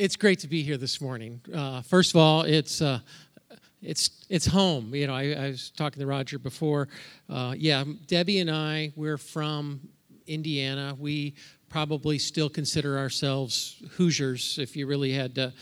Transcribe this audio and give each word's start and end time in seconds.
it's 0.00 0.16
great 0.16 0.38
to 0.38 0.48
be 0.48 0.62
here 0.62 0.78
this 0.78 0.98
morning. 0.98 1.42
Uh, 1.54 1.82
first 1.82 2.12
of 2.12 2.16
all, 2.16 2.42
it's 2.42 2.80
uh, 2.80 3.00
it's 3.82 4.24
it's 4.30 4.46
home. 4.46 4.94
You 4.94 5.06
know, 5.06 5.14
I, 5.14 5.32
I, 5.32 5.48
was 5.48 5.70
talking 5.76 6.00
to 6.00 6.06
Roger 6.06 6.38
before. 6.38 6.88
Uh, 7.28 7.54
yeah, 7.54 7.84
Debbie 8.06 8.40
and 8.40 8.50
I, 8.50 8.92
we're 8.96 9.18
from 9.18 9.78
Indiana. 10.26 10.96
We 10.98 11.34
probably 11.68 12.18
still 12.18 12.48
consider 12.48 12.98
ourselves 12.98 13.82
Hoosiers 13.90 14.58
if 14.58 14.74
you 14.74 14.86
really 14.86 15.12
had 15.12 15.34
to 15.34 15.44
uh, 15.48 15.52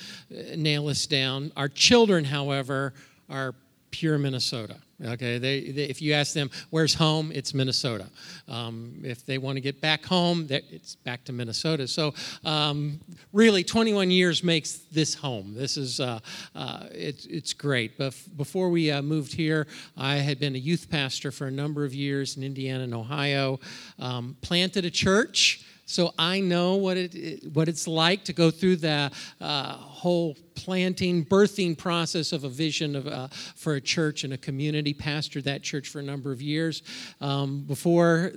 nail 0.56 0.86
us 0.88 1.04
down. 1.06 1.50
Our 1.56 1.68
children, 1.68 2.24
however, 2.24 2.94
are 3.28 3.56
pure 3.90 4.18
Minnesota. 4.18 4.76
Okay, 5.04 5.38
they, 5.38 5.70
they, 5.70 5.84
if 5.84 6.02
you 6.02 6.12
ask 6.12 6.32
them 6.32 6.50
where's 6.70 6.92
home, 6.92 7.30
it's 7.32 7.54
Minnesota. 7.54 8.08
Um, 8.48 9.00
if 9.04 9.24
they 9.24 9.38
want 9.38 9.54
to 9.54 9.60
get 9.60 9.80
back 9.80 10.04
home, 10.04 10.48
it's 10.50 10.96
back 10.96 11.22
to 11.26 11.32
Minnesota. 11.32 11.86
So, 11.86 12.14
um, 12.44 12.98
really, 13.32 13.62
21 13.62 14.10
years 14.10 14.42
makes 14.42 14.72
this 14.90 15.14
home. 15.14 15.54
This 15.54 15.76
is 15.76 16.00
uh, 16.00 16.18
uh, 16.56 16.86
it, 16.90 17.24
it's 17.30 17.52
great. 17.52 17.96
But 17.96 18.12
before 18.36 18.70
we 18.70 18.90
uh, 18.90 19.02
moved 19.02 19.32
here, 19.32 19.68
I 19.96 20.16
had 20.16 20.40
been 20.40 20.56
a 20.56 20.58
youth 20.58 20.90
pastor 20.90 21.30
for 21.30 21.46
a 21.46 21.52
number 21.52 21.84
of 21.84 21.94
years 21.94 22.36
in 22.36 22.42
Indiana 22.42 22.82
and 22.82 22.94
Ohio. 22.94 23.60
Um, 24.00 24.36
planted 24.40 24.84
a 24.84 24.90
church 24.90 25.64
so 25.88 26.12
I 26.18 26.40
know 26.40 26.74
what 26.74 26.98
it 26.98 27.42
what 27.54 27.66
it's 27.66 27.88
like 27.88 28.22
to 28.24 28.34
go 28.34 28.50
through 28.50 28.76
the 28.76 29.10
uh, 29.40 29.72
whole 29.72 30.36
planting, 30.54 31.24
birthing 31.24 31.78
process 31.78 32.32
of 32.32 32.44
a 32.44 32.48
vision 32.48 32.94
of, 32.94 33.06
uh, 33.06 33.28
for 33.28 33.76
a 33.76 33.80
church 33.80 34.22
and 34.22 34.34
a 34.34 34.36
community. 34.36 34.92
Pastored 34.92 35.44
that 35.44 35.62
church 35.62 35.88
for 35.88 36.00
a 36.00 36.02
number 36.02 36.30
of 36.30 36.42
years 36.42 36.82
um, 37.22 37.62
before 37.62 38.32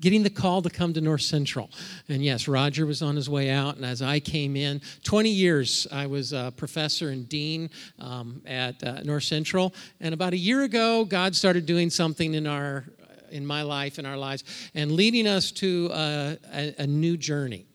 getting 0.00 0.22
the 0.22 0.30
call 0.30 0.62
to 0.62 0.70
come 0.70 0.94
to 0.94 1.00
North 1.02 1.20
Central. 1.20 1.70
And 2.08 2.24
yes, 2.24 2.48
Roger 2.48 2.86
was 2.86 3.02
on 3.02 3.16
his 3.16 3.28
way 3.28 3.50
out, 3.50 3.76
and 3.76 3.84
as 3.84 4.00
I 4.00 4.18
came 4.18 4.56
in, 4.56 4.80
20 5.02 5.28
years 5.28 5.86
I 5.92 6.06
was 6.06 6.32
a 6.32 6.54
professor 6.56 7.10
and 7.10 7.28
dean 7.28 7.68
um, 7.98 8.40
at 8.46 8.82
uh, 8.82 9.02
North 9.02 9.24
Central. 9.24 9.74
And 10.00 10.14
about 10.14 10.32
a 10.32 10.38
year 10.38 10.62
ago, 10.62 11.04
God 11.04 11.36
started 11.36 11.66
doing 11.66 11.90
something 11.90 12.32
in 12.32 12.46
our 12.46 12.86
in 13.34 13.44
my 13.44 13.62
life, 13.62 13.98
in 13.98 14.06
our 14.06 14.16
lives, 14.16 14.44
and 14.74 14.92
leading 14.92 15.26
us 15.26 15.50
to 15.50 15.90
a, 15.92 16.38
a, 16.52 16.74
a 16.78 16.86
new 16.86 17.16
journey. 17.16 17.66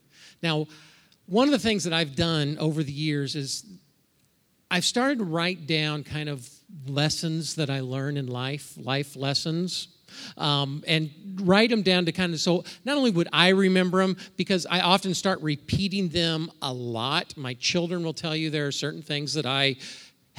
Now, 0.42 0.68
one 1.26 1.48
of 1.48 1.52
the 1.52 1.60
things 1.60 1.84
that 1.84 1.94
I've 1.94 2.16
done 2.16 2.58
over 2.60 2.82
the 2.82 2.92
years 2.92 3.36
is 3.36 3.66
I've 4.72 4.86
started 4.86 5.20
to 5.20 5.26
write 5.26 5.68
down 5.68 6.04
kind 6.04 6.30
of 6.30 6.50
lessons 6.88 7.56
that 7.56 7.70
I 7.70 7.82
learn 7.82 8.18
in 8.18 8.28
life, 8.28 8.74
life 8.78 9.16
lessons. 9.16 9.90
Um, 10.38 10.84
and 10.88 11.12
write 11.42 11.70
them 11.70 11.84
down 11.84 12.06
to 12.06 12.12
kind 12.12 12.34
of 12.34 12.40
so 12.40 12.64
not 12.84 12.98
only 12.98 13.12
would 13.12 13.28
I 13.32 13.50
remember 13.50 14.00
them 14.00 14.18
because 14.38 14.66
I 14.66 14.80
often 14.80 15.14
start 15.14 15.40
repeating 15.44 16.10
them 16.10 16.50
a 16.64 16.74
lot. 16.74 17.38
My 17.38 17.54
children 17.54 18.04
will 18.04 18.16
tell 18.16 18.36
you 18.36 18.50
there 18.50 18.66
are 18.66 18.72
certain 18.72 19.04
things 19.04 19.36
that 19.36 19.46
I 19.46 19.76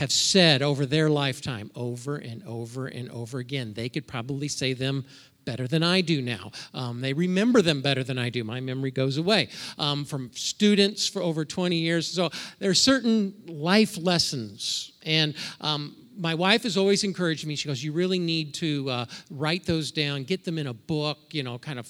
have 0.01 0.11
said 0.11 0.63
over 0.63 0.87
their 0.87 1.11
lifetime 1.11 1.71
over 1.75 2.17
and 2.17 2.43
over 2.45 2.87
and 2.87 3.11
over 3.11 3.39
again. 3.39 3.75
They 3.75 3.91
could 3.91 4.07
probably 4.09 4.49
say 4.49 4.73
them 4.73 5.05
better 5.45 5.69
than 5.69 5.83
I 5.83 6.01
do 6.01 6.23
now. 6.23 6.53
Um, 6.73 7.03
they 7.03 7.13
remember 7.13 7.61
them 7.61 7.83
better 7.83 8.03
than 8.03 8.19
I 8.19 8.31
do. 8.31 8.43
My 8.43 8.61
memory 8.61 8.93
goes 8.93 9.19
away. 9.19 9.51
Um, 9.79 10.07
from 10.07 10.31
students 10.33 11.07
for 11.07 11.21
over 11.21 11.45
20 11.45 11.77
years. 11.77 12.07
So 12.07 12.31
there 12.61 12.71
are 12.71 12.75
certain 12.75 13.35
life 13.47 13.99
lessons. 13.99 14.93
And 15.05 15.35
um, 15.61 15.95
my 16.17 16.35
wife 16.35 16.63
has 16.63 16.79
always 16.79 17.05
encouraged 17.05 17.47
me. 17.47 17.55
She 17.55 17.69
goes, 17.69 17.85
You 17.85 17.93
really 17.93 18.19
need 18.19 18.55
to 18.55 18.89
uh, 18.89 19.05
write 19.31 19.67
those 19.67 19.93
down, 19.93 20.25
get 20.25 20.47
them 20.47 20.57
in 20.57 20.67
a 20.67 20.75
book, 20.75 21.19
you 21.33 21.43
know, 21.43 21.59
kind 21.59 21.79
of 21.79 21.87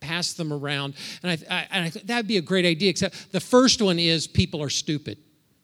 pass 0.00 0.32
them 0.32 0.54
around. 0.54 0.94
And 1.22 1.32
I, 1.50 1.66
I, 1.70 1.80
I 1.80 1.88
that'd 2.04 2.26
be 2.26 2.38
a 2.38 2.42
great 2.42 2.64
idea, 2.64 2.88
except 2.88 3.30
the 3.30 3.40
first 3.40 3.82
one 3.82 3.98
is 3.98 4.26
people 4.26 4.62
are 4.62 4.70
stupid. 4.70 5.18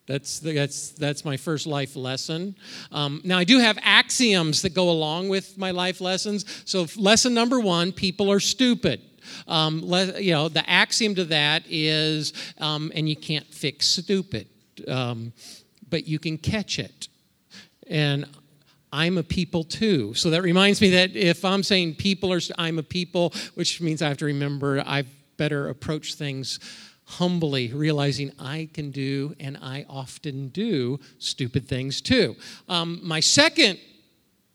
That's, 0.09 0.41
that's, 0.41 0.91
that's 0.93 1.25
my 1.25 1.37
first 1.37 1.67
life 1.67 1.95
lesson. 1.95 2.57
Um, 2.91 3.21
now, 3.25 3.37
I 3.37 3.45
do 3.45 3.59
have 3.59 3.79
axioms 3.83 4.63
that 4.63 4.73
go 4.73 4.89
along 4.89 5.29
with 5.29 5.59
my 5.59 5.71
life 5.71 6.01
lessons. 6.01 6.47
So, 6.65 6.87
lesson 6.97 7.35
number 7.35 7.61
one 7.61 7.93
people 7.93 8.33
are 8.33 8.41
stupid. 8.41 9.03
Um, 9.47 9.83
le- 9.85 10.19
you 10.19 10.33
know, 10.33 10.49
the 10.49 10.69
axiom 10.69 11.15
to 11.17 11.25
that 11.27 11.65
is, 11.69 12.33
um, 12.59 12.91
and 12.95 13.07
you 13.07 13.17
can't 13.17 13.47
fix 13.47 13.87
stupid, 13.87 14.49
um, 14.89 15.35
but 15.91 16.09
you 16.09 16.19
can 16.19 16.39
catch 16.39 16.79
it. 16.79 17.09
And 17.87 18.25
I'm 18.91 19.19
a 19.19 19.23
people 19.23 19.63
too. 19.63 20.15
So 20.15 20.31
that 20.31 20.41
reminds 20.41 20.81
me 20.81 20.89
that 20.91 21.15
if 21.17 21.45
I'm 21.45 21.63
saying 21.63 21.97
people 21.97 22.33
are, 22.33 22.41
I'm 22.57 22.79
a 22.79 22.83
people, 22.83 23.35
which 23.55 23.83
means 23.83 24.01
I 24.01 24.09
have 24.09 24.17
to 24.19 24.25
remember 24.25 24.83
I've 24.87 25.09
better 25.37 25.69
approach 25.69 26.15
things 26.15 26.59
humbly 27.09 27.73
realizing 27.73 28.31
I 28.39 28.69
can 28.75 28.91
do 28.91 29.35
and 29.41 29.57
I 29.63 29.87
often 29.89 30.49
do 30.49 31.01
stupid 31.19 31.67
things 31.67 32.03
too. 32.03 32.37
Um, 32.69 33.01
my 33.03 33.21
second 33.21 33.79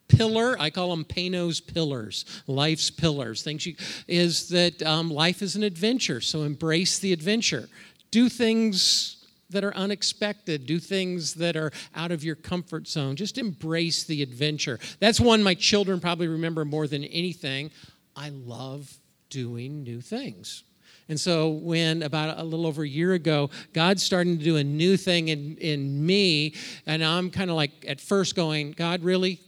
pillar 0.08 0.56
i 0.60 0.70
call 0.70 0.92
them 0.92 1.04
pano's 1.04 1.60
pillars 1.60 2.26
life's 2.46 2.92
pillars. 2.92 3.42
Things 3.42 3.66
you, 3.66 3.76
is 4.08 4.50
that 4.50 4.84
um, 4.84 5.10
life 5.10 5.42
is 5.42 5.56
an 5.56 5.64
adventure 5.64 6.22
so 6.22 6.44
embrace 6.44 7.00
the 7.00 7.12
adventure. 7.12 7.68
Do 8.12 8.30
things 8.30 9.26
that 9.50 9.64
are 9.64 9.76
unexpected 9.76 10.68
do 10.68 10.78
things 10.78 11.34
that 11.36 11.56
are 11.56 11.72
out 11.96 12.12
of 12.12 12.24
your 12.24 12.36
comfort 12.36 12.88
zone. 12.88 13.16
Just 13.16 13.40
embrace 13.40 14.04
the 14.04 14.22
adventure. 14.22 14.80
That's 15.00 15.20
one 15.20 15.42
my 15.42 15.56
children 15.56 16.00
probably 16.00 16.28
remember 16.28 16.66
more 16.66 16.86
than 16.86 17.04
anything. 17.04 17.72
I 18.16 18.30
love 18.30 18.96
doing 19.30 19.82
new 19.82 20.02
things 20.02 20.64
and 21.10 21.20
so, 21.20 21.50
when 21.50 22.04
about 22.04 22.40
a 22.40 22.44
little 22.44 22.66
over 22.66 22.84
a 22.84 22.88
year 22.88 23.14
ago, 23.14 23.50
God's 23.74 24.04
starting 24.04 24.38
to 24.38 24.44
do 24.44 24.56
a 24.56 24.64
new 24.64 24.96
thing 24.96 25.28
in, 25.28 25.58
in 25.58 26.06
me, 26.06 26.56
and 26.86 27.04
I'm 27.04 27.30
kind 27.30 27.50
of 27.50 27.56
like 27.56 27.72
at 27.88 28.00
first 28.00 28.36
going, 28.36 28.72
God, 28.72 29.04
really? 29.04 29.40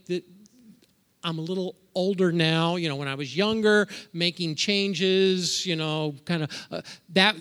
I'm 1.24 1.38
a 1.38 1.42
little 1.42 1.74
older 1.94 2.30
now. 2.30 2.76
You 2.76 2.88
know, 2.88 2.96
when 2.96 3.08
I 3.08 3.14
was 3.14 3.36
younger, 3.36 3.88
making 4.12 4.54
changes, 4.56 5.64
you 5.66 5.76
know, 5.76 6.14
kind 6.24 6.44
of 6.44 6.66
uh, 6.70 6.82
that 7.10 7.36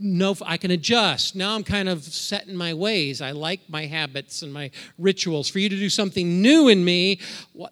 no, 0.00 0.36
I 0.44 0.56
can 0.56 0.70
adjust. 0.70 1.34
Now 1.34 1.54
I'm 1.54 1.64
kind 1.64 1.88
of 1.88 2.02
set 2.04 2.46
in 2.46 2.56
my 2.56 2.74
ways. 2.74 3.20
I 3.20 3.32
like 3.32 3.60
my 3.68 3.86
habits 3.86 4.42
and 4.42 4.52
my 4.52 4.70
rituals. 4.98 5.48
For 5.48 5.58
you 5.58 5.68
to 5.68 5.76
do 5.76 5.88
something 5.90 6.40
new 6.40 6.68
in 6.68 6.84
me, 6.84 7.20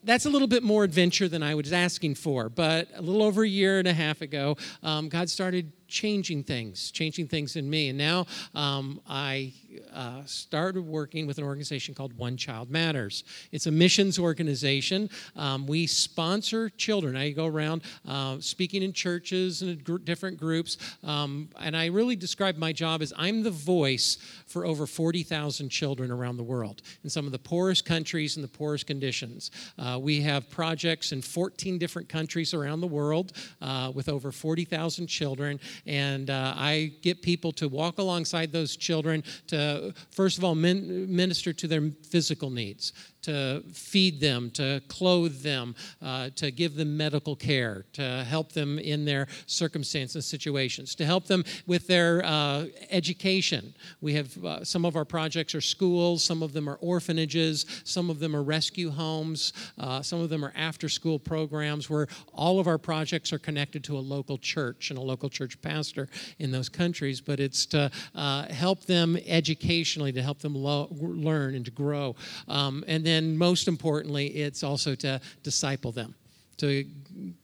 that's 0.04 0.26
a 0.26 0.30
little 0.30 0.48
bit 0.48 0.62
more 0.62 0.84
adventure 0.84 1.28
than 1.28 1.42
I 1.42 1.54
was 1.54 1.72
asking 1.72 2.16
for. 2.16 2.48
But 2.48 2.88
a 2.94 3.02
little 3.02 3.22
over 3.22 3.42
a 3.42 3.48
year 3.48 3.78
and 3.78 3.88
a 3.88 3.94
half 3.94 4.20
ago, 4.22 4.56
um, 4.82 5.08
God 5.08 5.30
started 5.30 5.72
changing 5.88 6.44
things, 6.44 6.90
changing 6.90 7.28
things 7.28 7.56
in 7.56 7.68
me. 7.68 7.88
And 7.88 7.98
now 7.98 8.26
um, 8.54 9.00
I 9.08 9.52
uh, 9.92 10.22
started 10.24 10.82
working 10.82 11.26
with 11.26 11.38
an 11.38 11.44
organization 11.44 11.94
called 11.94 12.16
One 12.16 12.36
Child 12.36 12.70
Matters. 12.70 13.24
It's 13.52 13.66
a 13.66 13.70
missions 13.70 14.18
organization. 14.18 15.10
Um, 15.36 15.66
we 15.66 15.86
sponsor 15.86 16.70
children. 16.70 17.16
I 17.16 17.30
go 17.30 17.46
around 17.46 17.82
uh, 18.06 18.36
speaking 18.40 18.82
in 18.82 18.92
churches 18.92 19.62
and 19.62 19.82
gr- 19.82 19.98
different 19.98 20.38
groups. 20.38 20.78
Um, 21.04 21.48
and 21.60 21.76
I 21.76 21.86
really 21.86 22.16
describe 22.16 22.56
my 22.56 22.72
job 22.72 23.02
as 23.02 23.12
I'm 23.16 23.42
the 23.42 23.50
voice 23.50 24.18
for 24.46 24.64
over 24.64 24.86
40,000 24.86 25.68
children 25.68 26.10
around 26.10 26.36
the 26.36 26.42
world 26.42 26.82
in 27.04 27.10
some 27.10 27.26
of 27.26 27.32
the 27.32 27.38
poorest 27.38 27.84
countries 27.84 28.36
and 28.36 28.44
the 28.44 28.48
poorest 28.48 28.86
conditions. 28.86 29.50
Uh, 29.78 29.98
we 30.00 30.20
have 30.20 30.48
projects 30.50 31.12
in 31.12 31.22
14 31.22 31.78
different 31.78 32.08
countries 32.08 32.54
around 32.54 32.80
the 32.80 32.86
world 32.86 33.32
uh, 33.60 33.90
with 33.94 34.08
over 34.08 34.32
40,000 34.32 35.06
children. 35.06 35.60
And 35.84 36.30
uh, 36.30 36.54
I 36.56 36.92
get 37.02 37.22
people 37.22 37.52
to 37.52 37.68
walk 37.68 37.98
alongside 37.98 38.52
those 38.52 38.76
children 38.76 39.24
to, 39.48 39.92
first 40.10 40.38
of 40.38 40.44
all, 40.44 40.54
min- 40.54 41.14
minister 41.14 41.52
to 41.52 41.68
their 41.68 41.90
physical 42.08 42.50
needs, 42.50 42.92
to 43.26 43.62
feed 43.72 44.20
them, 44.20 44.50
to 44.52 44.80
clothe 44.86 45.42
them, 45.42 45.74
uh, 46.00 46.30
to 46.36 46.52
give 46.52 46.76
them 46.76 46.96
medical 46.96 47.34
care, 47.34 47.84
to 47.92 48.24
help 48.24 48.52
them 48.52 48.78
in 48.78 49.04
their 49.04 49.26
circumstances 49.46 50.14
and 50.14 50.24
situations, 50.24 50.94
to 50.94 51.04
help 51.04 51.26
them 51.26 51.42
with 51.66 51.88
their 51.88 52.24
uh, 52.24 52.66
education. 52.90 53.74
We 54.00 54.14
have 54.14 54.44
uh, 54.44 54.64
some 54.64 54.84
of 54.84 54.94
our 54.94 55.04
projects 55.04 55.56
are 55.56 55.60
schools, 55.60 56.22
some 56.22 56.40
of 56.40 56.52
them 56.52 56.68
are 56.68 56.78
orphanages, 56.80 57.66
some 57.82 58.10
of 58.10 58.20
them 58.20 58.36
are 58.36 58.44
rescue 58.44 58.90
homes, 58.90 59.52
uh, 59.78 60.02
some 60.02 60.20
of 60.20 60.30
them 60.30 60.44
are 60.44 60.52
after 60.54 60.88
school 60.88 61.18
programs 61.18 61.90
where 61.90 62.06
all 62.32 62.60
of 62.60 62.68
our 62.68 62.78
projects 62.78 63.32
are 63.32 63.40
connected 63.40 63.82
to 63.84 63.98
a 63.98 64.04
local 64.16 64.38
church 64.38 64.90
and 64.90 64.98
a 64.98 65.02
local 65.02 65.28
church 65.28 65.60
pastor 65.62 66.08
in 66.38 66.52
those 66.52 66.68
countries. 66.68 67.20
But 67.20 67.40
it's 67.40 67.66
to 67.66 67.90
uh, 68.14 68.42
help 68.52 68.84
them 68.84 69.18
educationally, 69.26 70.12
to 70.12 70.22
help 70.22 70.38
them 70.38 70.54
lo- 70.54 70.88
learn 71.00 71.56
and 71.56 71.64
to 71.64 71.72
grow. 71.72 72.14
Um, 72.46 72.84
and 72.86 73.04
then 73.04 73.15
then 73.16 73.38
most 73.38 73.68
importantly, 73.68 74.26
it's 74.26 74.62
also 74.62 74.94
to 74.96 75.20
disciple 75.42 75.92
them 75.92 76.14
to 76.58 76.86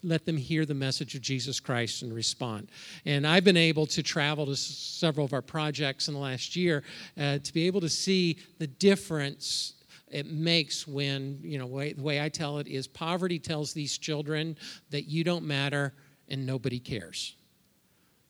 let 0.03 0.25
them 0.25 0.37
hear 0.37 0.65
the 0.65 0.75
message 0.75 1.15
of 1.15 1.21
Jesus 1.21 1.61
Christ 1.61 2.03
and 2.03 2.15
respond. 2.15 2.69
And 3.05 3.27
I've 3.27 3.45
been 3.45 3.57
able 3.57 3.87
to 3.87 4.03
travel 4.03 4.47
to 4.47 4.57
several 4.57 5.27
of 5.27 5.33
our 5.33 5.43
projects 5.43 6.09
in 6.09 6.15
the 6.15 6.21
last 6.21 6.57
year 6.57 6.83
uh, 7.19 7.39
to 7.39 7.53
be 7.53 7.67
able 7.67 7.81
to 7.83 7.89
see 7.89 8.39
the 8.59 8.67
difference 8.67 9.75
it 10.11 10.27
makes 10.27 10.87
when, 10.87 11.39
you 11.43 11.59
know, 11.59 11.67
way, 11.67 11.93
the 11.93 12.03
way 12.03 12.21
I 12.21 12.29
tell 12.29 12.59
it 12.59 12.67
is 12.67 12.87
poverty 12.87 13.39
tells 13.39 13.73
these 13.73 13.97
children 13.99 14.57
that 14.91 15.09
you 15.09 15.25
don't 15.25 15.45
matter 15.45 15.93
and 16.29 16.47
nobody 16.47 16.79
cares. 16.79 17.35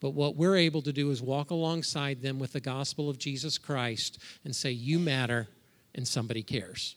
But 0.01 0.11
what 0.11 0.37
we're 0.37 0.57
able 0.57 0.83
to 0.83 0.93
do 0.93 1.11
is 1.11 1.23
walk 1.23 1.51
alongside 1.51 2.23
them 2.23 2.41
with 2.41 2.53
the 2.53 2.61
gospel 2.61 3.09
of 3.09 3.19
Jesus 3.19 3.57
Christ 3.57 4.19
and 4.45 4.55
say, 4.55 4.73
You 4.73 4.99
matter, 4.99 5.49
and 5.95 6.07
somebody 6.07 6.43
cares 6.43 6.97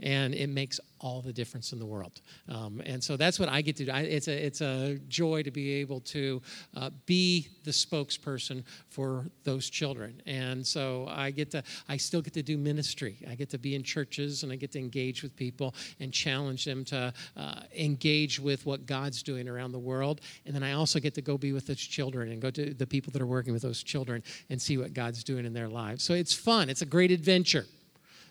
and 0.00 0.34
it 0.34 0.48
makes 0.48 0.80
all 1.00 1.20
the 1.20 1.32
difference 1.32 1.72
in 1.72 1.78
the 1.78 1.86
world. 1.86 2.20
Um, 2.48 2.80
and 2.84 3.02
so 3.02 3.16
that's 3.16 3.38
what 3.38 3.48
I 3.48 3.60
get 3.60 3.76
to 3.76 3.84
do. 3.84 3.92
I, 3.92 4.00
it's, 4.00 4.26
a, 4.26 4.46
it's 4.46 4.60
a 4.60 4.98
joy 5.08 5.42
to 5.42 5.50
be 5.50 5.74
able 5.74 6.00
to 6.00 6.40
uh, 6.76 6.90
be 7.04 7.48
the 7.64 7.70
spokesperson 7.70 8.64
for 8.88 9.26
those 9.44 9.68
children. 9.68 10.22
And 10.26 10.66
so 10.66 11.06
I 11.10 11.30
get 11.30 11.50
to, 11.52 11.62
I 11.88 11.98
still 11.98 12.22
get 12.22 12.32
to 12.34 12.42
do 12.42 12.56
ministry. 12.56 13.18
I 13.28 13.34
get 13.34 13.50
to 13.50 13.58
be 13.58 13.74
in 13.74 13.82
churches 13.82 14.42
and 14.42 14.52
I 14.52 14.56
get 14.56 14.72
to 14.72 14.78
engage 14.78 15.22
with 15.22 15.36
people 15.36 15.74
and 16.00 16.12
challenge 16.12 16.64
them 16.64 16.84
to 16.86 17.12
uh, 17.36 17.60
engage 17.76 18.40
with 18.40 18.64
what 18.64 18.86
God's 18.86 19.22
doing 19.22 19.48
around 19.48 19.72
the 19.72 19.78
world. 19.78 20.22
And 20.46 20.54
then 20.54 20.62
I 20.62 20.72
also 20.72 21.00
get 21.00 21.14
to 21.14 21.22
go 21.22 21.36
be 21.36 21.52
with 21.52 21.66
those 21.66 21.80
children 21.80 22.32
and 22.32 22.40
go 22.40 22.50
to 22.50 22.72
the 22.72 22.86
people 22.86 23.12
that 23.12 23.20
are 23.20 23.26
working 23.26 23.52
with 23.52 23.62
those 23.62 23.82
children 23.82 24.22
and 24.48 24.60
see 24.60 24.78
what 24.78 24.94
God's 24.94 25.22
doing 25.22 25.44
in 25.44 25.52
their 25.52 25.68
lives. 25.68 26.02
So 26.02 26.14
it's 26.14 26.32
fun. 26.32 26.70
It's 26.70 26.82
a 26.82 26.86
great 26.86 27.10
adventure. 27.10 27.66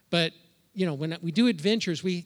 But 0.09 0.31
you 0.73 0.85
know, 0.85 0.93
when 0.93 1.17
we 1.21 1.31
do 1.31 1.47
adventures, 1.47 2.03
we 2.03 2.25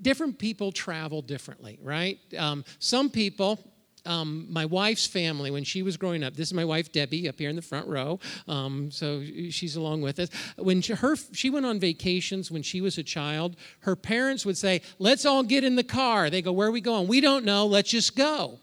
different 0.00 0.38
people 0.38 0.72
travel 0.72 1.22
differently, 1.22 1.78
right? 1.82 2.18
Um, 2.38 2.64
some 2.78 3.10
people, 3.10 3.58
um, 4.06 4.46
my 4.50 4.64
wife's 4.64 5.06
family, 5.06 5.50
when 5.50 5.64
she 5.64 5.82
was 5.82 5.96
growing 5.96 6.24
up, 6.24 6.34
this 6.34 6.48
is 6.48 6.54
my 6.54 6.64
wife 6.64 6.92
Debbie 6.92 7.28
up 7.28 7.38
here 7.38 7.50
in 7.50 7.56
the 7.56 7.62
front 7.62 7.86
row, 7.86 8.18
um, 8.48 8.90
so 8.90 9.22
she's 9.50 9.76
along 9.76 10.02
with 10.02 10.18
us. 10.18 10.28
When 10.56 10.80
she, 10.80 10.94
her 10.94 11.16
she 11.32 11.50
went 11.50 11.66
on 11.66 11.80
vacations 11.80 12.50
when 12.50 12.62
she 12.62 12.80
was 12.80 12.98
a 12.98 13.02
child, 13.02 13.56
her 13.80 13.96
parents 13.96 14.44
would 14.46 14.58
say, 14.58 14.82
"Let's 14.98 15.24
all 15.24 15.42
get 15.42 15.64
in 15.64 15.76
the 15.76 15.84
car." 15.84 16.30
They 16.30 16.42
go, 16.42 16.52
"Where 16.52 16.68
are 16.68 16.72
we 16.72 16.80
going?" 16.80 17.08
We 17.08 17.20
don't 17.20 17.44
know. 17.44 17.66
Let's 17.66 17.90
just 17.90 18.16
go 18.16 18.58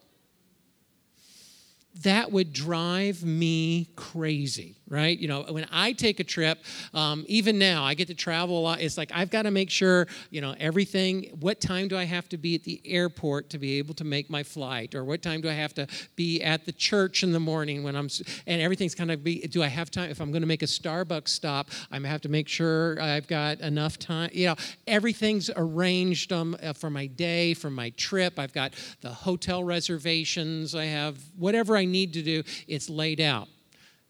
that 2.03 2.31
would 2.31 2.53
drive 2.53 3.24
me 3.24 3.89
crazy, 3.95 4.77
right? 4.92 5.18
You 5.18 5.30
know, 5.30 5.46
when 5.50 5.66
I 5.72 5.94
take 5.94 6.20
a 6.20 6.24
trip, 6.24 6.60
um, 6.94 7.24
even 7.28 7.58
now, 7.58 7.86
I 7.86 7.94
get 7.94 8.10
to 8.10 8.14
travel 8.14 8.60
a 8.60 8.62
lot. 8.62 8.82
It's 8.82 8.98
like 8.98 9.10
I've 9.16 9.30
got 9.30 9.44
to 9.44 9.52
make 9.52 9.70
sure, 9.70 10.06
you 10.30 10.42
know, 10.42 10.54
everything. 10.60 11.38
What 11.40 11.62
time 11.62 11.88
do 11.88 11.98
I 11.98 12.04
have 12.04 12.28
to 12.30 12.38
be 12.38 12.56
at 12.56 12.64
the 12.64 12.82
airport 12.84 13.50
to 13.52 13.58
be 13.58 13.78
able 13.78 13.94
to 13.96 14.04
make 14.04 14.30
my 14.30 14.44
flight, 14.44 14.94
or 14.94 15.06
what 15.06 15.22
time 15.22 15.40
do 15.40 15.50
I 15.50 15.54
have 15.54 15.74
to 15.76 15.88
be 16.18 16.44
at 16.44 16.66
the 16.66 16.74
church 16.74 17.24
in 17.24 17.32
the 17.32 17.40
morning 17.40 17.84
when 17.84 17.96
I'm? 17.96 18.10
And 18.46 18.62
everything's 18.62 18.94
kind 18.94 19.12
of 19.12 19.24
be. 19.24 19.40
Do 19.48 19.64
I 19.64 19.68
have 19.68 19.90
time? 19.90 20.10
If 20.10 20.20
I'm 20.20 20.32
going 20.32 20.42
to 20.42 20.48
make 20.48 20.62
a 20.62 20.68
Starbucks 20.68 21.30
stop, 21.30 21.70
I 21.90 22.00
have 22.00 22.22
to 22.22 22.30
make 22.30 22.50
sure 22.50 23.02
I've 23.02 23.28
got 23.28 23.62
enough 23.62 23.98
time. 23.98 24.30
You 24.34 24.48
know, 24.48 24.56
everything's 24.88 25.50
arranged 25.56 26.34
um, 26.34 26.58
uh, 26.62 26.74
for 26.74 26.90
my 26.90 27.08
day, 27.08 27.54
for 27.54 27.70
my 27.70 27.92
trip. 27.92 28.38
I've 28.38 28.54
got 28.54 28.74
the 29.00 29.10
hotel 29.10 29.64
reservations. 29.64 30.76
I 30.76 30.86
have 30.86 31.18
whatever 31.38 31.78
I 31.78 31.86
need 31.86 32.12
to 32.14 32.22
do, 32.22 32.44
it's 32.68 32.90
laid 32.90 33.22
out. 33.22 33.48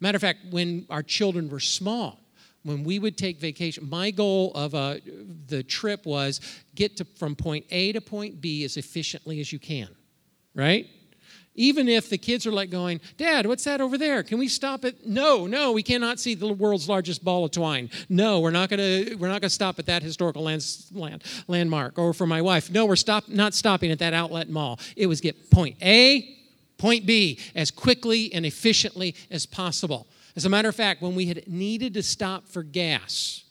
Matter 0.02 0.16
of 0.16 0.22
fact, 0.22 0.40
when 0.50 0.86
our 0.90 1.04
children 1.04 1.48
were 1.48 1.60
small, 1.60 2.20
when 2.64 2.84
we 2.84 3.00
would 3.00 3.18
take 3.18 3.40
vacation, 3.40 3.88
my 3.90 4.12
goal 4.12 4.52
of 4.54 4.76
uh, 4.76 4.96
the 5.48 5.64
trip 5.64 6.06
was 6.06 6.42
get 6.76 6.98
to, 6.98 7.06
from 7.06 7.36
point 7.36 7.66
A 7.72 7.92
to 7.94 8.02
point 8.02 8.42
B 8.42 8.64
as 8.64 8.78
efficiently 8.78 9.40
as 9.40 9.54
you 9.54 9.60
can, 9.60 9.90
right? 10.54 10.88
Even 11.54 11.90
if 11.90 12.10
the 12.10 12.18
kids 12.18 12.48
are 12.48 12.52
like 12.52 12.70
going, 12.70 13.02
Dad, 13.18 13.46
what's 13.46 13.66
that 13.66 13.82
over 13.82 13.98
there? 13.98 14.24
Can 14.24 14.40
we 14.40 14.48
stop 14.48 14.86
it? 14.86 15.06
No, 15.06 15.48
no, 15.48 15.74
we 15.74 15.84
cannot 15.84 16.20
see 16.20 16.34
the 16.34 16.52
world's 16.54 16.88
largest 16.88 17.26
ball 17.26 17.44
of 17.44 17.52
twine. 17.52 17.90
No, 18.10 18.40
we're 18.40 18.52
not 18.52 18.70
gonna 18.70 19.18
we're 19.20 19.28
not 19.28 19.42
gonna 19.42 19.50
stop 19.50 19.78
at 19.78 19.86
that 19.88 20.02
historical 20.02 20.44
land, 20.44 20.66
land, 20.94 21.24
landmark. 21.48 22.00
Or 22.00 22.14
for 22.14 22.26
my 22.26 22.42
wife, 22.42 22.72
no, 22.72 22.86
we're 22.86 22.96
stop, 22.96 23.28
not 23.28 23.54
stopping 23.54 23.92
at 23.92 24.00
that 24.00 24.14
outlet 24.14 24.50
mall. 24.50 24.80
It 24.96 25.08
was 25.08 25.20
get 25.20 25.52
point 25.52 25.76
A 25.82 26.38
Point 26.82 27.06
B, 27.06 27.38
as 27.54 27.70
quickly 27.70 28.34
and 28.34 28.44
efficiently 28.44 29.14
as 29.30 29.46
possible. 29.46 30.08
As 30.36 30.46
a 30.46 30.50
matter 30.50 30.68
of 30.68 30.76
fact, 30.76 31.00
when 31.00 31.14
we 31.14 31.28
had 31.28 31.48
needed 31.48 31.94
to 31.94 32.02
stop 32.02 32.48
for 32.48 32.64
gas, 32.64 33.44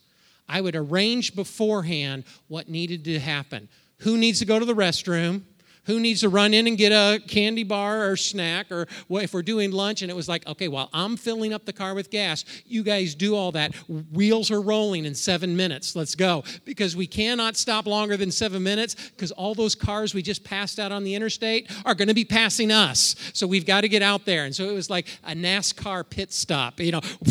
I 0.49 0.61
would 0.61 0.75
arrange 0.75 1.37
beforehand 1.37 2.25
what 2.49 2.69
needed 2.69 3.05
to 3.05 3.21
happen. 3.21 3.69
Who 3.99 4.19
needs 4.19 4.41
to 4.41 4.47
go 4.47 4.59
to 4.59 4.65
the 4.65 4.75
restroom? 4.75 5.43
Who 5.85 6.01
needs 6.01 6.21
to 6.21 6.29
run 6.29 6.55
in 6.55 6.67
and 6.67 6.77
get 6.77 6.93
a 6.93 7.21
candy 7.27 7.65
bar 7.65 8.09
or 8.09 8.17
snack? 8.17 8.71
Or 8.71 8.87
if 9.11 9.33
we're 9.33 9.43
doing 9.43 9.71
lunch 9.73 10.03
and 10.03 10.11
it 10.11 10.15
was 10.15 10.29
like, 10.29 10.47
okay, 10.47 10.69
while 10.69 10.91
I'm 10.93 11.17
filling 11.17 11.53
up 11.53 11.65
the 11.65 11.73
car 11.73 11.95
with 11.95 12.11
gas, 12.11 12.45
you 12.67 12.83
guys 12.83 13.15
do 13.15 13.35
all 13.35 13.53
that. 13.53 13.75
Wheels 14.13 14.51
are 14.51 14.61
rolling 14.61 15.05
in 15.05 15.15
seven 15.15 15.57
minutes. 15.57 15.97
Let's 15.97 16.15
go. 16.15 16.45
Because 16.65 16.97
we 16.97 17.07
cannot 17.07 17.57
stop 17.57 17.87
longer 17.87 18.17
than 18.17 18.31
seven 18.31 18.63
minutes 18.63 18.95
because 19.11 19.31
all 19.33 19.55
those 19.55 19.75
cars 19.75 20.15
we 20.15 20.23
just 20.23 20.45
passed 20.45 20.79
out 20.79 20.93
on 20.93 21.05
the 21.05 21.15
interstate 21.15 21.71
are 21.85 21.95
going 21.95 22.09
to 22.09 22.15
be 22.15 22.25
passing 22.25 22.71
us. 22.71 23.17
So 23.33 23.47
we've 23.47 23.67
got 23.67 23.83
to 23.83 23.89
get 23.89 24.03
out 24.03 24.25
there. 24.25 24.45
And 24.45 24.55
so 24.55 24.65
it 24.65 24.75
was 24.75 24.91
like 24.91 25.07
a 25.25 25.33
NASCAR 25.33 26.09
pit 26.09 26.33
stop. 26.33 26.81
You 26.81 26.93
know, 26.93 27.01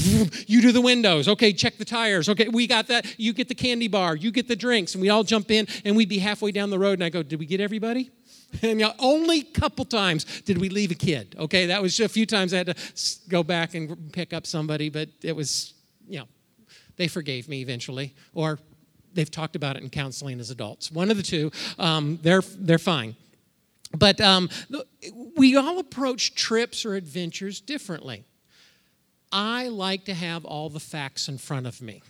you 0.48 0.62
do 0.62 0.72
the 0.72 0.82
windows. 0.82 1.28
Okay, 1.28 1.54
check 1.54 1.78
the 1.78 1.86
tires. 1.86 2.30
Okay, 2.30 2.48
we 2.48 2.68
got 2.68 2.88
that. 2.88 3.20
You 3.20 3.34
get 3.34 3.48
the 3.48 3.56
candy 3.56 3.88
bar. 3.88 4.16
You 4.16 4.32
get 4.32 4.48
the 4.48 4.56
drinks. 4.56 4.96
And 4.96 5.02
we 5.02 5.10
all 5.10 5.24
jump 5.24 5.52
in 5.52 5.68
and 5.86 5.96
we'd 5.96 6.10
be 6.10 6.20
halfway 6.20 6.52
down 6.52 6.70
the 6.70 6.80
road. 6.80 6.94
And 6.94 7.04
I 7.04 7.10
go, 7.10 7.24
did 7.24 7.40
we 7.40 7.46
get 7.46 7.60
everybody? 7.60 8.12
And 8.62 8.80
you 8.80 8.88
know, 8.88 8.94
only 9.00 9.40
a 9.42 9.60
couple 9.60 9.86
times 9.86 10.42
did 10.42 10.58
we 10.58 10.70
leave 10.70 10.92
a 10.92 10.96
kid. 10.96 11.36
Okay, 11.38 11.68
that 11.68 11.82
was 11.82 12.00
a 12.00 12.10
few 12.10 12.26
times 12.26 12.54
I 12.54 12.58
had 12.58 12.68
to 12.68 12.76
go 13.30 13.44
back 13.44 13.76
and 13.76 14.12
pick 14.12 14.34
up 14.34 14.46
somebody, 14.46 14.90
but 14.90 15.10
it 15.22 15.36
was, 15.36 15.74
you 16.08 16.20
know, 16.20 16.28
they 16.98 17.08
forgave 17.08 17.48
me 17.48 17.62
eventually, 17.62 18.14
or 18.34 18.60
they've 19.14 19.30
talked 19.30 19.56
about 19.56 19.76
it 19.76 19.84
in 19.84 19.90
counseling 19.90 20.40
as 20.40 20.50
adults. 20.50 20.92
One 20.92 21.12
of 21.12 21.18
the 21.18 21.24
two, 21.24 21.52
um, 21.78 22.20
they're 22.22 22.42
they're 22.42 22.80
fine. 22.80 23.16
But 23.98 24.22
um, 24.22 24.50
we 25.36 25.56
all 25.56 25.80
approach 25.80 26.36
trips 26.36 26.86
or 26.86 26.96
adventures 26.96 27.60
differently. 27.60 28.24
I 29.32 29.68
like 29.68 30.06
to 30.06 30.14
have 30.14 30.46
all 30.46 30.70
the 30.70 30.80
facts 30.80 31.28
in 31.28 31.38
front 31.38 31.66
of 31.68 31.82
me. 31.82 32.02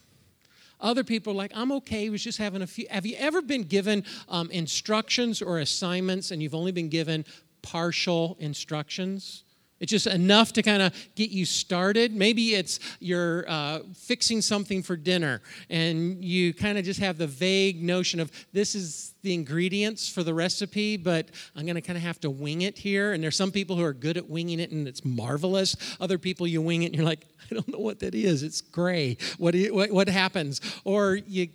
Other 0.80 1.04
people 1.04 1.34
are 1.34 1.36
like, 1.36 1.52
I'm 1.56 1.72
okay 1.74 2.10
Was 2.10 2.24
just 2.24 2.38
having 2.38 2.62
a 2.62 2.68
few. 2.68 2.88
Have 2.90 3.06
you 3.06 3.16
ever 3.18 3.42
been 3.42 3.64
given 3.64 4.04
um, 4.30 4.50
instructions 4.52 5.42
or 5.42 5.60
assignments 5.60 6.32
and 6.32 6.42
you've 6.42 6.56
only 6.56 6.72
been 6.72 6.90
given 6.90 7.26
partial 7.62 8.38
instructions? 8.40 9.44
It's 9.80 9.92
just 9.92 10.08
enough 10.08 10.54
to 10.54 10.62
kind 10.62 10.82
of 10.82 10.94
get 11.16 11.30
you 11.30 11.46
started. 11.46 12.14
Maybe 12.14 12.56
it's 12.56 12.80
you're 13.00 13.46
uh, 13.50 13.80
fixing 13.96 14.42
something 14.42 14.84
for 14.84 14.96
dinner 14.96 15.42
and 15.70 16.24
you 16.24 16.54
kind 16.54 16.78
of 16.78 16.84
just 16.84 17.00
have 17.00 17.18
the 17.18 17.28
vague 17.28 17.82
notion 17.82 18.20
of 18.20 18.32
this 18.52 18.76
is 18.76 19.14
the 19.22 19.34
ingredients 19.34 20.10
for 20.10 20.24
the 20.24 20.34
recipe, 20.34 20.98
but 20.98 21.30
I'm 21.56 21.66
going 21.66 21.76
to 21.76 21.82
kind 21.82 21.98
of 21.98 22.04
have 22.04 22.20
to 22.22 22.30
wing 22.30 22.62
it 22.62 22.78
here. 22.78 23.14
And 23.14 23.24
there's 23.24 23.36
some 23.36 23.52
people 23.52 23.76
who 23.76 23.84
are 23.84 23.94
good 23.94 24.18
at 24.18 24.30
winging 24.30 24.60
it 24.60 24.72
and 24.72 24.88
it's 24.88 25.04
marvelous. 25.06 25.76
Other 26.00 26.18
people, 26.18 26.46
you 26.48 26.62
wing 26.62 26.84
it 26.84 26.88
and 26.88 26.96
you're 26.96 27.06
like, 27.06 27.26
I 27.52 27.56
don't 27.56 27.68
know 27.70 27.80
what 27.80 28.00
that 28.00 28.16
is. 28.16 28.44
It's 28.44 28.62
gray. 28.62 29.18
What, 29.38 29.54
you, 29.54 29.74
what, 29.74 29.92
what 29.92 30.10
happens? 30.10 30.62
Or 30.84 31.16
you, 31.16 31.50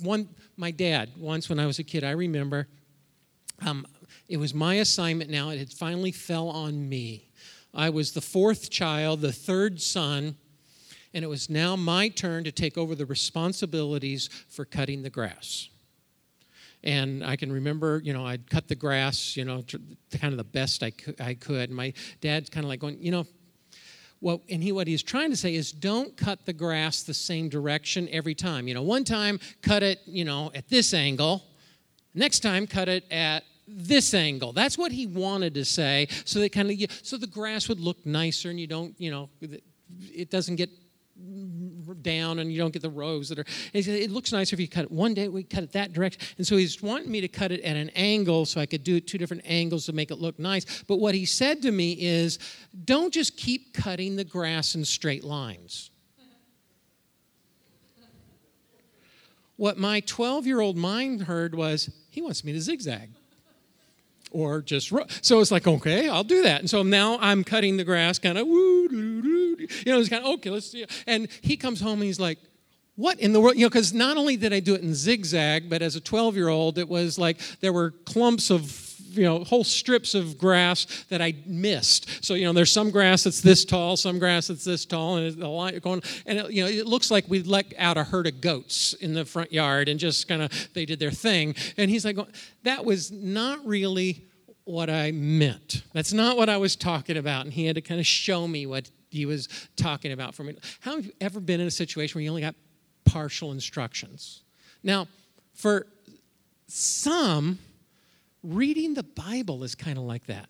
one, 0.00 0.28
my 0.56 0.70
dad, 0.70 1.10
once 1.16 1.48
when 1.48 1.60
I 1.60 1.66
was 1.66 1.78
a 1.78 1.84
kid, 1.84 2.04
I 2.04 2.10
remember 2.10 2.66
um, 3.64 3.86
it 4.28 4.38
was 4.38 4.54
my 4.54 4.74
assignment 4.74 5.30
now. 5.30 5.50
It 5.50 5.58
had 5.58 5.72
finally 5.72 6.12
fell 6.12 6.48
on 6.48 6.88
me 6.88 7.29
I 7.72 7.90
was 7.90 8.12
the 8.12 8.20
fourth 8.20 8.70
child, 8.70 9.20
the 9.20 9.32
third 9.32 9.80
son, 9.80 10.36
and 11.14 11.24
it 11.24 11.28
was 11.28 11.48
now 11.50 11.76
my 11.76 12.08
turn 12.08 12.44
to 12.44 12.52
take 12.52 12.76
over 12.76 12.94
the 12.94 13.06
responsibilities 13.06 14.28
for 14.48 14.64
cutting 14.64 15.02
the 15.02 15.10
grass. 15.10 15.68
And 16.82 17.24
I 17.24 17.36
can 17.36 17.52
remember, 17.52 18.00
you 18.02 18.12
know, 18.12 18.26
I'd 18.26 18.48
cut 18.48 18.68
the 18.68 18.74
grass, 18.74 19.36
you 19.36 19.44
know, 19.44 19.62
kind 20.18 20.32
of 20.32 20.38
the 20.38 20.44
best 20.44 20.82
I 20.82 20.90
could. 20.90 21.20
I 21.20 21.34
could. 21.34 21.70
My 21.70 21.92
dad's 22.20 22.48
kind 22.48 22.64
of 22.64 22.68
like 22.68 22.80
going, 22.80 23.02
you 23.02 23.10
know, 23.10 23.26
well, 24.22 24.42
and 24.48 24.62
he 24.62 24.72
what 24.72 24.86
he's 24.86 25.02
trying 25.02 25.30
to 25.30 25.36
say 25.36 25.54
is 25.54 25.72
don't 25.72 26.16
cut 26.16 26.44
the 26.44 26.52
grass 26.52 27.02
the 27.02 27.14
same 27.14 27.48
direction 27.48 28.08
every 28.10 28.34
time. 28.34 28.68
You 28.68 28.74
know, 28.74 28.82
one 28.82 29.04
time 29.04 29.40
cut 29.62 29.82
it, 29.82 30.00
you 30.06 30.24
know, 30.24 30.50
at 30.54 30.68
this 30.68 30.94
angle. 30.94 31.44
Next 32.14 32.40
time 32.40 32.66
cut 32.66 32.88
it 32.88 33.04
at 33.10 33.44
this 33.72 34.14
angle. 34.14 34.52
That's 34.52 34.76
what 34.76 34.92
he 34.92 35.06
wanted 35.06 35.54
to 35.54 35.64
say. 35.64 36.08
So 36.24 36.38
they 36.38 36.48
kind 36.48 36.70
of 36.70 36.90
so 37.02 37.16
the 37.16 37.26
grass 37.26 37.68
would 37.68 37.80
look 37.80 38.04
nicer, 38.04 38.50
and 38.50 38.58
you 38.58 38.66
don't, 38.66 38.94
you 38.98 39.10
know, 39.10 39.28
it 40.12 40.30
doesn't 40.30 40.56
get 40.56 40.70
down 42.02 42.38
and 42.38 42.50
you 42.52 42.58
don't 42.58 42.72
get 42.72 42.82
the 42.82 42.90
rows 42.90 43.28
that 43.28 43.38
are 43.38 43.44
it 43.74 44.10
looks 44.10 44.32
nicer 44.32 44.54
if 44.54 44.60
you 44.60 44.68
cut 44.68 44.84
it 44.84 44.90
one 44.90 45.12
day 45.12 45.28
we 45.28 45.42
cut 45.42 45.62
it 45.62 45.72
that 45.72 45.92
direction 45.92 46.20
and 46.38 46.46
so 46.46 46.56
he's 46.56 46.80
wanting 46.82 47.10
me 47.10 47.20
to 47.20 47.28
cut 47.28 47.52
it 47.52 47.60
at 47.60 47.76
an 47.76 47.90
angle 47.90 48.46
so 48.46 48.60
i 48.60 48.64
could 48.64 48.82
do 48.84 48.96
it 48.96 49.06
two 49.06 49.18
different 49.18 49.42
angles 49.44 49.84
to 49.84 49.92
make 49.92 50.10
it 50.10 50.16
look 50.16 50.38
nice 50.38 50.82
but 50.86 50.96
what 50.96 51.14
he 51.14 51.26
said 51.26 51.60
to 51.60 51.70
me 51.72 51.92
is 51.92 52.38
don't 52.84 53.12
just 53.12 53.36
keep 53.36 53.74
cutting 53.74 54.16
the 54.16 54.24
grass 54.24 54.74
in 54.74 54.84
straight 54.84 55.24
lines 55.24 55.90
what 59.56 59.76
my 59.76 60.00
12 60.00 60.46
year 60.46 60.60
old 60.60 60.76
mind 60.76 61.22
heard 61.22 61.54
was 61.54 61.90
he 62.08 62.22
wants 62.22 62.44
me 62.44 62.52
to 62.52 62.60
zigzag 62.60 63.10
or 64.30 64.62
just 64.62 64.92
so 65.22 65.40
it's 65.40 65.50
like 65.50 65.66
okay 65.66 66.08
i'll 66.08 66.24
do 66.24 66.42
that. 66.42 66.60
And 66.60 66.70
so 66.70 66.82
now 66.82 67.18
i'm 67.20 67.44
cutting 67.44 67.76
the 67.76 67.84
grass 67.84 68.18
kind 68.18 68.38
of 68.38 68.46
you 68.46 69.58
know 69.86 69.98
it's 70.00 70.08
kind 70.08 70.24
of 70.24 70.32
okay 70.34 70.50
let's 70.50 70.70
see. 70.70 70.86
And 71.06 71.28
he 71.42 71.56
comes 71.56 71.80
home 71.80 72.00
and 72.00 72.04
he's 72.04 72.20
like 72.20 72.38
what 72.96 73.18
in 73.18 73.32
the 73.32 73.40
world? 73.40 73.56
You 73.56 73.62
know 73.62 73.70
because 73.70 73.92
not 73.92 74.16
only 74.16 74.36
did 74.36 74.52
i 74.52 74.60
do 74.60 74.74
it 74.74 74.82
in 74.82 74.94
zigzag 74.94 75.70
but 75.70 75.82
as 75.82 75.96
a 75.96 76.00
12 76.00 76.36
year 76.36 76.48
old 76.48 76.78
it 76.78 76.88
was 76.88 77.18
like 77.18 77.38
there 77.60 77.72
were 77.72 77.92
clumps 78.04 78.50
of 78.50 78.89
you 79.10 79.24
know, 79.24 79.44
whole 79.44 79.64
strips 79.64 80.14
of 80.14 80.38
grass 80.38 81.04
that 81.08 81.20
I 81.20 81.34
missed. 81.46 82.24
So, 82.24 82.34
you 82.34 82.44
know, 82.44 82.52
there's 82.52 82.72
some 82.72 82.90
grass 82.90 83.24
that's 83.24 83.40
this 83.40 83.64
tall, 83.64 83.96
some 83.96 84.18
grass 84.18 84.48
that's 84.48 84.64
this 84.64 84.84
tall, 84.84 85.16
and 85.16 85.36
the 85.36 85.48
line 85.48 85.78
going, 85.78 86.02
and 86.26 86.38
it, 86.38 86.50
you 86.50 86.62
know, 86.62 86.70
it 86.70 86.86
looks 86.86 87.10
like 87.10 87.24
we 87.28 87.42
let 87.42 87.72
out 87.78 87.96
a 87.96 88.04
herd 88.04 88.26
of 88.26 88.40
goats 88.40 88.92
in 88.94 89.14
the 89.14 89.24
front 89.24 89.52
yard 89.52 89.88
and 89.88 90.00
just 90.00 90.28
kind 90.28 90.42
of 90.42 90.68
they 90.74 90.84
did 90.84 90.98
their 90.98 91.10
thing. 91.10 91.54
And 91.76 91.90
he's 91.90 92.04
like, 92.04 92.18
that 92.62 92.84
was 92.84 93.10
not 93.10 93.64
really 93.66 94.24
what 94.64 94.88
I 94.88 95.10
meant. 95.10 95.82
That's 95.92 96.12
not 96.12 96.36
what 96.36 96.48
I 96.48 96.56
was 96.56 96.76
talking 96.76 97.16
about. 97.16 97.44
And 97.44 97.52
he 97.52 97.66
had 97.66 97.74
to 97.74 97.82
kind 97.82 98.00
of 98.00 98.06
show 98.06 98.46
me 98.46 98.66
what 98.66 98.90
he 99.10 99.26
was 99.26 99.48
talking 99.76 100.12
about 100.12 100.34
for 100.34 100.44
me. 100.44 100.56
How 100.80 100.96
have 100.96 101.04
you 101.04 101.12
ever 101.20 101.40
been 101.40 101.60
in 101.60 101.66
a 101.66 101.72
situation 101.72 102.18
where 102.18 102.22
you 102.22 102.30
only 102.30 102.42
got 102.42 102.54
partial 103.04 103.52
instructions? 103.52 104.42
Now, 104.82 105.08
for 105.54 105.86
some, 106.68 107.58
reading 108.42 108.94
the 108.94 109.02
Bible 109.02 109.64
is 109.64 109.74
kind 109.74 109.98
of 109.98 110.04
like 110.04 110.26
that. 110.26 110.48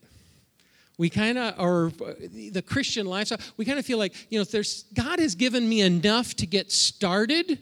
We 0.99 1.09
kind 1.09 1.39
of, 1.39 1.59
or 1.59 1.93
uh, 2.05 2.13
the 2.53 2.63
Christian 2.63 3.07
lifestyle, 3.07 3.39
we 3.57 3.65
kind 3.65 3.79
of 3.79 3.87
feel 3.87 3.99
like, 3.99 4.15
you 4.31 4.39
know, 4.39 4.45
there's, 4.45 4.85
God 4.95 5.19
has 5.19 5.35
given 5.35 5.67
me 5.67 5.81
enough 5.81 6.35
to 6.37 6.47
get 6.47 6.71
started, 6.71 7.59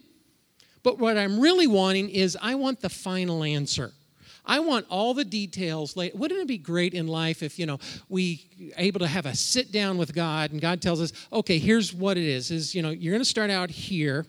but 0.82 0.98
what 0.98 1.16
I'm 1.16 1.38
really 1.38 1.66
wanting 1.66 2.08
is 2.08 2.36
I 2.40 2.56
want 2.56 2.80
the 2.80 2.88
final 2.88 3.44
answer. 3.44 3.92
I 4.44 4.60
want 4.60 4.86
all 4.88 5.14
the 5.14 5.24
details. 5.24 5.94
Wouldn't 5.94 6.40
it 6.40 6.48
be 6.48 6.58
great 6.58 6.94
in 6.94 7.06
life 7.06 7.42
if, 7.42 7.58
you 7.58 7.66
know, 7.66 7.78
we 8.08 8.72
able 8.76 9.00
to 9.00 9.06
have 9.06 9.26
a 9.26 9.36
sit 9.36 9.70
down 9.70 9.98
with 9.98 10.14
God 10.14 10.52
and 10.52 10.60
God 10.60 10.80
tells 10.80 11.00
us, 11.00 11.12
okay, 11.32 11.58
here's 11.58 11.94
what 11.94 12.16
it 12.16 12.24
is, 12.24 12.50
is, 12.50 12.74
you 12.74 12.82
know, 12.82 12.90
you're 12.90 13.12
going 13.12 13.20
to 13.20 13.28
start 13.28 13.50
out 13.50 13.70
here 13.70 14.26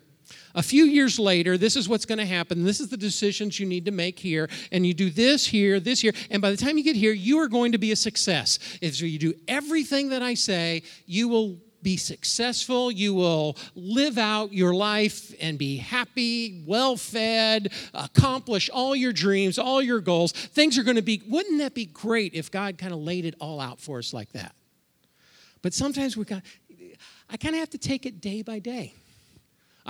a 0.60 0.62
few 0.62 0.84
years 0.84 1.18
later, 1.18 1.58
this 1.58 1.78
is 1.78 1.88
what's 1.88 2.06
going 2.06 2.18
to 2.18 2.26
happen. 2.26 2.66
This 2.66 2.82
is 2.82 2.90
the 2.90 2.98
decisions 2.98 3.62
you 3.62 3.66
need 3.66 3.86
to 3.86 3.92
make 3.92 4.20
here. 4.20 4.50
And 4.74 4.86
you 4.86 4.94
do 4.94 5.10
this 5.10 5.48
here, 5.48 5.80
this 5.80 6.02
here. 6.02 6.12
And 6.30 6.42
by 6.42 6.52
the 6.52 6.58
time 6.58 6.78
you 6.78 6.84
get 6.84 6.98
here, 6.98 7.14
you 7.14 7.40
are 7.40 7.48
going 7.48 7.72
to 7.72 7.78
be 7.78 7.94
a 7.94 7.96
success. 7.96 8.60
If 8.82 9.00
you 9.02 9.18
do 9.18 9.34
everything 9.48 10.10
that 10.10 10.22
I 10.22 10.34
say, 10.34 10.84
you 11.06 11.30
will 11.30 11.60
be 11.82 11.96
successful. 11.96 12.92
You 12.92 13.14
will 13.14 13.56
live 13.74 14.18
out 14.18 14.52
your 14.52 14.74
life 14.74 15.34
and 15.40 15.58
be 15.58 15.78
happy, 15.78 16.62
well 16.68 16.98
fed, 16.98 17.72
accomplish 17.94 18.70
all 18.70 18.94
your 18.94 19.14
dreams, 19.14 19.58
all 19.58 19.82
your 19.82 20.02
goals. 20.02 20.34
Things 20.34 20.78
are 20.78 20.84
going 20.84 20.98
to 20.98 21.02
be, 21.02 21.24
wouldn't 21.26 21.60
that 21.60 21.74
be 21.74 21.86
great 21.86 22.34
if 22.34 22.52
God 22.52 22.78
kind 22.78 22.92
of 22.92 23.00
laid 23.00 23.24
it 23.24 23.36
all 23.40 23.62
out 23.62 23.80
for 23.80 23.98
us 23.98 24.14
like 24.14 24.34
that? 24.34 24.54
But 25.62 25.74
sometimes 25.74 26.18
we 26.18 26.26
got, 26.26 26.42
I 27.30 27.38
kind 27.38 27.56
of 27.56 27.60
have 27.60 27.70
to 27.70 27.78
take 27.78 28.06
it 28.06 28.20
day 28.20 28.42
by 28.42 28.60
day. 28.60 28.94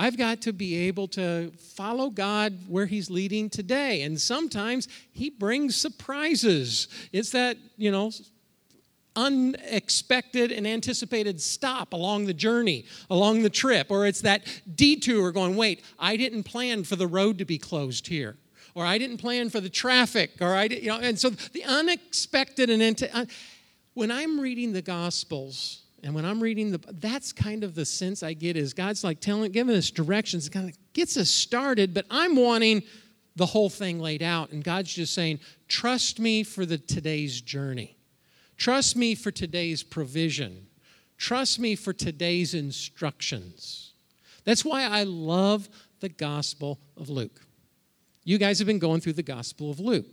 I've 0.00 0.16
got 0.16 0.40
to 0.42 0.54
be 0.54 0.88
able 0.88 1.08
to 1.08 1.52
follow 1.76 2.08
God 2.08 2.54
where 2.68 2.86
He's 2.86 3.10
leading 3.10 3.50
today. 3.50 4.00
And 4.00 4.18
sometimes 4.18 4.88
He 5.12 5.28
brings 5.28 5.76
surprises. 5.76 6.88
It's 7.12 7.30
that, 7.32 7.58
you 7.76 7.90
know, 7.90 8.10
unexpected 9.14 10.52
and 10.52 10.66
anticipated 10.66 11.38
stop 11.38 11.92
along 11.92 12.24
the 12.24 12.32
journey, 12.32 12.86
along 13.10 13.42
the 13.42 13.50
trip, 13.50 13.90
or 13.90 14.06
it's 14.06 14.22
that 14.22 14.46
detour 14.74 15.32
going, 15.32 15.54
wait, 15.54 15.84
I 15.98 16.16
didn't 16.16 16.44
plan 16.44 16.84
for 16.84 16.96
the 16.96 17.06
road 17.06 17.36
to 17.36 17.44
be 17.44 17.58
closed 17.58 18.06
here. 18.06 18.38
Or 18.74 18.86
I 18.86 18.96
didn't 18.96 19.18
plan 19.18 19.50
for 19.50 19.60
the 19.60 19.68
traffic, 19.68 20.30
or 20.40 20.54
I 20.54 20.66
didn't, 20.66 20.82
you 20.82 20.88
know, 20.88 21.00
and 21.00 21.18
so 21.18 21.28
the 21.28 21.64
unexpected 21.64 22.70
and 22.70 23.28
when 23.92 24.10
I'm 24.10 24.40
reading 24.40 24.72
the 24.72 24.80
Gospels, 24.80 25.82
and 26.02 26.14
when 26.14 26.24
I'm 26.24 26.40
reading 26.40 26.72
the, 26.72 26.80
that's 26.92 27.32
kind 27.32 27.62
of 27.62 27.74
the 27.74 27.84
sense 27.84 28.22
I 28.22 28.32
get 28.32 28.56
is 28.56 28.72
God's 28.72 29.04
like 29.04 29.20
telling, 29.20 29.52
giving 29.52 29.76
us 29.76 29.90
directions, 29.90 30.48
kind 30.48 30.68
of 30.70 30.76
gets 30.92 31.16
us 31.16 31.30
started, 31.30 31.92
but 31.92 32.06
I'm 32.10 32.36
wanting 32.36 32.82
the 33.36 33.46
whole 33.46 33.68
thing 33.68 34.00
laid 34.00 34.22
out. 34.22 34.50
And 34.50 34.64
God's 34.64 34.94
just 34.94 35.14
saying, 35.14 35.40
trust 35.68 36.18
me 36.18 36.42
for 36.42 36.64
the 36.64 36.78
today's 36.78 37.40
journey. 37.40 37.96
Trust 38.56 38.96
me 38.96 39.14
for 39.14 39.30
today's 39.30 39.82
provision. 39.82 40.66
Trust 41.16 41.58
me 41.58 41.76
for 41.76 41.92
today's 41.92 42.54
instructions. 42.54 43.92
That's 44.44 44.64
why 44.64 44.84
I 44.84 45.04
love 45.04 45.68
the 46.00 46.08
Gospel 46.08 46.78
of 46.96 47.10
Luke. 47.10 47.40
You 48.24 48.38
guys 48.38 48.58
have 48.58 48.66
been 48.66 48.78
going 48.78 49.00
through 49.00 49.14
the 49.14 49.22
Gospel 49.22 49.70
of 49.70 49.80
Luke. 49.80 50.06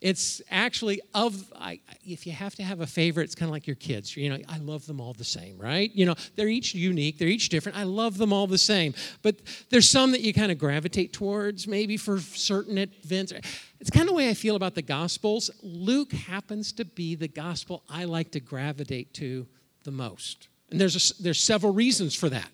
It's 0.00 0.40
actually 0.50 1.02
of, 1.12 1.52
I, 1.54 1.80
if 2.06 2.26
you 2.26 2.32
have 2.32 2.54
to 2.54 2.62
have 2.62 2.80
a 2.80 2.86
favorite, 2.86 3.24
it's 3.24 3.34
kind 3.34 3.48
of 3.48 3.52
like 3.52 3.66
your 3.66 3.76
kids. 3.76 4.16
You 4.16 4.30
know, 4.30 4.38
I 4.48 4.56
love 4.58 4.86
them 4.86 4.98
all 4.98 5.12
the 5.12 5.24
same, 5.24 5.58
right? 5.58 5.90
You 5.94 6.06
know, 6.06 6.14
they're 6.36 6.48
each 6.48 6.74
unique, 6.74 7.18
they're 7.18 7.28
each 7.28 7.50
different. 7.50 7.76
I 7.76 7.82
love 7.82 8.16
them 8.16 8.32
all 8.32 8.46
the 8.46 8.56
same. 8.56 8.94
But 9.20 9.36
there's 9.68 9.88
some 9.88 10.12
that 10.12 10.22
you 10.22 10.32
kind 10.32 10.50
of 10.50 10.58
gravitate 10.58 11.12
towards, 11.12 11.68
maybe 11.68 11.98
for 11.98 12.18
certain 12.18 12.78
events. 12.78 13.34
It's 13.78 13.90
kind 13.90 14.04
of 14.04 14.08
the 14.08 14.14
way 14.14 14.30
I 14.30 14.34
feel 14.34 14.56
about 14.56 14.74
the 14.74 14.82
Gospels. 14.82 15.50
Luke 15.62 16.12
happens 16.12 16.72
to 16.72 16.86
be 16.86 17.14
the 17.14 17.28
gospel 17.28 17.82
I 17.88 18.04
like 18.04 18.30
to 18.32 18.40
gravitate 18.40 19.12
to 19.14 19.46
the 19.84 19.90
most. 19.90 20.48
And 20.70 20.80
there's, 20.80 20.96
a, 20.96 21.22
there's 21.22 21.40
several 21.40 21.74
reasons 21.74 22.14
for 22.14 22.30
that. 22.30 22.48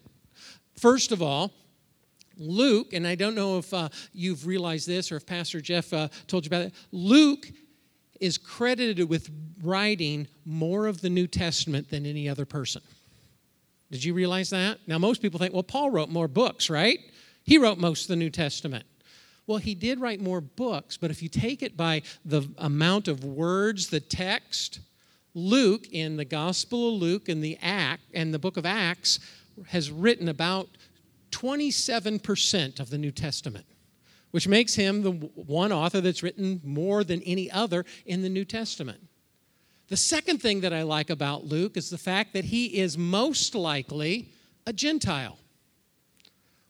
First 0.77 1.13
of 1.13 1.23
all, 1.23 1.53
Luke, 2.37 2.93
and 2.93 3.07
I 3.07 3.15
don't 3.15 3.35
know 3.35 3.59
if 3.59 3.73
uh, 3.73 3.89
you've 4.13 4.47
realized 4.47 4.87
this 4.87 5.11
or 5.11 5.17
if 5.17 5.27
Pastor 5.27 5.61
Jeff 5.61 5.93
uh, 5.93 6.09
told 6.27 6.45
you 6.45 6.49
about 6.49 6.63
it, 6.63 6.75
Luke 6.93 7.47
is 8.21 8.39
credited 8.39 9.09
with 9.09 9.31
writing 9.63 10.27
more 10.45 10.87
of 10.87 11.01
the 11.01 11.11
New 11.11 11.27
Testament 11.27 11.91
than 11.91 12.07
any 12.07 12.29
other 12.29 12.45
person. 12.45 12.83
Did 13.91 14.05
you 14.05 14.15
realize 14.15 14.51
that? 14.51 14.79
Now, 14.87 14.99
most 14.99 15.23
people 15.23 15.39
think, 15.39 15.55
well, 15.55 15.63
Paul 15.63 15.91
wrote 15.91 16.09
more 16.09 16.29
books, 16.29 16.69
right? 16.69 16.99
He 17.45 17.59
wrote 17.59 17.79
most 17.79 18.03
of 18.03 18.09
the 18.09 18.17
New 18.17 18.31
Testament. 18.31 18.85
Well, 19.47 19.59
he 19.59 19.75
did 19.77 20.01
write 20.01 20.21
more 20.21 20.41
books, 20.41 20.97
but 20.97 21.11
if 21.11 21.23
you 21.23 21.29
take 21.29 21.63
it 21.63 21.77
by 21.77 22.03
the 22.25 22.49
amount 22.59 23.07
of 23.07 23.23
words, 23.23 23.89
the 23.89 24.01
text, 24.01 24.81
Luke 25.35 25.87
in 25.93 26.17
the 26.17 26.25
Gospel 26.25 26.95
of 26.95 27.01
Luke 27.01 27.29
and 27.29 27.45
the 27.45 27.57
Act 27.63 28.03
and 28.13 28.35
the 28.35 28.41
book 28.41 28.57
of 28.57 28.67
Acts 28.67 29.21
has 29.69 29.91
written 29.91 30.29
about 30.29 30.69
27% 31.37 32.81
of 32.81 32.89
the 32.89 32.97
New 32.97 33.11
Testament, 33.11 33.67
which 34.31 34.49
makes 34.49 34.75
him 34.75 35.03
the 35.03 35.11
one 35.11 35.71
author 35.71 36.01
that's 36.01 36.23
written 36.23 36.61
more 36.65 37.05
than 37.05 37.23
any 37.23 37.51
other 37.51 37.85
in 38.07 38.23
the 38.23 38.29
New 38.29 38.45
Testament. 38.45 39.01
The 39.89 39.97
second 39.97 40.41
thing 40.41 40.63
that 40.63 40.73
I 40.73 40.83
like 40.83 41.11
about 41.11 41.45
Luke 41.45 41.77
is 41.77 41.91
the 41.91 41.99
fact 41.99 42.33
that 42.33 42.47
he 42.47 42.79
is 42.79 42.97
most 42.97 43.55
likely 43.55 44.31
a 44.67 44.73
Gentile, 44.73 45.39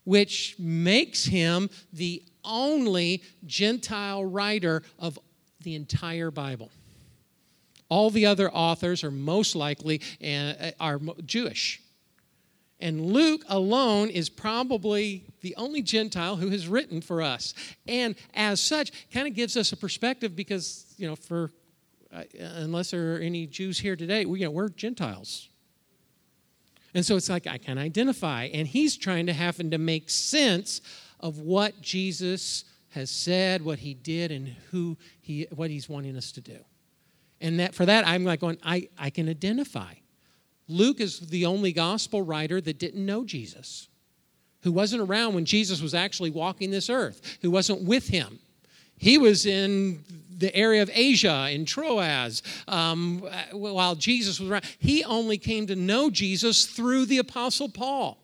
which 0.05 0.57
makes 0.59 1.25
him 1.25 1.71
the 1.93 2.23
only 2.45 3.23
Gentile 3.47 4.25
writer 4.25 4.83
of 4.99 5.19
the 5.63 5.77
entire 5.77 6.31
Bible. 6.31 6.71
All 7.89 8.11
the 8.11 8.27
other 8.27 8.51
authors 8.51 9.05
are 9.05 9.13
most 9.13 9.55
likely 9.55 10.01
uh, 10.23 10.73
are 10.81 11.01
Jewish. 11.25 11.81
And 12.79 13.07
Luke 13.07 13.43
alone 13.49 14.11
is 14.11 14.29
probably 14.29 15.25
the 15.41 15.57
only 15.57 15.81
Gentile 15.81 16.37
who 16.37 16.51
has 16.51 16.69
written 16.69 17.01
for 17.01 17.23
us. 17.23 17.55
And 17.89 18.15
as 18.35 18.61
such, 18.61 18.93
kind 19.11 19.27
of 19.27 19.35
gives 19.35 19.57
us 19.57 19.73
a 19.73 19.77
perspective 19.77 20.37
because, 20.37 20.95
you 20.99 21.07
know, 21.07 21.17
for 21.17 21.51
uh, 22.13 22.23
unless 22.57 22.91
there 22.91 23.17
are 23.17 23.19
any 23.19 23.47
Jews 23.47 23.79
here 23.79 23.97
today, 23.97 24.25
we, 24.27 24.41
you 24.41 24.45
know, 24.45 24.51
we're 24.51 24.69
Gentiles. 24.69 25.49
And 26.95 27.05
so 27.05 27.17
it's 27.17 27.29
like 27.29 27.47
I 27.47 27.59
can 27.59 27.79
identify. 27.79 28.45
And 28.45 28.67
he's 28.67 28.97
trying 28.97 29.27
to 29.27 29.33
happen 29.33 29.71
to 29.71 29.79
make 29.79 30.09
sense 30.09 30.81
of 31.21 31.39
what 31.39 31.81
Jesus 31.81 32.65
has 32.91 33.11
said, 33.11 33.63
what 33.63 33.79
he 33.79 33.95
did, 33.95 34.31
and 34.31 34.49
who 34.71 34.97
he 35.21 35.47
what 35.55 35.69
he's 35.71 35.89
wanting 35.89 36.17
us 36.17 36.33
to 36.33 36.41
do. 36.41 36.59
And 37.41 37.61
that 37.61 37.75
for 37.75 37.85
that, 37.85 38.07
I'm 38.07 38.25
like 38.25 38.41
going, 38.41 38.59
I, 38.63 38.89
I 38.99 39.11
can 39.11 39.29
identify. 39.29 39.95
Luke 40.69 41.01
is 41.01 41.21
the 41.21 41.47
only 41.47 41.73
gospel 41.73 42.23
writer 42.23 42.61
that 42.61 42.79
didn't 42.79 43.05
know 43.05 43.25
Jesus, 43.25 43.89
who 44.63 44.73
wasn't 44.73 45.03
around 45.03 45.35
when 45.35 45.45
Jesus 45.45 45.81
was 45.81 45.95
actually 45.95 46.31
walking 46.31 46.71
this 46.71 46.91
earth, 46.91 47.39
who 47.43 47.51
wasn't 47.51 47.83
with 47.83 48.09
him. 48.09 48.39
He 48.99 49.19
was 49.19 49.47
in 49.47 50.03
the 50.39 50.55
area 50.55 50.83
of 50.83 50.91
Asia, 50.93 51.49
in 51.51 51.65
Troas, 51.65 52.43
um, 52.67 53.23
while 53.53 53.95
Jesus 53.95 54.41
was 54.41 54.51
around. 54.51 54.65
He 54.79 55.05
only 55.05 55.39
came 55.39 55.67
to 55.69 55.77
know 55.77 56.11
Jesus 56.11 56.67
through 56.67 57.07
the 57.07 57.19
Apostle 57.19 57.69
Paul. 57.69 58.19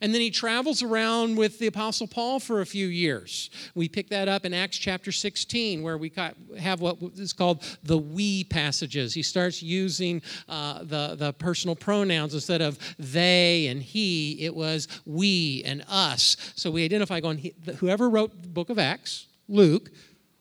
And 0.00 0.14
then 0.14 0.20
he 0.20 0.30
travels 0.30 0.82
around 0.82 1.36
with 1.36 1.58
the 1.58 1.66
Apostle 1.66 2.06
Paul 2.06 2.40
for 2.40 2.60
a 2.60 2.66
few 2.66 2.86
years. 2.86 3.50
We 3.74 3.88
pick 3.88 4.08
that 4.08 4.28
up 4.28 4.44
in 4.44 4.54
Acts 4.54 4.78
chapter 4.78 5.12
16, 5.12 5.82
where 5.82 5.98
we 5.98 6.10
have 6.58 6.80
what 6.80 6.98
is 7.16 7.32
called 7.32 7.62
the 7.82 7.98
we 7.98 8.44
passages. 8.44 9.12
He 9.12 9.22
starts 9.22 9.62
using 9.62 10.22
uh, 10.48 10.84
the, 10.84 11.16
the 11.16 11.32
personal 11.34 11.76
pronouns 11.76 12.32
instead 12.32 12.62
of 12.62 12.78
they 12.98 13.66
and 13.66 13.82
he, 13.82 14.44
it 14.44 14.54
was 14.54 14.88
we 15.04 15.62
and 15.64 15.84
us. 15.88 16.36
So 16.56 16.70
we 16.70 16.84
identify 16.84 17.20
going, 17.20 17.52
whoever 17.78 18.08
wrote 18.08 18.42
the 18.42 18.48
book 18.48 18.70
of 18.70 18.78
Acts, 18.78 19.26
Luke, 19.48 19.90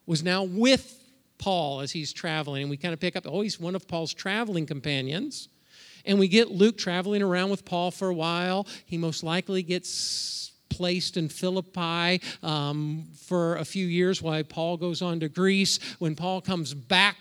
was 0.06 0.24
now 0.24 0.44
with 0.44 1.04
Paul 1.38 1.82
as 1.82 1.92
he's 1.92 2.14
traveling. 2.14 2.64
And 2.64 2.70
we 2.70 2.78
kind 2.78 2.94
of 2.94 3.00
pick 3.00 3.16
up, 3.16 3.26
oh, 3.28 3.42
he's 3.42 3.60
one 3.60 3.76
of 3.76 3.88
Paul's 3.88 4.14
traveling 4.14 4.66
companions. 4.66 5.50
And 6.10 6.18
we 6.18 6.28
get 6.28 6.50
Luke 6.50 6.76
traveling 6.76 7.22
around 7.22 7.52
with 7.52 7.66
Paul 7.66 7.92
for 7.92 8.10
a 8.10 8.14
while. 8.16 8.66
He 8.88 8.98
most 8.98 9.24
likely 9.24 9.62
gets 9.62 10.52
placed 10.70 11.18
in 11.18 11.30
Philippi 11.30 12.20
um, 12.42 13.06
for 13.16 13.58
a 13.58 13.64
few 13.64 13.86
years 13.86 14.20
while 14.20 14.44
Paul 14.44 14.78
goes 14.78 15.04
on 15.04 15.20
to 15.20 15.30
Greece. 15.30 15.78
When 16.00 16.16
Paul 16.16 16.42
comes 16.42 16.74
back 16.74 17.16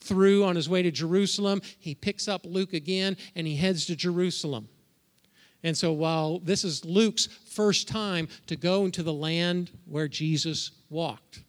through 0.00 0.44
on 0.44 0.54
his 0.54 0.68
way 0.68 0.82
to 0.82 0.90
Jerusalem, 0.90 1.62
he 1.78 1.94
picks 1.94 2.28
up 2.28 2.42
Luke 2.44 2.74
again 2.74 3.16
and 3.34 3.46
he 3.46 3.56
heads 3.56 3.86
to 3.86 3.96
Jerusalem. 3.96 4.68
And 5.62 5.74
so 5.74 5.94
while 5.94 6.38
this 6.38 6.62
is 6.62 6.84
Luke's 6.84 7.30
first 7.48 7.88
time 7.88 8.28
to 8.48 8.56
go 8.56 8.84
into 8.84 9.02
the 9.02 9.14
land 9.14 9.70
where 9.86 10.08
Jesus 10.08 10.72
walked, 10.90 11.42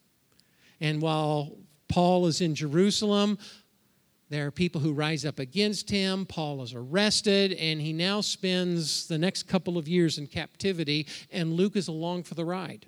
and 0.80 1.02
while 1.02 1.52
Paul 1.88 2.26
is 2.26 2.40
in 2.40 2.54
Jerusalem, 2.54 3.38
there 4.30 4.46
are 4.46 4.50
people 4.50 4.80
who 4.80 4.92
rise 4.92 5.24
up 5.24 5.38
against 5.38 5.88
him. 5.88 6.26
Paul 6.26 6.62
is 6.62 6.74
arrested, 6.74 7.52
and 7.54 7.80
he 7.80 7.92
now 7.92 8.20
spends 8.20 9.06
the 9.06 9.18
next 9.18 9.44
couple 9.44 9.78
of 9.78 9.88
years 9.88 10.18
in 10.18 10.26
captivity, 10.26 11.06
and 11.30 11.54
Luke 11.54 11.76
is 11.76 11.88
along 11.88 12.24
for 12.24 12.34
the 12.34 12.44
ride. 12.44 12.86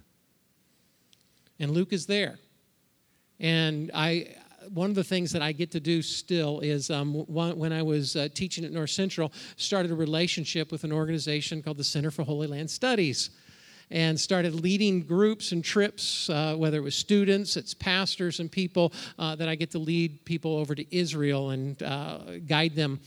And 1.59 1.71
Luke 1.71 1.93
is 1.93 2.07
there. 2.07 2.39
And 3.39 3.91
I, 3.95 4.35
one 4.69 4.91
of 4.91 4.97
the 4.97 5.05
things 5.05 5.33
that 5.33 5.41
I 5.41 5.53
get 5.53 5.71
to 5.73 5.81
do 5.81 6.03
still 6.03 6.61
is 6.61 6.91
um, 6.91 7.15
when 7.15 7.73
I 7.73 7.83
was 7.83 8.17
uh, 8.17 8.29
teaching 8.35 8.65
at 8.65 8.73
North 8.73 8.91
Central, 8.91 9.33
started 9.57 9.91
a 9.91 9.95
relationship 9.95 10.71
with 10.71 10.85
an 10.85 10.93
organization 10.93 11.63
called 11.63 11.79
the 11.79 11.85
Center 11.85 12.11
for 12.11 12.23
Holy 12.23 12.47
Land 12.47 12.71
Studies 12.71 13.31
and 13.91 14.19
started 14.19 14.55
leading 14.55 15.03
groups 15.03 15.53
and 15.53 15.65
trips, 15.65 16.31
uh, 16.31 16.55
whether 16.57 16.79
it 16.79 16.83
was 16.83 16.95
students, 16.95 17.57
it's 17.57 17.75
pastors 17.75 18.41
and 18.41 18.51
people, 18.51 18.93
uh, 19.19 19.35
that 19.37 19.49
I 19.49 19.55
get 19.55 19.71
to 19.73 19.79
lead 19.79 20.25
people 20.25 20.57
over 20.57 20.75
to 20.75 20.97
Israel 20.97 21.51
and 21.51 21.83
uh, 21.83 22.19
guide 22.47 22.75
them. 22.75 23.01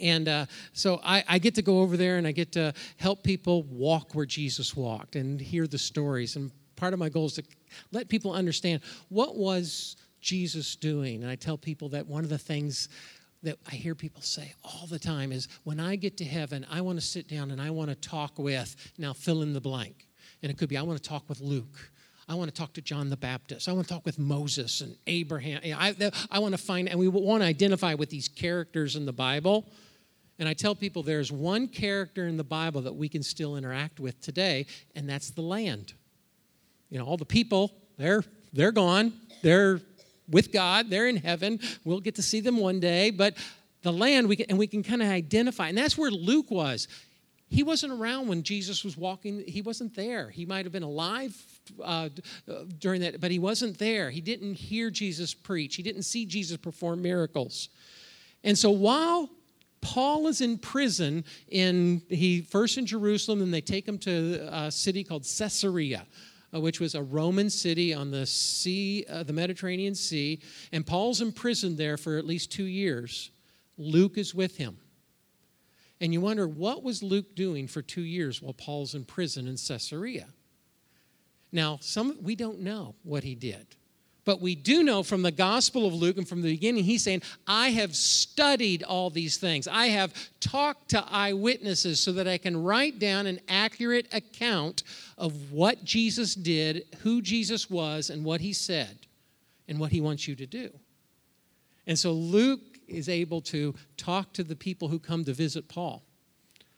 And 0.00 0.28
uh, 0.28 0.46
so 0.72 1.00
I, 1.02 1.24
I, 1.28 1.38
get 1.38 1.54
to 1.56 1.62
go 1.62 1.80
over 1.80 1.96
there 1.96 2.18
and 2.18 2.26
I 2.26 2.32
get 2.32 2.52
to 2.52 2.72
help 2.98 3.24
people 3.24 3.64
walk 3.64 4.14
where 4.14 4.26
Jesus 4.26 4.76
walked 4.76 5.16
and 5.16 5.40
hear 5.40 5.66
the 5.66 5.78
stories. 5.78 6.36
And 6.36 6.52
part 6.76 6.92
of 6.92 7.00
my 7.00 7.08
goal 7.08 7.26
is 7.26 7.34
to 7.34 7.42
let 7.90 8.08
people 8.08 8.32
understand 8.32 8.82
what 9.08 9.36
was 9.36 9.96
Jesus 10.20 10.76
doing. 10.76 11.22
And 11.22 11.30
I 11.30 11.36
tell 11.36 11.56
people 11.56 11.88
that 11.90 12.06
one 12.06 12.22
of 12.22 12.30
the 12.30 12.38
things 12.38 12.88
that 13.42 13.58
I 13.70 13.74
hear 13.74 13.94
people 13.94 14.22
say 14.22 14.54
all 14.64 14.86
the 14.86 14.98
time 14.98 15.32
is 15.32 15.48
when 15.64 15.78
I 15.78 15.96
get 15.96 16.16
to 16.18 16.24
heaven, 16.24 16.66
I 16.70 16.80
want 16.80 16.98
to 16.98 17.04
sit 17.04 17.28
down 17.28 17.50
and 17.50 17.60
I 17.60 17.70
want 17.70 17.90
to 17.90 17.94
talk 17.94 18.38
with, 18.38 18.74
now 18.98 19.12
fill 19.12 19.42
in 19.42 19.52
the 19.52 19.60
blank. 19.60 20.08
And 20.42 20.50
it 20.50 20.58
could 20.58 20.68
be, 20.68 20.76
I 20.76 20.82
want 20.82 21.02
to 21.02 21.08
talk 21.08 21.28
with 21.28 21.40
Luke. 21.40 21.90
I 22.28 22.34
want 22.34 22.52
to 22.52 22.56
talk 22.56 22.74
to 22.74 22.82
John 22.82 23.08
the 23.08 23.16
Baptist. 23.16 23.68
I 23.68 23.72
want 23.72 23.86
to 23.88 23.94
talk 23.94 24.04
with 24.04 24.18
Moses 24.18 24.82
and 24.82 24.96
Abraham. 25.06 25.60
I, 25.64 25.94
I 26.30 26.38
want 26.40 26.52
to 26.52 26.58
find, 26.58 26.88
and 26.88 26.98
we 26.98 27.08
want 27.08 27.42
to 27.42 27.46
identify 27.46 27.94
with 27.94 28.10
these 28.10 28.28
characters 28.28 28.96
in 28.96 29.06
the 29.06 29.12
Bible. 29.12 29.70
And 30.38 30.48
I 30.48 30.52
tell 30.52 30.74
people 30.74 31.02
there's 31.02 31.32
one 31.32 31.68
character 31.68 32.26
in 32.26 32.36
the 32.36 32.44
Bible 32.44 32.82
that 32.82 32.94
we 32.94 33.08
can 33.08 33.22
still 33.22 33.56
interact 33.56 33.98
with 33.98 34.20
today, 34.20 34.66
and 34.94 35.08
that's 35.08 35.30
the 35.30 35.40
land. 35.40 35.94
You 36.90 36.98
know, 36.98 37.06
all 37.06 37.16
the 37.16 37.24
people, 37.24 37.72
they're, 37.96 38.24
they're 38.52 38.72
gone. 38.72 39.12
They're 39.42 39.80
with 40.28 40.52
God. 40.52 40.90
They're 40.90 41.08
in 41.08 41.16
heaven. 41.16 41.60
We'll 41.84 42.00
get 42.00 42.16
to 42.16 42.22
see 42.22 42.40
them 42.40 42.58
one 42.58 42.80
day. 42.80 43.10
But 43.10 43.36
the 43.82 43.92
land, 43.92 44.28
we 44.28 44.36
can, 44.36 44.46
and 44.48 44.58
we 44.58 44.66
can 44.66 44.82
kind 44.82 45.02
of 45.02 45.08
identify. 45.08 45.68
And 45.68 45.78
that's 45.78 45.96
where 45.96 46.10
Luke 46.10 46.50
was. 46.50 46.88
He 47.50 47.62
wasn't 47.62 47.94
around 47.94 48.28
when 48.28 48.42
Jesus 48.42 48.84
was 48.84 48.96
walking. 48.96 49.42
He 49.46 49.62
wasn't 49.62 49.94
there. 49.94 50.28
He 50.28 50.44
might 50.44 50.66
have 50.66 50.72
been 50.72 50.82
alive 50.82 51.34
uh, 51.82 52.10
during 52.78 53.00
that, 53.00 53.20
but 53.20 53.30
he 53.30 53.38
wasn't 53.38 53.78
there. 53.78 54.10
He 54.10 54.20
didn't 54.20 54.54
hear 54.54 54.90
Jesus 54.90 55.32
preach. 55.32 55.76
He 55.76 55.82
didn't 55.82 56.02
see 56.02 56.26
Jesus 56.26 56.58
perform 56.58 57.00
miracles. 57.00 57.70
And 58.44 58.56
so 58.56 58.70
while 58.70 59.30
Paul 59.80 60.26
is 60.26 60.40
in 60.40 60.58
prison 60.58 61.24
in 61.48 62.02
he 62.08 62.42
first 62.42 62.76
in 62.76 62.84
Jerusalem, 62.84 63.40
and 63.40 63.54
they 63.54 63.60
take 63.60 63.86
him 63.86 63.98
to 63.98 64.48
a 64.52 64.70
city 64.70 65.04
called 65.04 65.22
Caesarea 65.22 66.04
uh, 66.54 66.60
which 66.60 66.80
was 66.80 66.94
a 66.94 67.02
Roman 67.02 67.50
city 67.50 67.92
on 67.92 68.10
the 68.10 68.26
sea, 68.26 69.04
uh, 69.08 69.22
the 69.22 69.32
Mediterranean 69.32 69.94
Sea, 69.94 70.40
and 70.72 70.86
Paul's 70.86 71.20
imprisoned 71.20 71.78
there 71.78 71.96
for 71.96 72.18
at 72.18 72.26
least 72.26 72.52
two 72.52 72.64
years. 72.64 73.30
Luke 73.76 74.18
is 74.18 74.34
with 74.34 74.56
him. 74.56 74.78
And 76.00 76.12
you 76.12 76.20
wonder, 76.20 76.46
what 76.46 76.82
was 76.82 77.02
Luke 77.02 77.34
doing 77.34 77.66
for 77.66 77.82
two 77.82 78.02
years 78.02 78.40
while 78.40 78.52
Paul's 78.52 78.94
in 78.94 79.04
prison 79.04 79.48
in 79.48 79.56
Caesarea? 79.56 80.28
Now, 81.50 81.78
some, 81.80 82.18
we 82.22 82.36
don't 82.36 82.60
know 82.60 82.94
what 83.02 83.24
he 83.24 83.34
did. 83.34 83.77
But 84.28 84.42
we 84.42 84.54
do 84.56 84.82
know 84.82 85.02
from 85.02 85.22
the 85.22 85.30
Gospel 85.30 85.86
of 85.86 85.94
Luke 85.94 86.18
and 86.18 86.28
from 86.28 86.42
the 86.42 86.52
beginning, 86.52 86.84
he's 86.84 87.02
saying, 87.02 87.22
I 87.46 87.70
have 87.70 87.96
studied 87.96 88.82
all 88.82 89.08
these 89.08 89.38
things. 89.38 89.66
I 89.66 89.86
have 89.86 90.12
talked 90.38 90.90
to 90.90 91.02
eyewitnesses 91.10 91.98
so 91.98 92.12
that 92.12 92.28
I 92.28 92.36
can 92.36 92.62
write 92.62 92.98
down 92.98 93.26
an 93.26 93.40
accurate 93.48 94.06
account 94.12 94.82
of 95.16 95.50
what 95.50 95.82
Jesus 95.82 96.34
did, 96.34 96.84
who 96.98 97.22
Jesus 97.22 97.70
was, 97.70 98.10
and 98.10 98.22
what 98.22 98.42
he 98.42 98.52
said, 98.52 98.98
and 99.66 99.80
what 99.80 99.92
he 99.92 100.02
wants 100.02 100.28
you 100.28 100.34
to 100.34 100.46
do. 100.46 100.68
And 101.86 101.98
so 101.98 102.12
Luke 102.12 102.60
is 102.86 103.08
able 103.08 103.40
to 103.40 103.74
talk 103.96 104.34
to 104.34 104.44
the 104.44 104.56
people 104.56 104.88
who 104.88 104.98
come 104.98 105.24
to 105.24 105.32
visit 105.32 105.70
Paul. 105.70 106.02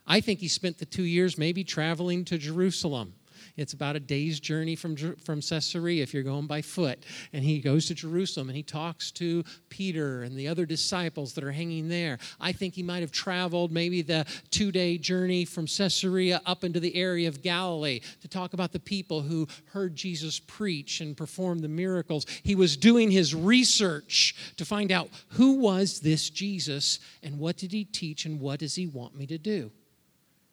I 0.07 0.21
think 0.21 0.39
he 0.39 0.47
spent 0.47 0.79
the 0.79 0.87
two 0.87 1.03
years 1.03 1.37
maybe 1.37 1.65
traveling 1.65 2.25
to 2.27 2.39
Jerusalem 2.39 3.15
it's 3.61 3.75
about 3.75 3.97
a 3.97 4.01
day's 4.01 4.41
journey 4.41 4.75
from, 4.75 4.97
from 4.97 5.41
Caesarea 5.43 6.03
if 6.03 6.15
you're 6.15 6.23
going 6.23 6.47
by 6.47 6.63
foot. 6.63 7.05
And 7.33 7.45
he 7.45 7.61
goes 7.61 7.87
to 7.87 7.95
Jerusalem 7.95 8.49
and 8.49 8.57
he 8.57 8.63
talks 8.63 9.11
to 9.13 9.45
Peter 9.69 10.23
and 10.23 10.37
the 10.37 10.49
other 10.49 10.65
disciples 10.65 11.35
that 11.35 11.45
are 11.45 11.53
hanging 11.53 11.89
there. 11.89 12.19
I 12.41 12.53
think 12.53 12.75
he 12.75 12.83
might 12.83 13.01
have 13.01 13.13
traveled 13.13 13.71
maybe 13.71 14.03
the 14.03 14.27
two 14.51 14.73
day 14.73 14.97
journey 14.97 15.45
from 15.45 15.67
Caesarea 15.67 16.41
up 16.47 16.65
into 16.65 16.81
the 16.81 16.97
area 16.97 17.29
of 17.29 17.43
Galilee 17.43 18.01
to 18.23 18.29
talk 18.29 18.55
about 18.55 18.73
the 18.73 18.81
people 18.81 19.21
who 19.21 19.47
heard 19.67 19.95
Jesus 19.95 20.41
preach 20.41 21.01
and 21.01 21.17
perform 21.17 21.59
the 21.59 21.69
miracles. 21.69 22.27
He 22.43 22.55
was 22.55 22.77
doing 22.77 23.11
his 23.11 23.35
research 23.35 24.55
to 24.57 24.65
find 24.65 24.91
out 24.91 25.11
who 25.29 25.55
was 25.55 26.01
this 26.01 26.31
Jesus 26.31 26.99
and 27.23 27.39
what 27.39 27.57
did 27.59 27.73
he 27.73 27.85
teach 27.85 28.25
and 28.25 28.41
what 28.41 28.61
does 28.61 28.75
he 28.75 28.87
want 28.87 29.15
me 29.15 29.27
to 29.27 29.39
do 29.39 29.71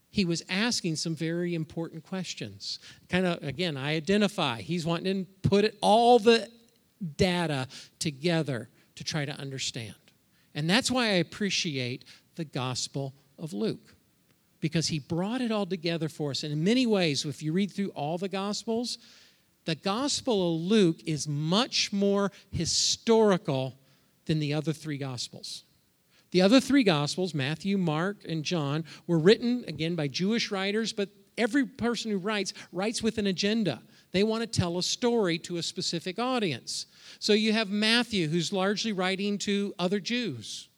he 0.09 0.25
was 0.25 0.41
asking 0.49 0.95
some 0.95 1.15
very 1.15 1.53
important 1.53 2.03
questions. 2.03 2.79
Kind 3.09 3.25
of, 3.25 3.43
again, 3.43 3.77
I 3.77 3.95
identify. 3.95 4.61
He's 4.61 4.85
wanting 4.85 5.25
to 5.25 5.49
put 5.49 5.75
all 5.81 6.17
the 6.19 6.49
data 7.17 7.67
together 7.99 8.69
to 8.95 9.03
try 9.03 9.25
to 9.25 9.33
understand. 9.33 9.95
And 10.55 10.69
that's 10.69 10.89
why 10.89 11.05
I 11.05 11.15
appreciate 11.15 12.05
the 12.35 12.45
Gospel 12.45 13.13
of 13.37 13.53
Luke, 13.53 13.93
because 14.59 14.87
he 14.87 14.99
brought 14.99 15.41
it 15.41 15.51
all 15.51 15.65
together 15.65 16.09
for 16.09 16.31
us. 16.31 16.43
And 16.43 16.51
in 16.51 16.63
many 16.63 16.87
ways, 16.87 17.25
if 17.25 17.43
you 17.43 17.53
read 17.53 17.71
through 17.71 17.89
all 17.89 18.17
the 18.17 18.29
Gospels, 18.29 18.97
the 19.65 19.75
Gospel 19.75 20.55
of 20.55 20.61
Luke 20.61 21.03
is 21.05 21.27
much 21.27 21.93
more 21.93 22.31
historical 22.51 23.77
than 24.25 24.39
the 24.39 24.53
other 24.53 24.73
three 24.73 24.97
Gospels. 24.97 25.63
The 26.31 26.41
other 26.41 26.59
three 26.59 26.83
Gospels, 26.83 27.33
Matthew, 27.33 27.77
Mark, 27.77 28.17
and 28.27 28.43
John, 28.43 28.83
were 29.05 29.19
written, 29.19 29.63
again, 29.67 29.95
by 29.95 30.07
Jewish 30.07 30.51
writers, 30.51 30.93
but 30.93 31.09
every 31.37 31.65
person 31.65 32.11
who 32.11 32.17
writes 32.17 32.53
writes 32.71 33.01
with 33.01 33.17
an 33.17 33.27
agenda. 33.27 33.81
They 34.11 34.23
want 34.23 34.41
to 34.41 34.47
tell 34.47 34.77
a 34.77 34.83
story 34.83 35.37
to 35.39 35.57
a 35.57 35.63
specific 35.63 36.17
audience. 36.17 36.87
So 37.19 37.33
you 37.33 37.53
have 37.53 37.69
Matthew, 37.69 38.27
who's 38.27 38.53
largely 38.53 38.91
writing 38.91 39.37
to 39.39 39.73
other 39.77 39.99
Jews. 39.99 40.69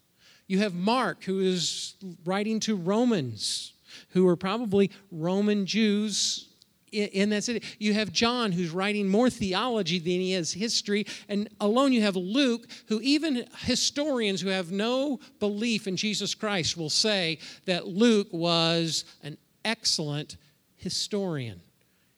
You 0.48 0.60
have 0.60 0.74
Mark, 0.74 1.24
who 1.24 1.40
is 1.40 1.96
writing 2.26 2.60
to 2.62 2.76
Romans, 2.76 3.74
who 4.10 4.28
are 4.28 4.36
probably 4.36 4.92
Roman 5.12 5.66
Jews 5.66 6.49
in 6.92 7.30
that 7.30 7.44
city. 7.44 7.64
You 7.78 7.94
have 7.94 8.12
John, 8.12 8.52
who's 8.52 8.72
writing 8.72 9.08
more 9.08 9.30
theology 9.30 10.00
than 10.00 10.08
he 10.08 10.34
is 10.34 10.54
history. 10.54 11.06
And 11.28 11.50
alone 11.60 11.94
you 11.94 12.02
have 12.02 12.16
Luke, 12.16 12.68
who 12.88 13.00
even 13.02 13.46
historians 13.60 14.42
who 14.42 14.50
have 14.50 14.72
no 14.72 15.20
belief 15.40 15.88
in 15.88 15.96
Jesus 15.96 16.36
Christ 16.36 16.78
will 16.78 16.90
say 16.90 17.40
that 17.66 17.88
Luke 17.88 18.28
was 18.32 19.06
an 19.24 19.38
excellent 19.66 20.38
historian. 20.76 21.62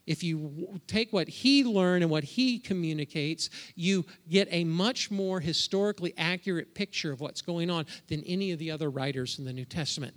If 0.08 0.24
you 0.24 0.80
take 0.88 1.14
what 1.14 1.28
he 1.28 1.64
learned 1.64 2.04
and 2.04 2.12
what 2.12 2.24
he 2.24 2.60
communicates, 2.60 3.50
you 3.76 4.06
get 4.30 4.48
a 4.52 4.64
much 4.64 5.12
more 5.12 5.40
historically 5.40 6.14
accurate 6.18 6.74
picture 6.74 7.12
of 7.12 7.22
what's 7.22 7.42
going 7.42 7.70
on 7.70 7.86
than 8.08 8.24
any 8.24 8.52
of 8.52 8.60
the 8.60 8.72
other 8.72 8.90
writers 8.90 9.40
in 9.40 9.46
the 9.46 9.54
New 9.54 9.66
Testament. 9.66 10.16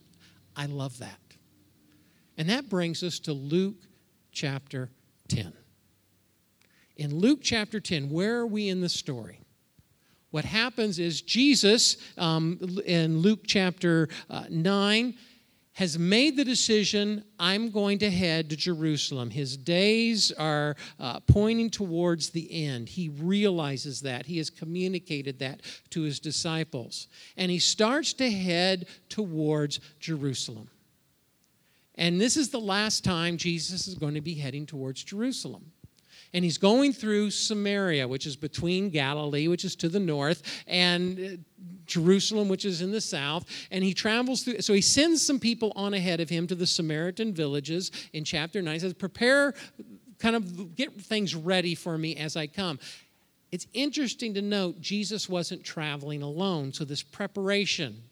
I 0.57 0.67
love 0.67 0.99
that. 0.99 1.19
And 2.37 2.49
that 2.49 2.69
brings 2.69 3.03
us 3.03 3.19
to 3.21 3.33
Luke 3.33 3.77
chapter 4.35 4.91
10. 5.29 5.53
In 6.97 7.15
Luke 7.15 7.41
chapter 7.43 7.81
10, 7.81 8.11
where 8.11 8.37
are 8.39 8.47
we 8.47 8.69
in 8.69 8.81
the 8.81 8.89
story? 8.89 9.41
What 10.31 10.45
happens 10.45 10.99
is 10.99 11.23
Jesus, 11.23 11.97
um, 12.19 12.59
in 12.85 13.19
Luke 13.19 13.41
chapter 13.47 14.09
uh, 14.29 14.45
9, 14.51 15.15
has 15.75 15.99
made 15.99 16.37
the 16.37 16.45
decision 16.45 17.25
I'm 17.39 17.71
going 17.71 17.99
to 17.99 18.11
head 18.11 18.51
to 18.51 18.57
Jerusalem. 18.57 19.31
His 19.31 19.57
days 19.57 20.31
are 20.33 20.77
uh, 21.01 21.21
pointing 21.21 21.69
towards 21.69 22.31
the 22.31 22.67
end. 22.67 22.89
He 22.89 23.09
realizes 23.09 24.01
that. 24.03 24.27
He 24.27 24.39
has 24.39 24.51
communicated 24.51 25.41
that 25.41 25.63
to 25.91 26.03
his 26.03 26.21
disciples. 26.21 27.09
And 27.37 27.51
he 27.51 27.59
starts 27.59 28.13
to 28.15 28.31
head 28.31 28.87
towards 29.09 29.81
Jerusalem. 29.99 30.69
And 31.97 32.21
this 32.21 32.37
is 32.37 32.49
the 32.49 32.61
last 32.61 33.05
time 33.05 33.37
Jesus 33.37 33.87
is 33.87 33.95
going 33.95 34.15
to 34.15 34.21
be 34.21 34.35
heading 34.35 34.67
towards 34.67 35.05
Jerusalem. 35.05 35.71
And 36.33 36.45
he's 36.45 36.59
going 36.59 36.93
through 36.93 37.31
Samaria, 37.31 38.09
which 38.09 38.27
is 38.27 38.35
between 38.35 38.91
Galilee, 38.91 39.47
which 39.47 39.65
is 39.65 39.77
to 39.77 39.89
the 39.89 40.01
north, 40.01 40.43
and 40.67 41.19
uh, 41.19 41.37
Jerusalem, 41.87 42.49
which 42.49 42.65
is 42.65 42.81
in 42.81 42.91
the 42.91 43.01
south. 43.01 43.47
And 43.71 43.85
he 43.85 43.95
travels 43.95 44.43
through, 44.43 44.61
so 44.61 44.73
he 44.73 44.81
sends 44.81 45.25
some 45.25 45.39
people 45.39 45.73
on 45.77 45.95
ahead 45.95 46.19
of 46.19 46.29
him 46.29 46.49
to 46.49 46.57
the 46.57 46.67
Samaritan 46.67 47.33
villages 47.33 47.93
in 48.13 48.25
chapter 48.25 48.61
9. 48.61 48.75
He 48.75 48.81
says, 48.81 48.95
Prepare, 48.95 49.55
kind 50.19 50.35
of 50.35 50.75
get 50.75 51.01
things 51.01 51.37
ready 51.37 51.77
for 51.77 51.97
me 51.97 52.17
as 52.17 52.37
I 52.37 52.49
come. 52.49 52.81
It's 53.53 53.69
interesting 53.73 54.35
to 54.35 54.43
note 54.43 54.81
Jesus 54.81 55.29
wasn't 55.29 55.63
traveling 55.63 56.23
alone. 56.23 56.73
So, 56.73 56.85
this 56.85 57.05
preparation, 57.05 58.03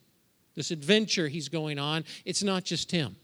this 0.54 0.70
adventure 0.70 1.26
he's 1.26 1.48
going 1.48 1.80
on, 1.80 2.04
it's 2.24 2.44
not 2.44 2.62
just 2.62 2.92
him. 2.92 3.16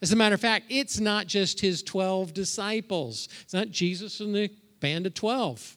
As 0.00 0.12
a 0.12 0.16
matter 0.16 0.34
of 0.34 0.40
fact, 0.40 0.66
it's 0.68 1.00
not 1.00 1.26
just 1.26 1.60
his 1.60 1.82
12 1.82 2.32
disciples, 2.32 3.28
it's 3.42 3.54
not 3.54 3.70
Jesus 3.70 4.20
and 4.20 4.34
the 4.34 4.50
band 4.80 5.06
of 5.06 5.14
12. 5.14 5.76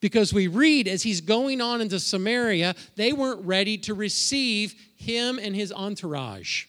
Because 0.00 0.32
we 0.32 0.46
read 0.46 0.88
as 0.88 1.02
he's 1.02 1.20
going 1.20 1.60
on 1.60 1.80
into 1.80 1.98
Samaria, 1.98 2.74
they 2.96 3.12
weren't 3.12 3.44
ready 3.46 3.78
to 3.78 3.94
receive 3.94 4.74
him 4.96 5.38
and 5.38 5.54
his 5.54 5.72
entourage. 5.72 6.66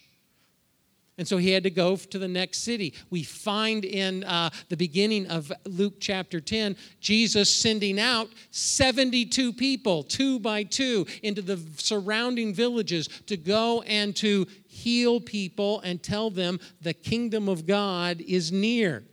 And 1.17 1.27
so 1.27 1.38
he 1.38 1.51
had 1.51 1.63
to 1.63 1.71
go 1.71 1.95
to 1.95 2.19
the 2.19 2.27
next 2.27 2.60
city. 2.60 2.93
We 3.10 3.23
find 3.23 3.84
in 3.84 4.23
uh, 4.23 4.51
the 4.69 4.77
beginning 4.77 5.27
of 5.27 5.51
Luke 5.65 5.95
chapter 5.99 6.39
10, 6.39 6.75
Jesus 6.99 7.53
sending 7.53 7.99
out 7.99 8.30
72 8.51 9.53
people, 9.53 10.03
two 10.03 10.39
by 10.39 10.63
two, 10.63 11.08
into 11.23 11.41
the 11.41 11.60
surrounding 11.77 12.53
villages 12.53 13.08
to 13.25 13.36
go 13.36 13.82
and 13.84 14.15
to 14.17 14.45
heal 14.67 15.19
people 15.19 15.80
and 15.82 16.03
tell 16.03 16.30
them 16.30 16.60
the 16.82 16.93
kingdom 16.93 17.49
of 17.49 17.65
God 17.65 18.21
is 18.21 18.51
near. 18.51 19.03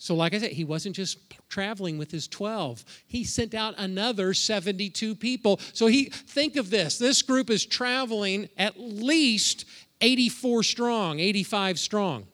So, 0.00 0.14
like 0.14 0.32
I 0.32 0.38
said, 0.38 0.52
he 0.52 0.62
wasn't 0.62 0.94
just 0.94 1.18
traveling 1.48 1.98
with 1.98 2.12
his 2.12 2.28
12. 2.28 2.84
He 3.06 3.24
sent 3.24 3.52
out 3.52 3.74
another 3.78 4.32
72 4.32 5.16
people. 5.16 5.58
So 5.72 5.88
he 5.88 6.04
think 6.04 6.56
of 6.56 6.70
this. 6.70 6.98
This 6.98 7.22
group 7.22 7.50
is 7.50 7.66
traveling 7.66 8.48
at 8.56 8.78
least 8.78 9.64
84 10.00 10.62
strong, 10.62 11.20
85 11.20 11.78
strong 11.78 12.26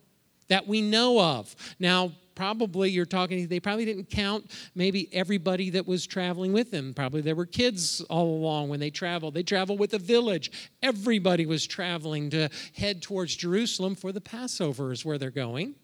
that 0.48 0.66
we 0.66 0.83
know 0.83 1.20
of. 1.20 1.55
Now, 1.79 2.12
probably 2.35 2.90
you're 2.90 3.07
talking, 3.07 3.46
they 3.48 3.61
probably 3.61 3.85
didn't 3.85 4.11
count 4.11 4.50
maybe 4.74 5.09
everybody 5.12 5.70
that 5.70 5.87
was 5.87 6.07
traveling 6.07 6.53
with 6.53 6.70
them. 6.70 6.92
Probably 6.94 7.20
there 7.20 7.37
were 7.37 7.46
kids 7.46 8.00
all 8.03 8.27
along 8.27 8.68
when 8.68 8.81
they 8.81 8.90
traveled. 8.90 9.35
They 9.35 9.42
traveled 9.42 9.79
with 9.79 9.94
a 9.94 9.98
village. 9.98 10.70
Everybody 10.83 11.46
was 11.46 11.66
traveling 11.66 12.31
to 12.31 12.48
head 12.74 13.03
towards 13.03 13.37
Jerusalem 13.37 13.94
for 13.94 14.12
the 14.12 14.20
Passover, 14.20 14.92
is 14.92 15.05
where 15.05 15.18
they're 15.18 15.31
going. 15.31 15.74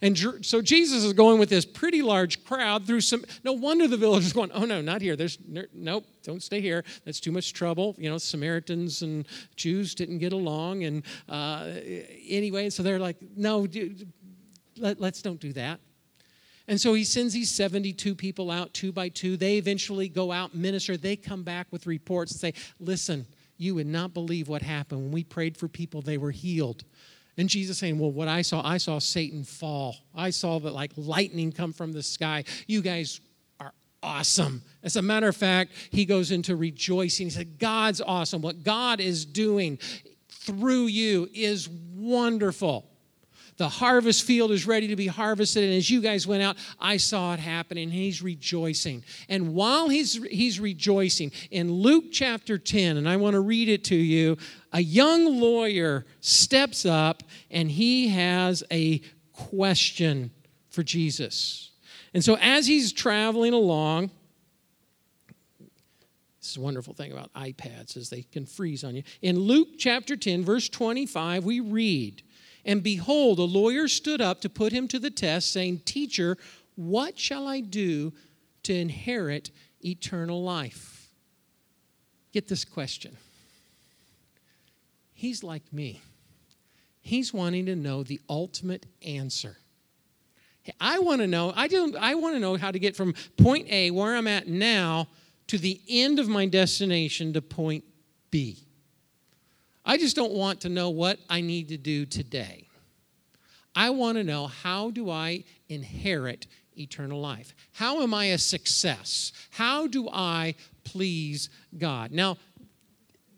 And 0.00 0.16
so 0.42 0.62
Jesus 0.62 1.02
is 1.02 1.12
going 1.12 1.40
with 1.40 1.48
this 1.48 1.64
pretty 1.64 2.02
large 2.02 2.44
crowd 2.44 2.86
through 2.86 3.00
some. 3.00 3.24
No 3.42 3.52
wonder 3.52 3.88
the 3.88 3.96
villagers 3.96 4.32
going, 4.32 4.52
"Oh 4.52 4.64
no, 4.64 4.80
not 4.80 5.02
here. 5.02 5.16
There's 5.16 5.38
nope, 5.74 6.04
don't 6.22 6.42
stay 6.42 6.60
here. 6.60 6.84
That's 7.04 7.18
too 7.18 7.32
much 7.32 7.52
trouble." 7.52 7.96
You 7.98 8.08
know, 8.08 8.18
Samaritans 8.18 9.02
and 9.02 9.26
Jews 9.56 9.94
didn't 9.94 10.18
get 10.18 10.32
along, 10.32 10.84
and 10.84 11.02
uh, 11.28 11.70
anyway, 12.28 12.70
so 12.70 12.82
they're 12.84 13.00
like, 13.00 13.16
"No, 13.36 13.66
dude, 13.66 14.12
let, 14.76 15.00
let's 15.00 15.20
don't 15.20 15.40
do 15.40 15.52
that." 15.54 15.80
And 16.68 16.78
so 16.78 16.92
he 16.92 17.02
sends 17.02 17.32
these 17.32 17.50
72 17.50 18.14
people 18.14 18.50
out 18.50 18.74
two 18.74 18.92
by 18.92 19.08
two. 19.08 19.38
They 19.38 19.56
eventually 19.56 20.08
go 20.08 20.30
out, 20.30 20.54
minister. 20.54 20.98
They 20.98 21.16
come 21.16 21.42
back 21.42 21.66
with 21.70 21.86
reports 21.86 22.30
and 22.32 22.40
say, 22.40 22.52
Listen, 22.78 23.26
you 23.56 23.74
would 23.74 23.86
not 23.86 24.12
believe 24.12 24.48
what 24.48 24.60
happened. 24.60 25.00
When 25.00 25.10
we 25.10 25.24
prayed 25.24 25.56
for 25.56 25.66
people, 25.66 26.02
they 26.02 26.18
were 26.18 26.30
healed. 26.30 26.84
And 27.38 27.48
Jesus 27.48 27.78
saying, 27.78 27.98
Well, 27.98 28.10
what 28.10 28.28
I 28.28 28.42
saw, 28.42 28.66
I 28.66 28.78
saw 28.78 28.98
Satan 28.98 29.44
fall. 29.44 29.96
I 30.14 30.30
saw 30.30 30.58
that 30.58 30.72
like 30.72 30.90
lightning 30.96 31.52
come 31.52 31.72
from 31.72 31.92
the 31.92 32.02
sky. 32.02 32.44
You 32.66 32.82
guys 32.82 33.20
are 33.60 33.72
awesome. 34.02 34.62
As 34.82 34.96
a 34.96 35.02
matter 35.02 35.28
of 35.28 35.36
fact, 35.36 35.72
he 35.90 36.04
goes 36.04 36.32
into 36.32 36.56
rejoicing. 36.56 37.28
He 37.28 37.30
said, 37.30 37.58
God's 37.58 38.00
awesome. 38.00 38.42
What 38.42 38.64
God 38.64 39.00
is 39.00 39.24
doing 39.24 39.78
through 40.28 40.86
you 40.86 41.30
is 41.32 41.68
wonderful. 41.68 42.90
The 43.58 43.68
harvest 43.68 44.22
field 44.22 44.52
is 44.52 44.66
ready 44.66 44.86
to 44.88 44.96
be 44.96 45.08
harvested. 45.08 45.64
And 45.64 45.74
as 45.74 45.90
you 45.90 46.00
guys 46.00 46.26
went 46.26 46.44
out, 46.44 46.56
I 46.78 46.96
saw 46.96 47.34
it 47.34 47.40
happening. 47.40 47.84
And 47.84 47.92
he's 47.92 48.22
rejoicing. 48.22 49.02
And 49.28 49.52
while 49.52 49.88
he's, 49.88 50.14
he's 50.24 50.60
rejoicing, 50.60 51.32
in 51.50 51.70
Luke 51.70 52.06
chapter 52.12 52.56
10, 52.56 52.96
and 52.96 53.08
I 53.08 53.16
want 53.16 53.34
to 53.34 53.40
read 53.40 53.68
it 53.68 53.84
to 53.84 53.96
you, 53.96 54.36
a 54.72 54.80
young 54.80 55.40
lawyer 55.40 56.06
steps 56.20 56.86
up 56.86 57.24
and 57.50 57.68
he 57.70 58.08
has 58.08 58.62
a 58.70 59.00
question 59.32 60.30
for 60.70 60.84
Jesus. 60.84 61.72
And 62.14 62.24
so 62.24 62.36
as 62.40 62.66
he's 62.66 62.92
traveling 62.92 63.54
along, 63.54 64.10
this 66.40 66.50
is 66.50 66.56
a 66.56 66.60
wonderful 66.60 66.94
thing 66.94 67.10
about 67.10 67.32
iPads 67.34 67.96
is 67.96 68.08
they 68.08 68.22
can 68.22 68.46
freeze 68.46 68.84
on 68.84 68.94
you. 68.94 69.02
In 69.20 69.38
Luke 69.38 69.70
chapter 69.78 70.16
10, 70.16 70.44
verse 70.44 70.68
25, 70.68 71.44
we 71.44 71.58
read, 71.58 72.22
and 72.68 72.82
behold, 72.82 73.38
a 73.38 73.44
lawyer 73.44 73.88
stood 73.88 74.20
up 74.20 74.42
to 74.42 74.50
put 74.50 74.72
him 74.72 74.88
to 74.88 74.98
the 74.98 75.10
test, 75.10 75.54
saying, 75.54 75.80
Teacher, 75.86 76.36
what 76.76 77.18
shall 77.18 77.48
I 77.48 77.60
do 77.60 78.12
to 78.64 78.74
inherit 78.74 79.50
eternal 79.82 80.42
life? 80.42 81.08
Get 82.30 82.46
this 82.46 82.66
question. 82.66 83.16
He's 85.14 85.42
like 85.42 85.62
me. 85.72 86.02
He's 87.00 87.32
wanting 87.32 87.64
to 87.66 87.74
know 87.74 88.02
the 88.02 88.20
ultimate 88.28 88.84
answer. 89.04 89.56
I 90.78 90.98
want 90.98 91.22
to 91.22 91.26
know, 91.26 91.54
I, 91.56 91.68
don't, 91.68 91.96
I 91.96 92.16
want 92.16 92.36
to 92.36 92.38
know 92.38 92.58
how 92.58 92.70
to 92.70 92.78
get 92.78 92.94
from 92.94 93.14
point 93.38 93.66
A, 93.70 93.90
where 93.90 94.14
I'm 94.14 94.26
at 94.26 94.46
now, 94.46 95.08
to 95.46 95.56
the 95.56 95.80
end 95.88 96.18
of 96.18 96.28
my 96.28 96.44
destination 96.44 97.32
to 97.32 97.40
point 97.40 97.84
B. 98.30 98.67
I 99.88 99.96
just 99.96 100.14
don't 100.14 100.34
want 100.34 100.60
to 100.60 100.68
know 100.68 100.90
what 100.90 101.18
I 101.30 101.40
need 101.40 101.68
to 101.68 101.78
do 101.78 102.04
today. 102.04 102.68
I 103.74 103.88
want 103.88 104.18
to 104.18 104.24
know 104.24 104.46
how 104.46 104.90
do 104.90 105.08
I 105.08 105.44
inherit 105.70 106.46
eternal 106.76 107.18
life? 107.18 107.54
How 107.72 108.02
am 108.02 108.12
I 108.12 108.26
a 108.26 108.38
success? 108.38 109.32
How 109.48 109.86
do 109.86 110.10
I 110.12 110.56
please 110.84 111.48
God? 111.78 112.12
Now, 112.12 112.36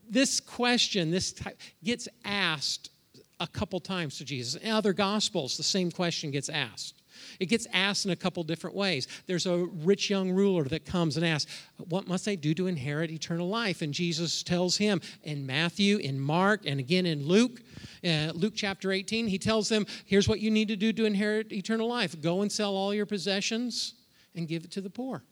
this 0.09 0.41
question 0.41 1.13
this 1.13 1.33
type, 1.33 1.57
gets 1.85 2.09
asked 2.25 2.91
a 3.39 3.47
couple 3.47 3.79
times 3.79 4.19
to 4.19 4.25
Jesus. 4.25 4.61
In 4.61 4.73
other 4.73 4.93
gospels, 4.93 5.57
the 5.57 5.63
same 5.63 5.93
question 5.93 6.33
gets 6.33 6.49
asked. 6.49 7.00
It 7.41 7.47
gets 7.47 7.67
asked 7.73 8.05
in 8.05 8.11
a 8.11 8.17
couple 8.17 8.45
different 8.45 8.77
ways. 8.77 9.09
There's 9.27 9.47
a 9.47 9.57
rich 9.57 10.11
young 10.11 10.31
ruler 10.31 10.65
that 10.65 10.85
comes 10.85 11.17
and 11.17 11.25
asks, 11.25 11.51
What 11.89 12.07
must 12.07 12.29
I 12.29 12.35
do 12.35 12.53
to 12.55 12.67
inherit 12.67 13.11
eternal 13.11 13.49
life? 13.49 13.81
And 13.81 13.95
Jesus 13.95 14.43
tells 14.43 14.77
him 14.77 15.01
in 15.23 15.47
Matthew, 15.47 15.97
in 15.97 16.21
Mark, 16.21 16.67
and 16.67 16.79
again 16.79 17.07
in 17.07 17.27
Luke, 17.27 17.63
uh, 18.05 18.33
Luke 18.35 18.53
chapter 18.55 18.93
18, 18.93 19.27
he 19.27 19.39
tells 19.39 19.71
them, 19.71 19.87
Here's 20.05 20.29
what 20.29 20.41
you 20.41 20.51
need 20.51 20.69
to 20.69 20.77
do 20.77 20.93
to 20.93 21.07
inherit 21.07 21.51
eternal 21.51 21.89
life 21.89 22.21
go 22.21 22.43
and 22.43 22.53
sell 22.53 22.77
all 22.77 22.93
your 22.93 23.07
possessions 23.07 23.95
and 24.35 24.47
give 24.47 24.65
it 24.65 24.71
to 24.73 24.83
the 24.83 24.91
poor. 24.91 25.25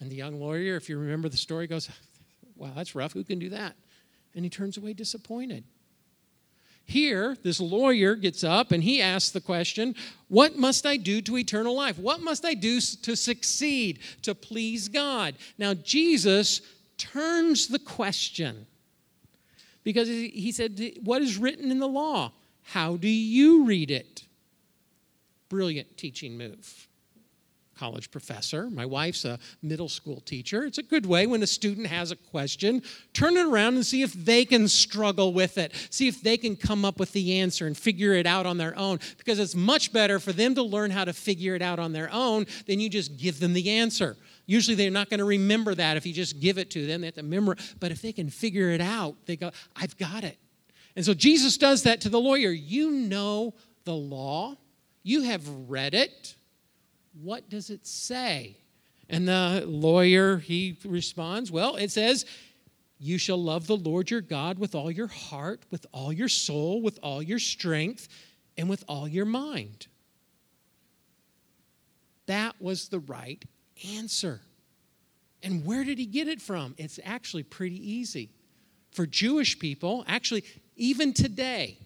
And 0.00 0.08
the 0.08 0.16
young 0.16 0.38
lawyer, 0.38 0.76
if 0.76 0.88
you 0.88 0.98
remember 0.98 1.28
the 1.28 1.36
story, 1.36 1.66
goes, 1.66 1.90
Wow, 2.54 2.70
that's 2.76 2.94
rough. 2.94 3.12
Who 3.12 3.24
can 3.24 3.40
do 3.40 3.50
that? 3.50 3.74
And 4.36 4.44
he 4.44 4.50
turns 4.50 4.76
away 4.76 4.92
disappointed. 4.92 5.64
Here, 6.86 7.36
this 7.42 7.60
lawyer 7.60 8.14
gets 8.14 8.44
up 8.44 8.70
and 8.70 8.82
he 8.82 9.02
asks 9.02 9.30
the 9.30 9.40
question 9.40 9.96
What 10.28 10.56
must 10.56 10.86
I 10.86 10.96
do 10.96 11.20
to 11.22 11.36
eternal 11.36 11.74
life? 11.74 11.98
What 11.98 12.22
must 12.22 12.44
I 12.44 12.54
do 12.54 12.80
to 12.80 13.16
succeed, 13.16 13.98
to 14.22 14.34
please 14.34 14.88
God? 14.88 15.34
Now, 15.58 15.74
Jesus 15.74 16.60
turns 16.96 17.66
the 17.66 17.80
question 17.80 18.66
because 19.82 20.08
he 20.08 20.52
said, 20.52 20.80
What 21.02 21.22
is 21.22 21.36
written 21.36 21.72
in 21.72 21.80
the 21.80 21.88
law? 21.88 22.32
How 22.62 22.96
do 22.96 23.08
you 23.08 23.64
read 23.64 23.90
it? 23.90 24.24
Brilliant 25.48 25.96
teaching 25.96 26.38
move 26.38 26.86
college 27.76 28.10
professor. 28.10 28.70
My 28.70 28.86
wife's 28.86 29.24
a 29.24 29.38
middle 29.62 29.88
school 29.88 30.20
teacher. 30.20 30.64
It's 30.64 30.78
a 30.78 30.82
good 30.82 31.06
way 31.06 31.26
when 31.26 31.42
a 31.42 31.46
student 31.46 31.86
has 31.86 32.10
a 32.10 32.16
question, 32.16 32.82
turn 33.12 33.36
it 33.36 33.46
around 33.46 33.74
and 33.74 33.86
see 33.86 34.02
if 34.02 34.12
they 34.12 34.44
can 34.44 34.68
struggle 34.68 35.32
with 35.32 35.58
it, 35.58 35.72
see 35.90 36.08
if 36.08 36.22
they 36.22 36.36
can 36.36 36.56
come 36.56 36.84
up 36.84 36.98
with 36.98 37.12
the 37.12 37.38
answer 37.38 37.66
and 37.66 37.76
figure 37.76 38.12
it 38.12 38.26
out 38.26 38.46
on 38.46 38.58
their 38.58 38.76
own. 38.78 38.98
Because 39.18 39.38
it's 39.38 39.54
much 39.54 39.92
better 39.92 40.18
for 40.18 40.32
them 40.32 40.54
to 40.54 40.62
learn 40.62 40.90
how 40.90 41.04
to 41.04 41.12
figure 41.12 41.54
it 41.54 41.62
out 41.62 41.78
on 41.78 41.92
their 41.92 42.10
own 42.12 42.46
than 42.66 42.80
you 42.80 42.88
just 42.88 43.16
give 43.16 43.40
them 43.40 43.52
the 43.52 43.70
answer. 43.70 44.16
Usually 44.46 44.76
they're 44.76 44.90
not 44.90 45.10
going 45.10 45.18
to 45.18 45.24
remember 45.24 45.74
that 45.74 45.96
if 45.96 46.06
you 46.06 46.12
just 46.12 46.40
give 46.40 46.56
it 46.56 46.70
to 46.70 46.86
them. 46.86 47.00
They 47.00 47.08
have 47.08 47.14
to 47.16 47.22
remember. 47.22 47.56
But 47.80 47.90
if 47.90 48.00
they 48.00 48.12
can 48.12 48.30
figure 48.30 48.70
it 48.70 48.80
out, 48.80 49.16
they 49.26 49.36
go, 49.36 49.50
I've 49.74 49.96
got 49.98 50.24
it. 50.24 50.38
And 50.94 51.04
so 51.04 51.12
Jesus 51.12 51.56
does 51.58 51.82
that 51.82 52.00
to 52.02 52.08
the 52.08 52.20
lawyer. 52.20 52.50
You 52.50 52.90
know 52.90 53.54
the 53.84 53.94
law, 53.94 54.56
you 55.02 55.22
have 55.22 55.46
read 55.68 55.94
it 55.94 56.35
what 57.22 57.48
does 57.48 57.70
it 57.70 57.86
say? 57.86 58.56
And 59.08 59.28
the 59.28 59.64
lawyer, 59.66 60.38
he 60.38 60.78
responds, 60.84 61.50
Well, 61.50 61.76
it 61.76 61.90
says, 61.90 62.26
You 62.98 63.18
shall 63.18 63.42
love 63.42 63.66
the 63.66 63.76
Lord 63.76 64.10
your 64.10 64.20
God 64.20 64.58
with 64.58 64.74
all 64.74 64.90
your 64.90 65.06
heart, 65.06 65.62
with 65.70 65.86
all 65.92 66.12
your 66.12 66.28
soul, 66.28 66.82
with 66.82 66.98
all 67.02 67.22
your 67.22 67.38
strength. 67.38 68.08
and 68.58 68.70
with 68.70 68.82
all 68.88 69.06
your 69.06 69.26
mind. 69.26 69.86
That 72.24 72.54
was 72.60 72.88
the 72.88 73.00
right 73.00 73.44
answer. 73.94 74.40
And 75.42 75.64
where 75.64 75.84
did 75.84 75.98
he 75.98 76.06
get 76.06 76.28
it 76.28 76.40
from? 76.40 76.74
It's 76.78 76.98
actually 77.04 77.42
pretty 77.42 77.76
easy. 77.76 78.30
For 78.92 79.06
Jewish 79.06 79.58
people, 79.58 80.04
actually, 80.08 80.44
even 80.76 81.12
today, 81.12 81.78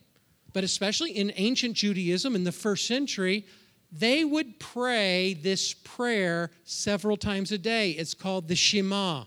but 0.52 0.64
especially 0.64 1.10
in 1.10 1.32
ancient 1.36 1.74
Judaism 1.74 2.34
in 2.34 2.44
the 2.44 2.52
first 2.52 2.86
century, 2.86 3.46
they 3.92 4.24
would 4.24 4.58
pray 4.58 5.34
this 5.34 5.74
prayer 5.74 6.50
several 6.64 7.16
times 7.16 7.52
a 7.52 7.58
day. 7.58 7.90
It's 7.92 8.14
called 8.14 8.48
the 8.48 8.56
Shema. 8.56 9.24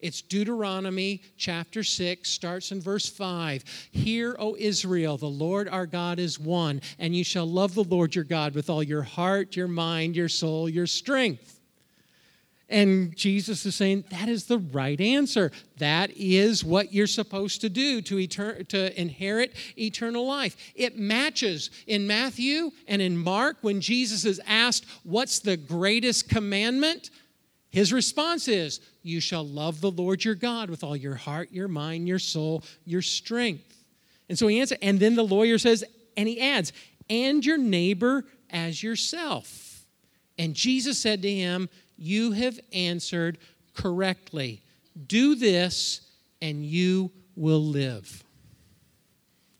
It's 0.00 0.20
Deuteronomy 0.20 1.22
chapter 1.36 1.84
6, 1.84 2.28
starts 2.28 2.72
in 2.72 2.80
verse 2.80 3.08
5. 3.08 3.62
Hear, 3.92 4.34
O 4.38 4.56
Israel, 4.58 5.16
the 5.16 5.26
Lord 5.26 5.68
our 5.68 5.86
God 5.86 6.18
is 6.18 6.40
one, 6.40 6.82
and 6.98 7.14
you 7.14 7.22
shall 7.22 7.46
love 7.46 7.74
the 7.74 7.84
Lord 7.84 8.14
your 8.14 8.24
God 8.24 8.54
with 8.54 8.68
all 8.68 8.82
your 8.82 9.02
heart, 9.02 9.54
your 9.54 9.68
mind, 9.68 10.16
your 10.16 10.28
soul, 10.28 10.68
your 10.68 10.88
strength. 10.88 11.51
And 12.72 13.14
Jesus 13.14 13.66
is 13.66 13.76
saying 13.76 14.04
that 14.10 14.30
is 14.30 14.46
the 14.46 14.58
right 14.58 14.98
answer. 14.98 15.52
That 15.76 16.10
is 16.16 16.64
what 16.64 16.90
you're 16.90 17.06
supposed 17.06 17.60
to 17.60 17.68
do 17.68 18.00
to, 18.00 18.16
etern- 18.16 18.66
to 18.68 18.98
inherit 18.98 19.54
eternal 19.76 20.26
life. 20.26 20.56
It 20.74 20.96
matches 20.96 21.70
in 21.86 22.06
Matthew 22.06 22.70
and 22.88 23.02
in 23.02 23.18
Mark 23.18 23.58
when 23.60 23.82
Jesus 23.82 24.24
is 24.24 24.40
asked, 24.46 24.86
What's 25.02 25.38
the 25.38 25.58
greatest 25.58 26.30
commandment? 26.30 27.10
His 27.68 27.92
response 27.92 28.48
is, 28.48 28.80
You 29.02 29.20
shall 29.20 29.46
love 29.46 29.82
the 29.82 29.90
Lord 29.90 30.24
your 30.24 30.34
God 30.34 30.70
with 30.70 30.82
all 30.82 30.96
your 30.96 31.16
heart, 31.16 31.52
your 31.52 31.68
mind, 31.68 32.08
your 32.08 32.18
soul, 32.18 32.64
your 32.86 33.02
strength. 33.02 33.84
And 34.30 34.38
so 34.38 34.46
he 34.46 34.60
answers, 34.60 34.78
and 34.80 34.98
then 34.98 35.14
the 35.14 35.22
lawyer 35.22 35.58
says, 35.58 35.84
and 36.16 36.26
he 36.26 36.40
adds, 36.40 36.72
And 37.10 37.44
your 37.44 37.58
neighbor 37.58 38.24
as 38.48 38.82
yourself. 38.82 39.84
And 40.38 40.54
Jesus 40.54 40.98
said 40.98 41.20
to 41.22 41.30
him, 41.30 41.68
You 42.02 42.32
have 42.32 42.58
answered 42.72 43.38
correctly. 43.74 44.62
Do 45.06 45.34
this, 45.34 46.00
and 46.40 46.64
you 46.64 47.10
will 47.36 47.64
live. 47.64 48.24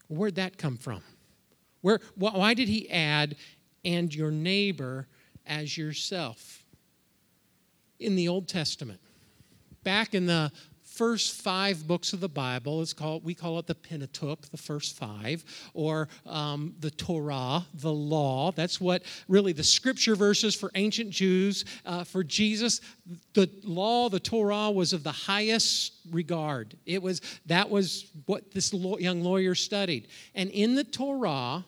Where'd 0.09 0.35
that 0.35 0.59
come 0.59 0.76
from? 0.76 1.02
Where, 1.81 2.00
why 2.16 2.55
did 2.55 2.68
he 2.68 2.90
add, 2.90 3.37
and 3.85 4.14
your 4.14 4.31
neighbor 4.31 5.07
as 5.46 5.76
yourself? 5.76 6.62
in 8.02 8.16
the 8.16 8.28
Old 8.28 8.48
Testament. 8.48 9.00
Back 9.85 10.14
in 10.14 10.26
the 10.26 10.52
first 10.92 11.40
five 11.40 11.87
books 11.87 12.12
of 12.12 12.20
the 12.20 12.28
Bible, 12.28 12.83
it's 12.83 12.92
called, 12.92 13.24
we 13.24 13.35
call 13.35 13.59
it 13.59 13.66
the 13.66 13.74
Pentateuch, 13.74 14.50
the 14.50 14.57
first 14.57 14.96
five, 14.96 15.44
or 15.72 16.09
um, 16.26 16.74
the 16.81 16.90
Torah, 16.90 17.64
the 17.74 17.92
law. 17.92 18.52
That's 18.52 18.81
what 18.81 19.02
really 19.26 19.52
the 19.52 19.64
scripture 19.64 20.14
verses 20.14 20.55
for 20.55 20.70
ancient 20.74 21.11
Jews. 21.11 21.64
Uh, 21.87 22.05
for 22.05 22.22
Jesus, 22.22 22.81
the 23.33 23.48
law, 23.64 24.09
the 24.09 24.20
Torah, 24.20 24.70
was 24.70 24.92
of 24.92 25.02
the 25.02 25.12
highest 25.12 25.94
regard. 26.11 26.76
It 26.85 27.02
was 27.02 27.22
that 27.46 27.70
was 27.70 28.11
what 28.26 28.52
this 28.52 28.72
young 28.72 29.22
lawyer 29.22 29.55
studied. 29.55 30.09
And 30.35 30.50
in 30.50 30.74
the 30.74 30.85
Torah, 30.85 31.64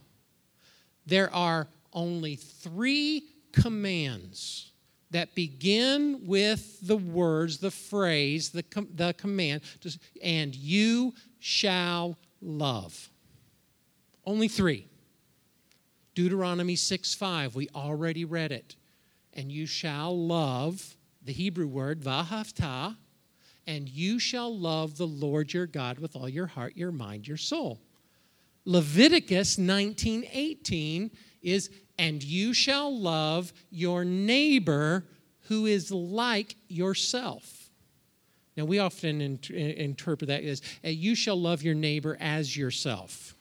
there 1.06 1.32
are 1.34 1.68
only 1.92 2.36
three 2.36 3.24
commands 3.52 4.72
that 5.14 5.32
begin 5.36 6.26
with 6.26 6.84
the 6.84 6.96
words, 6.96 7.58
the 7.58 7.70
phrase, 7.70 8.50
the, 8.50 8.64
com- 8.64 8.88
the 8.92 9.14
command, 9.14 9.62
and 10.20 10.56
you 10.56 11.14
shall 11.38 12.18
love. 12.42 13.10
Only 14.26 14.48
three. 14.48 14.88
Deuteronomy 16.16 16.74
6 16.74 17.14
5, 17.14 17.54
we 17.54 17.68
already 17.76 18.24
read 18.24 18.50
it. 18.50 18.74
And 19.34 19.52
you 19.52 19.66
shall 19.66 20.18
love, 20.18 20.96
the 21.22 21.32
Hebrew 21.32 21.68
word, 21.68 22.00
vahavta, 22.00 22.96
and 23.68 23.88
you 23.88 24.18
shall 24.18 24.56
love 24.56 24.96
the 24.96 25.06
Lord 25.06 25.52
your 25.52 25.66
God 25.66 26.00
with 26.00 26.16
all 26.16 26.28
your 26.28 26.46
heart, 26.46 26.76
your 26.76 26.90
mind, 26.90 27.28
your 27.28 27.36
soul. 27.36 27.80
Leviticus 28.64 29.58
19 29.58 30.26
18 30.32 31.12
is 31.40 31.70
and 31.98 32.22
you 32.22 32.52
shall 32.52 32.96
love 32.96 33.52
your 33.70 34.04
neighbor 34.04 35.04
who 35.48 35.66
is 35.66 35.90
like 35.90 36.56
yourself. 36.68 37.70
Now, 38.56 38.64
we 38.64 38.78
often 38.78 39.20
interpret 39.50 40.28
that 40.28 40.44
as 40.44 40.62
eh, 40.84 40.90
you 40.90 41.14
shall 41.14 41.40
love 41.40 41.62
your 41.62 41.74
neighbor 41.74 42.16
as 42.20 42.56
yourself. 42.56 43.34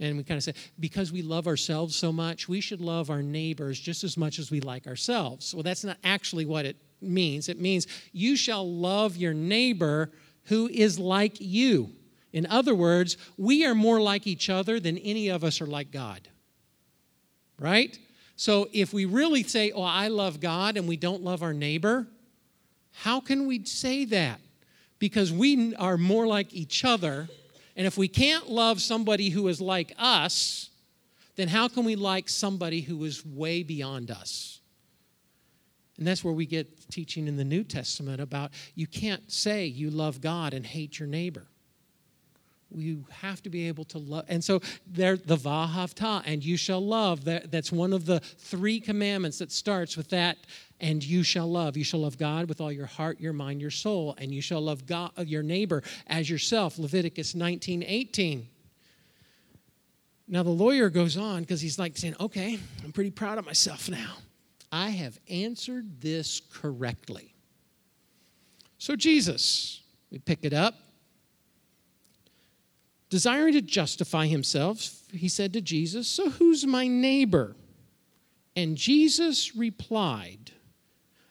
And 0.00 0.16
we 0.16 0.24
kind 0.24 0.38
of 0.38 0.42
say, 0.42 0.54
because 0.80 1.12
we 1.12 1.22
love 1.22 1.46
ourselves 1.46 1.94
so 1.94 2.12
much, 2.12 2.48
we 2.48 2.60
should 2.60 2.80
love 2.80 3.10
our 3.10 3.22
neighbors 3.22 3.78
just 3.78 4.04
as 4.04 4.16
much 4.16 4.38
as 4.38 4.50
we 4.50 4.60
like 4.60 4.86
ourselves. 4.86 5.54
Well, 5.54 5.62
that's 5.62 5.84
not 5.84 5.98
actually 6.02 6.46
what 6.46 6.64
it 6.64 6.76
means. 7.00 7.48
It 7.48 7.60
means 7.60 7.86
you 8.12 8.36
shall 8.36 8.68
love 8.68 9.16
your 9.16 9.34
neighbor 9.34 10.10
who 10.44 10.68
is 10.68 10.98
like 10.98 11.36
you. 11.40 11.90
In 12.32 12.46
other 12.46 12.74
words, 12.74 13.18
we 13.36 13.66
are 13.66 13.74
more 13.74 14.00
like 14.00 14.26
each 14.26 14.48
other 14.48 14.80
than 14.80 14.96
any 14.98 15.28
of 15.28 15.44
us 15.44 15.60
are 15.60 15.66
like 15.66 15.92
God 15.92 16.28
right? 17.62 17.96
So 18.36 18.68
if 18.72 18.92
we 18.92 19.04
really 19.04 19.44
say, 19.44 19.70
Oh, 19.70 19.82
I 19.82 20.08
love 20.08 20.40
God, 20.40 20.76
and 20.76 20.88
we 20.88 20.96
don't 20.96 21.22
love 21.22 21.42
our 21.42 21.54
neighbor, 21.54 22.08
how 22.92 23.20
can 23.20 23.46
we 23.46 23.64
say 23.64 24.04
that? 24.06 24.40
Because 24.98 25.32
we 25.32 25.74
are 25.76 25.96
more 25.96 26.26
like 26.26 26.52
each 26.52 26.84
other. 26.84 27.28
And 27.76 27.86
if 27.86 27.96
we 27.96 28.08
can't 28.08 28.50
love 28.50 28.82
somebody 28.82 29.30
who 29.30 29.48
is 29.48 29.60
like 29.60 29.94
us, 29.98 30.70
then 31.36 31.48
how 31.48 31.68
can 31.68 31.84
we 31.84 31.96
like 31.96 32.28
somebody 32.28 32.82
who 32.82 33.02
is 33.04 33.24
way 33.24 33.62
beyond 33.62 34.10
us? 34.10 34.60
And 35.96 36.06
that's 36.06 36.22
where 36.22 36.34
we 36.34 36.46
get 36.46 36.90
teaching 36.90 37.28
in 37.28 37.36
the 37.36 37.44
New 37.44 37.64
Testament 37.64 38.20
about 38.20 38.50
you 38.74 38.86
can't 38.86 39.30
say 39.30 39.66
you 39.66 39.88
love 39.88 40.20
God 40.20 40.52
and 40.52 40.66
hate 40.66 40.98
your 40.98 41.08
neighbor 41.08 41.46
you 42.74 43.04
have 43.10 43.42
to 43.42 43.50
be 43.50 43.68
able 43.68 43.84
to 43.84 43.98
love. 43.98 44.24
And 44.28 44.42
so 44.42 44.60
there, 44.86 45.16
the 45.16 45.36
vahavta, 45.36 46.22
and 46.24 46.44
you 46.44 46.56
shall 46.56 46.84
love. 46.84 47.24
That, 47.24 47.50
that's 47.50 47.72
one 47.72 47.92
of 47.92 48.06
the 48.06 48.20
three 48.20 48.80
commandments 48.80 49.38
that 49.38 49.52
starts 49.52 49.96
with 49.96 50.10
that, 50.10 50.38
and 50.80 51.02
you 51.04 51.22
shall 51.22 51.50
love. 51.50 51.76
You 51.76 51.84
shall 51.84 52.00
love 52.00 52.18
God 52.18 52.48
with 52.48 52.60
all 52.60 52.72
your 52.72 52.86
heart, 52.86 53.20
your 53.20 53.32
mind, 53.32 53.60
your 53.60 53.70
soul, 53.70 54.14
and 54.18 54.32
you 54.32 54.42
shall 54.42 54.60
love 54.60 54.86
God, 54.86 55.12
uh, 55.18 55.22
your 55.22 55.42
neighbor 55.42 55.82
as 56.06 56.28
yourself. 56.28 56.78
Leviticus 56.78 57.34
19, 57.34 57.84
18. 57.86 58.48
Now 60.28 60.42
the 60.42 60.50
lawyer 60.50 60.88
goes 60.88 61.16
on 61.16 61.40
because 61.40 61.60
he's 61.60 61.78
like 61.78 61.96
saying, 61.96 62.16
okay, 62.18 62.58
I'm 62.84 62.92
pretty 62.92 63.10
proud 63.10 63.38
of 63.38 63.46
myself 63.46 63.88
now. 63.88 64.14
I 64.70 64.88
have 64.88 65.18
answered 65.28 66.00
this 66.00 66.40
correctly. 66.40 67.34
So, 68.78 68.96
Jesus, 68.96 69.82
we 70.10 70.18
pick 70.18 70.40
it 70.42 70.52
up 70.52 70.74
Desiring 73.12 73.52
to 73.52 73.60
justify 73.60 74.26
himself, 74.26 75.02
he 75.12 75.28
said 75.28 75.52
to 75.52 75.60
Jesus, 75.60 76.08
So 76.08 76.30
who's 76.30 76.64
my 76.64 76.86
neighbor? 76.88 77.54
And 78.56 78.74
Jesus 78.74 79.54
replied, 79.54 80.52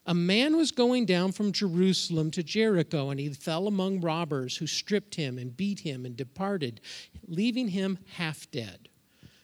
A 0.05 0.13
man 0.13 0.57
was 0.57 0.71
going 0.71 1.07
down 1.07 1.31
from 1.31 1.51
Jerusalem 1.51 2.29
to 2.31 2.43
Jericho, 2.43 3.09
and 3.09 3.19
he 3.19 3.29
fell 3.29 3.65
among 3.65 3.99
robbers 3.99 4.57
who 4.57 4.67
stripped 4.67 5.15
him 5.15 5.39
and 5.39 5.57
beat 5.57 5.79
him 5.79 6.05
and 6.05 6.15
departed, 6.15 6.81
leaving 7.27 7.69
him 7.69 7.97
half 8.13 8.51
dead. 8.51 8.87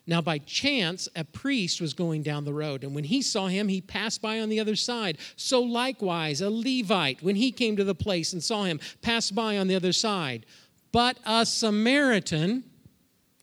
Now, 0.06 0.22
by 0.22 0.38
chance, 0.38 1.10
a 1.16 1.24
priest 1.24 1.82
was 1.82 1.96
going 1.96 2.22
down 2.22 2.46
the 2.46 2.54
road, 2.54 2.84
and 2.84 2.94
when 2.94 3.06
he 3.06 3.24
saw 3.24 3.48
him, 3.48 3.68
he 3.68 3.82
passed 3.82 4.22
by 4.22 4.42
on 4.42 4.50
the 4.50 4.60
other 4.60 4.76
side. 4.76 5.18
So, 5.38 5.60
likewise, 5.64 6.42
a 6.42 6.52
Levite, 6.52 7.24
when 7.24 7.36
he 7.36 7.52
came 7.52 7.76
to 7.78 7.84
the 7.84 7.96
place 7.96 8.32
and 8.32 8.44
saw 8.44 8.66
him, 8.66 8.80
passed 9.02 9.34
by 9.34 9.58
on 9.58 9.68
the 9.68 9.76
other 9.76 9.92
side. 9.92 10.46
But 10.92 11.18
a 11.26 11.46
Samaritan, 11.46 12.64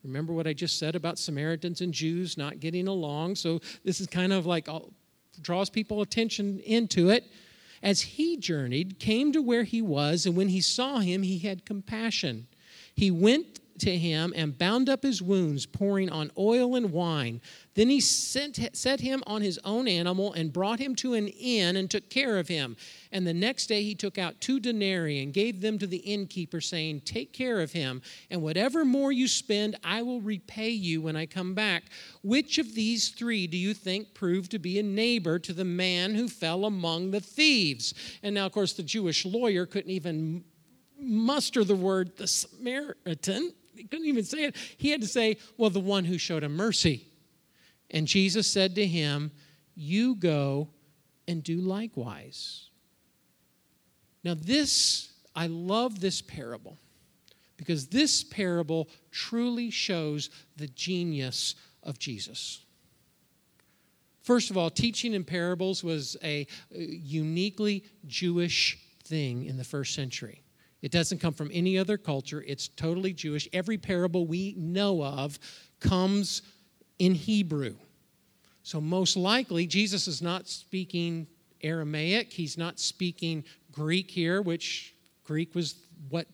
remember 0.02 0.32
what 0.32 0.46
I 0.46 0.52
just 0.52 0.78
said 0.78 0.96
about 0.96 1.18
Samaritans 1.18 1.80
and 1.80 1.92
Jews 1.92 2.36
not 2.36 2.60
getting 2.60 2.88
along? 2.88 3.36
So 3.36 3.60
this 3.84 4.00
is 4.00 4.06
kind 4.06 4.32
of 4.32 4.46
like 4.46 4.68
uh, 4.68 4.80
draws 5.40 5.70
people 5.70 6.02
attention 6.02 6.60
into 6.60 7.10
it. 7.10 7.24
As 7.82 8.00
he 8.00 8.38
journeyed, 8.38 8.98
came 8.98 9.30
to 9.32 9.42
where 9.42 9.64
he 9.64 9.82
was, 9.82 10.24
and 10.24 10.36
when 10.36 10.48
he 10.48 10.62
saw 10.62 11.00
him, 11.00 11.22
he 11.22 11.38
had 11.38 11.66
compassion. 11.66 12.46
He 12.94 13.10
went 13.10 13.60
to 13.80 13.96
him 13.96 14.32
and 14.36 14.56
bound 14.56 14.88
up 14.88 15.02
his 15.02 15.20
wounds, 15.20 15.66
pouring 15.66 16.10
on 16.10 16.30
oil 16.38 16.74
and 16.74 16.92
wine. 16.92 17.40
Then 17.74 17.88
he 17.88 18.00
sent, 18.00 18.58
set 18.76 19.00
him 19.00 19.22
on 19.26 19.42
his 19.42 19.58
own 19.64 19.88
animal 19.88 20.32
and 20.32 20.52
brought 20.52 20.78
him 20.78 20.94
to 20.96 21.14
an 21.14 21.28
inn 21.28 21.76
and 21.76 21.90
took 21.90 22.08
care 22.08 22.38
of 22.38 22.48
him. 22.48 22.76
And 23.10 23.26
the 23.26 23.34
next 23.34 23.66
day 23.66 23.82
he 23.82 23.94
took 23.94 24.16
out 24.16 24.40
two 24.40 24.60
denarii 24.60 25.22
and 25.22 25.32
gave 25.32 25.60
them 25.60 25.78
to 25.78 25.86
the 25.86 25.98
innkeeper, 25.98 26.60
saying, 26.60 27.00
Take 27.00 27.32
care 27.32 27.60
of 27.60 27.72
him, 27.72 28.00
and 28.30 28.42
whatever 28.42 28.84
more 28.84 29.12
you 29.12 29.26
spend, 29.26 29.76
I 29.82 30.02
will 30.02 30.20
repay 30.20 30.70
you 30.70 31.02
when 31.02 31.16
I 31.16 31.26
come 31.26 31.54
back. 31.54 31.84
Which 32.22 32.58
of 32.58 32.74
these 32.74 33.08
three 33.08 33.46
do 33.46 33.56
you 33.56 33.74
think 33.74 34.14
proved 34.14 34.52
to 34.52 34.58
be 34.58 34.78
a 34.78 34.82
neighbor 34.82 35.38
to 35.40 35.52
the 35.52 35.64
man 35.64 36.14
who 36.14 36.28
fell 36.28 36.64
among 36.64 37.10
the 37.10 37.20
thieves? 37.20 37.94
And 38.22 38.34
now, 38.34 38.46
of 38.46 38.52
course, 38.52 38.72
the 38.74 38.82
Jewish 38.82 39.24
lawyer 39.24 39.66
couldn't 39.66 39.90
even 39.90 40.44
muster 40.98 41.64
the 41.64 41.74
word 41.74 42.16
the 42.16 42.26
Samaritan 42.26 43.52
he 43.76 43.84
couldn't 43.84 44.06
even 44.06 44.24
say 44.24 44.44
it. 44.44 44.56
He 44.76 44.90
had 44.90 45.00
to 45.00 45.06
say, 45.06 45.38
well, 45.56 45.70
the 45.70 45.80
one 45.80 46.04
who 46.04 46.18
showed 46.18 46.42
him 46.42 46.56
mercy. 46.56 47.06
And 47.90 48.06
Jesus 48.06 48.50
said 48.50 48.74
to 48.76 48.86
him, 48.86 49.30
You 49.74 50.16
go 50.16 50.68
and 51.28 51.42
do 51.42 51.60
likewise. 51.60 52.68
Now, 54.22 54.34
this, 54.34 55.12
I 55.36 55.46
love 55.48 56.00
this 56.00 56.22
parable 56.22 56.78
because 57.56 57.86
this 57.88 58.24
parable 58.24 58.88
truly 59.10 59.70
shows 59.70 60.30
the 60.56 60.68
genius 60.68 61.54
of 61.82 61.98
Jesus. 61.98 62.64
First 64.22 64.50
of 64.50 64.56
all, 64.56 64.70
teaching 64.70 65.12
in 65.12 65.22
parables 65.22 65.84
was 65.84 66.16
a 66.22 66.46
uh, 66.74 66.78
uniquely 66.78 67.84
Jewish 68.06 68.78
thing 69.04 69.44
in 69.44 69.58
the 69.58 69.64
first 69.64 69.94
century. 69.94 70.43
It 70.84 70.92
doesn't 70.92 71.18
come 71.18 71.32
from 71.32 71.50
any 71.50 71.78
other 71.78 71.96
culture, 71.96 72.44
it's 72.46 72.68
totally 72.68 73.14
Jewish. 73.14 73.48
Every 73.54 73.78
parable 73.78 74.26
we 74.26 74.54
know 74.58 75.02
of 75.02 75.38
comes 75.80 76.42
in 76.98 77.14
Hebrew. 77.14 77.76
So, 78.62 78.82
most 78.82 79.16
likely, 79.16 79.66
Jesus 79.66 80.06
is 80.06 80.20
not 80.20 80.46
speaking 80.46 81.26
Aramaic, 81.62 82.30
he's 82.34 82.58
not 82.58 82.78
speaking 82.78 83.44
Greek 83.72 84.10
here, 84.10 84.42
which 84.42 84.94
Greek 85.24 85.54
was 85.54 85.74
what 86.10 86.26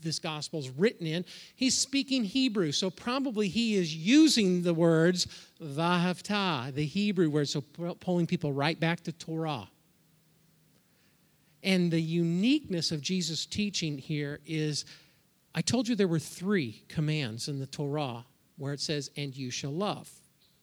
this 0.00 0.18
gospel 0.18 0.58
is 0.58 0.70
written 0.70 1.06
in. 1.06 1.26
He's 1.54 1.76
speaking 1.76 2.24
Hebrew, 2.24 2.72
so 2.72 2.88
probably 2.88 3.48
he 3.48 3.74
is 3.74 3.94
using 3.94 4.62
the 4.62 4.72
words 4.72 5.26
vahavta, 5.62 6.72
the 6.72 6.86
Hebrew 6.86 7.28
word, 7.28 7.50
so 7.50 7.60
pulling 7.60 8.26
people 8.26 8.54
right 8.54 8.80
back 8.80 9.02
to 9.02 9.12
Torah. 9.12 9.68
And 11.62 11.90
the 11.90 12.00
uniqueness 12.00 12.92
of 12.92 13.00
Jesus' 13.00 13.46
teaching 13.46 13.98
here 13.98 14.40
is 14.46 14.84
I 15.54 15.60
told 15.60 15.88
you 15.88 15.96
there 15.96 16.08
were 16.08 16.18
three 16.18 16.84
commands 16.88 17.48
in 17.48 17.58
the 17.58 17.66
Torah 17.66 18.24
where 18.58 18.72
it 18.72 18.80
says, 18.80 19.10
and 19.16 19.36
you 19.36 19.50
shall 19.50 19.72
love. 19.72 20.10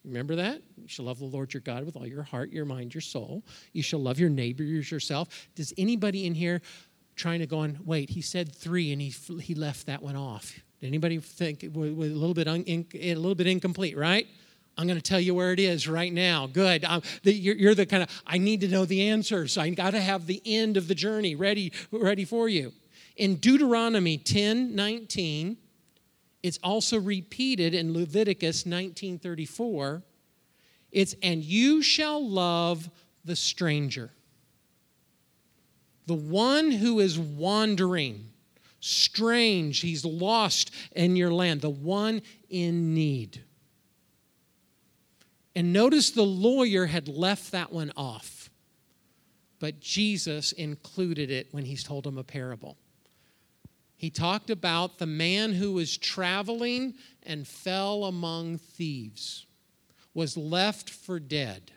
Remember 0.03 0.35
that? 0.35 0.61
You 0.77 0.87
shall 0.87 1.05
love 1.05 1.19
the 1.19 1.25
Lord 1.25 1.53
your 1.53 1.61
God 1.61 1.83
with 1.85 1.95
all 1.95 2.05
your 2.05 2.23
heart, 2.23 2.51
your 2.51 2.65
mind, 2.65 2.93
your 2.93 3.01
soul. 3.01 3.43
You 3.73 3.81
shall 3.81 3.99
love 3.99 4.19
your 4.19 4.29
neighbor 4.29 4.63
as 4.63 4.91
yourself. 4.91 5.49
Does 5.55 5.73
anybody 5.77 6.27
in 6.27 6.35
here 6.35 6.61
trying 7.15 7.39
to 7.39 7.47
go 7.47 7.59
on, 7.59 7.79
wait, 7.83 8.09
he 8.09 8.21
said 8.21 8.53
three 8.53 8.91
and 8.91 9.01
he, 9.01 9.09
he 9.41 9.55
left 9.55 9.87
that 9.87 10.01
one 10.01 10.15
off? 10.15 10.53
Did 10.79 10.87
anybody 10.87 11.17
think 11.17 11.63
it 11.63 11.73
was 11.73 11.89
a 11.89 11.93
little 11.93 12.33
bit, 12.33 12.47
un, 12.47 12.63
a 12.67 13.15
little 13.15 13.35
bit 13.35 13.47
incomplete, 13.47 13.97
right? 13.97 14.27
I'm 14.77 14.87
going 14.87 14.99
to 14.99 15.03
tell 15.03 15.19
you 15.19 15.33
where 15.33 15.53
it 15.53 15.59
is 15.59 15.87
right 15.87 16.11
now. 16.11 16.47
Good. 16.47 16.85
The, 17.23 17.33
you're, 17.33 17.55
you're, 17.55 17.75
the 17.75 17.85
kind 17.85 18.03
of, 18.03 18.23
I 18.27 18.37
need 18.37 18.61
to 18.61 18.67
know 18.67 18.85
the 18.85 19.09
answers. 19.09 19.57
I 19.57 19.69
got 19.69 19.91
to 19.91 20.01
have 20.01 20.27
the 20.27 20.41
end 20.45 20.75
of 20.75 20.87
the 20.87 20.95
journey 20.95 21.35
ready, 21.35 21.71
ready 21.91 22.25
for 22.25 22.49
you. 22.49 22.73
In 23.15 23.35
Deuteronomy 23.35 24.17
10 24.17 24.75
19, 24.75 25.57
it's 26.43 26.59
also 26.61 26.99
repeated 26.99 27.73
in 27.73 27.93
Leviticus 27.93 28.65
1934. 28.65 30.03
It's, 30.91 31.15
and 31.23 31.43
you 31.43 31.81
shall 31.81 32.27
love 32.27 32.89
the 33.23 33.35
stranger, 33.35 34.11
the 36.05 36.13
one 36.13 36.69
who 36.69 36.99
is 36.99 37.17
wandering, 37.17 38.29
strange, 38.79 39.79
he's 39.79 40.05
lost 40.05 40.71
in 40.95 41.15
your 41.15 41.33
land, 41.33 41.61
the 41.61 41.69
one 41.69 42.21
in 42.49 42.93
need. 42.93 43.44
And 45.55 45.71
notice 45.71 46.11
the 46.11 46.23
lawyer 46.23 46.85
had 46.85 47.07
left 47.07 47.51
that 47.53 47.71
one 47.71 47.91
off, 47.95 48.49
but 49.59 49.79
Jesus 49.79 50.51
included 50.51 51.31
it 51.31 51.47
when 51.51 51.63
he's 51.63 51.83
told 51.83 52.05
him 52.05 52.17
a 52.17 52.23
parable. 52.23 52.77
He 53.95 54.09
talked 54.09 54.49
about 54.49 54.99
the 54.99 55.05
man 55.05 55.53
who 55.53 55.71
was 55.71 55.97
traveling 55.97 56.95
and 57.23 57.47
fell 57.47 58.03
among 58.03 58.57
thieves, 58.57 59.45
was 60.13 60.35
left 60.35 60.89
for 60.89 61.19
dead. 61.19 61.71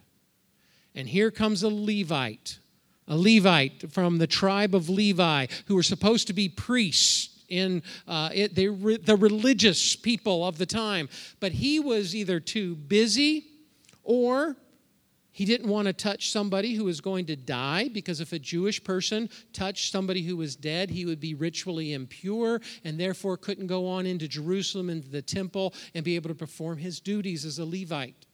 And 0.95 1.09
here 1.09 1.31
comes 1.31 1.63
a 1.63 1.69
Levite, 1.69 2.59
a 3.07 3.17
Levite 3.17 3.93
from 3.93 4.19
the 4.19 4.27
tribe 4.27 4.75
of 4.75 4.89
Levi, 4.89 5.47
who 5.67 5.77
were 5.77 5.85
supposed 5.85 6.27
to 6.27 6.33
be 6.33 6.49
priests 6.49 7.37
in 7.49 7.83
uh, 8.07 8.31
it, 8.35 8.55
they, 8.55 8.67
the 8.67 9.17
religious 9.17 9.97
people 9.97 10.45
of 10.45 10.59
the 10.59 10.67
time. 10.67 11.09
But 11.41 11.53
he 11.53 11.81
was 11.81 12.15
either 12.15 12.41
too 12.41 12.75
busy 12.75 13.48
or 14.09 14.57
he 15.33 15.45
didn't 15.45 15.69
want 15.69 15.87
to 15.87 15.93
touch 15.93 16.33
somebody 16.33 16.75
who 16.75 16.85
was 16.85 17.03
going 17.03 17.27
to 17.27 17.37
die 17.37 17.91
because 17.93 18.23
if 18.23 18.33
a 18.33 18.39
Jewish 18.39 18.83
person 18.83 19.29
touched 19.53 19.93
somebody 19.93 20.23
who 20.23 20.35
was 20.35 20.57
dead, 20.57 20.89
he 20.91 21.05
would 21.05 21.21
be 21.21 21.35
ritually 21.35 21.93
impure 21.93 22.61
and 22.85 22.99
therefore 22.99 23.37
couldn't 23.37 23.67
go 23.67 23.87
on 23.87 24.07
into 24.07 24.27
Jerusalem, 24.27 24.89
into 24.89 25.11
the 25.11 25.21
temple, 25.21 25.75
and 25.95 26.05
be 26.05 26.17
able 26.17 26.31
to 26.31 26.35
perform 26.35 26.79
his 26.79 27.01
duties 27.01 27.45
as 27.45 27.59
a 27.59 27.67
Levite. 27.67 28.27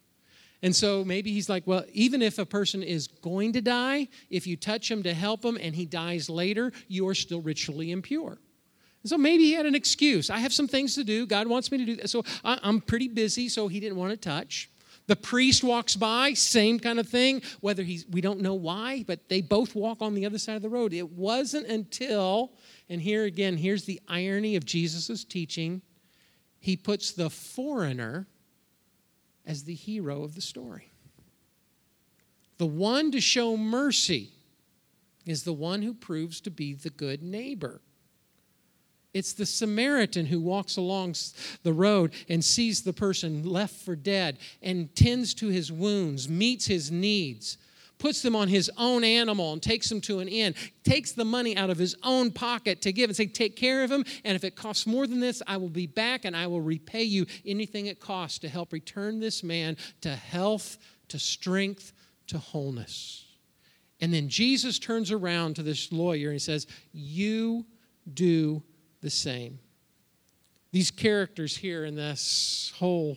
And 0.63 0.75
so 0.75 1.05
maybe 1.05 1.33
he's 1.33 1.49
like, 1.49 1.67
well, 1.67 1.85
even 1.93 2.23
if 2.23 2.39
a 2.39 2.47
person 2.47 2.85
is 2.85 3.09
going 3.09 3.53
to 3.55 3.61
die, 3.61 4.07
if 4.31 4.47
you 4.47 4.57
touch 4.57 4.89
him 4.89 5.03
to 5.03 5.13
help 5.13 5.45
him 5.45 5.59
and 5.61 5.75
he 5.75 5.87
dies 5.87 6.31
later, 6.31 6.73
you 6.87 7.09
are 7.09 7.15
still 7.17 7.43
ritually 7.43 7.91
impure. 7.91 8.39
And 9.03 9.11
so 9.11 9.19
maybe 9.19 9.43
he 9.43 9.53
had 9.53 9.67
an 9.67 9.75
excuse. 9.75 10.31
I 10.31 10.39
have 10.39 10.55
some 10.55 10.69
things 10.69 10.95
to 10.95 11.05
do. 11.05 11.27
God 11.27 11.49
wants 11.49 11.73
me 11.73 11.79
to 11.79 11.85
do 11.85 11.97
that. 11.97 12.09
So 12.09 12.25
I'm 12.45 12.81
pretty 12.81 13.09
busy, 13.09 13.49
so 13.49 13.67
he 13.67 13.81
didn't 13.81 13.99
want 13.99 14.13
to 14.13 14.17
touch. 14.17 14.71
The 15.07 15.17
priest 15.17 15.62
walks 15.62 15.97
by, 15.97 16.33
same 16.33 16.79
kind 16.79 16.99
of 16.99 17.09
thing, 17.09 17.43
whether 17.61 17.83
he's, 17.83 18.07
we 18.09 18.23
don't 18.23 18.40
know 18.40 18.55
why, 18.55 19.05
but 19.07 19.29
they 19.29 19.43
both 19.43 19.75
walk 19.75 20.01
on 20.01 20.14
the 20.14 20.25
other 20.25 20.38
side 20.38 20.57
of 20.57 20.62
the 20.62 20.71
road. 20.71 20.95
It 20.95 21.12
wasn't 21.12 21.67
until, 21.67 22.53
and 22.88 23.03
here 23.03 23.25
again, 23.25 23.59
here's 23.59 23.85
the 23.85 24.01
irony 24.09 24.57
of 24.57 24.64
Jesus' 24.64 25.25
teaching, 25.25 25.83
he 26.59 26.77
puts 26.77 27.12
the 27.12 27.29
foreigner 27.29 28.27
as 29.45 29.64
the 29.64 29.75
hero 29.75 30.23
of 30.23 30.35
the 30.35 30.40
story. 30.40 30.90
The 32.57 32.67
one 32.67 33.11
to 33.11 33.21
show 33.21 33.59
mercy 33.59 34.31
is 35.27 35.43
the 35.43 35.53
one 35.53 35.83
who 35.83 35.93
proves 35.93 36.40
to 36.43 36.51
be 36.51 36.73
the 36.73 36.90
good 36.90 37.23
neighbor. 37.23 37.83
It's 39.14 39.33
the 39.33 39.46
Samaritan 39.46 40.27
who 40.27 40.40
walks 40.40 40.77
along 40.77 41.14
the 41.62 41.72
road 41.72 42.12
and 42.29 42.44
sees 42.44 42.83
the 42.83 42.92
person 42.92 43.44
left 43.44 43.77
for 43.77 43.94
dead 43.94 44.38
and 44.61 44.94
tends 44.96 45.33
to 45.35 45.48
his 45.48 45.70
wounds, 45.70 46.29
meets 46.29 46.66
his 46.66 46.90
needs, 46.90 47.57
puts 47.98 48.22
them 48.22 48.35
on 48.35 48.48
his 48.48 48.68
own 48.77 49.05
animal 49.05 49.53
and 49.53 49.62
takes 49.62 49.88
them 49.88 50.00
to 50.00 50.18
an 50.18 50.27
inn, 50.27 50.57
takes 50.83 51.12
the 51.12 51.24
money 51.24 51.57
out 51.57 51.70
of 51.70 51.79
his 51.79 51.94
own 52.03 52.33
pocket 52.33 52.83
to 52.83 52.92
give 52.92 53.09
and 53.09 53.16
say, 53.16 53.27
Take 53.27 53.55
care 53.55 53.85
of 53.85 53.90
him. 53.92 54.05
And 54.24 54.35
if 54.35 54.42
it 54.42 54.57
costs 54.57 54.85
more 54.85 55.07
than 55.07 55.20
this, 55.20 55.40
I 55.46 55.59
will 55.59 55.70
be 55.70 55.87
back 55.87 56.24
and 56.24 56.37
I 56.37 56.48
will 56.48 56.61
repay 56.61 57.05
you 57.05 57.24
anything 57.46 57.87
it 57.87 58.00
costs 58.00 58.40
to 58.40 58.48
help 58.48 58.72
return 58.72 59.20
this 59.20 59.44
man 59.44 59.77
to 60.00 60.11
health, 60.11 60.77
to 61.09 61.20
strength, 61.20 61.92
to 62.27 62.38
wholeness. 62.38 63.24
And 64.00 64.12
then 64.12 64.29
Jesus 64.29 64.81
turns 64.81 65.12
around 65.12 65.55
to 65.55 65.62
this 65.62 65.92
lawyer 65.92 66.31
and 66.31 66.35
he 66.35 66.40
says, 66.40 66.66
You 66.92 67.64
do 68.12 68.62
the 69.05 69.11
same. 69.11 69.61
These 70.73 70.90
characters 70.90 71.57
here 71.57 71.85
in 71.85 71.95
this 71.95 72.73
whole 72.77 73.17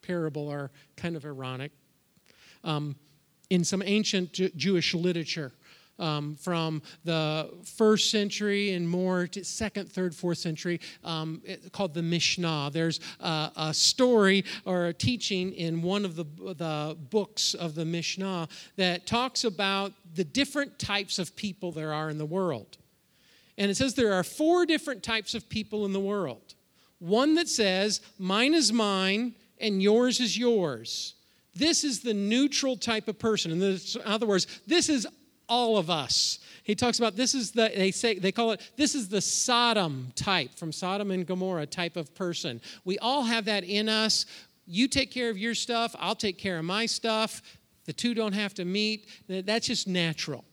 parable 0.00 0.48
are 0.48 0.72
kind 0.96 1.14
of 1.14 1.24
ironic. 1.24 1.70
Um, 2.64 2.96
in 3.50 3.64
some 3.64 3.82
ancient 3.84 4.32
Jewish 4.56 4.94
literature, 4.94 5.52
um, 5.98 6.36
from 6.36 6.80
the 7.04 7.50
first 7.64 8.10
century 8.10 8.72
and 8.72 8.88
more 8.88 9.26
to 9.26 9.44
second, 9.44 9.92
third, 9.92 10.14
fourth 10.14 10.38
century, 10.38 10.80
um, 11.04 11.42
called 11.70 11.92
the 11.92 12.02
Mishnah. 12.02 12.70
There's 12.72 12.98
a, 13.20 13.52
a, 13.54 13.74
story 13.74 14.44
or 14.64 14.86
a 14.86 14.94
teaching 14.94 15.52
in 15.52 15.82
one 15.82 16.06
of 16.06 16.16
the, 16.16 16.24
the 16.24 16.96
books 17.10 17.52
of 17.52 17.74
the 17.74 17.84
Mishnah 17.84 18.48
that 18.76 19.06
talks 19.06 19.44
about 19.44 19.92
the 20.14 20.24
different 20.24 20.78
types 20.78 21.18
of 21.18 21.36
people 21.36 21.72
there 21.72 21.92
are 21.92 22.08
in 22.08 22.16
the 22.16 22.26
world. 22.26 22.78
And 23.62 23.70
it 23.70 23.76
says 23.76 23.94
there 23.94 24.12
are 24.12 24.24
four 24.24 24.66
different 24.66 25.04
types 25.04 25.36
of 25.36 25.48
people 25.48 25.84
in 25.86 25.92
the 25.92 26.00
world 26.00 26.54
one 26.98 27.36
that 27.36 27.48
says, 27.48 28.00
mine 28.18 28.54
is 28.54 28.72
mine 28.72 29.36
and 29.60 29.80
yours 29.80 30.18
is 30.18 30.36
yours. 30.36 31.14
This 31.54 31.84
is 31.84 32.00
the 32.00 32.12
neutral 32.12 32.76
type 32.76 33.06
of 33.06 33.20
person. 33.20 33.50
In 33.52 33.78
other 34.04 34.26
words, 34.26 34.48
this 34.66 34.88
is 34.88 35.06
all 35.48 35.76
of 35.76 35.90
us. 35.90 36.40
He 36.64 36.74
talks 36.74 36.98
about 36.98 37.14
this 37.14 37.34
is 37.34 37.52
the, 37.52 37.70
they 37.72 37.92
say, 37.92 38.18
they 38.18 38.32
call 38.32 38.50
it, 38.50 38.60
this 38.76 38.96
is 38.96 39.08
the 39.08 39.20
Sodom 39.20 40.12
type, 40.16 40.54
from 40.56 40.72
Sodom 40.72 41.12
and 41.12 41.24
Gomorrah 41.24 41.66
type 41.66 41.96
of 41.96 42.12
person. 42.16 42.60
We 42.84 42.98
all 42.98 43.22
have 43.22 43.44
that 43.44 43.62
in 43.62 43.88
us. 43.88 44.26
You 44.66 44.88
take 44.88 45.12
care 45.12 45.30
of 45.30 45.38
your 45.38 45.54
stuff, 45.54 45.94
I'll 46.00 46.16
take 46.16 46.36
care 46.36 46.58
of 46.58 46.64
my 46.64 46.86
stuff. 46.86 47.42
The 47.84 47.92
two 47.92 48.14
don't 48.14 48.34
have 48.34 48.54
to 48.54 48.64
meet. 48.64 49.06
That's 49.28 49.68
just 49.68 49.86
natural. 49.86 50.44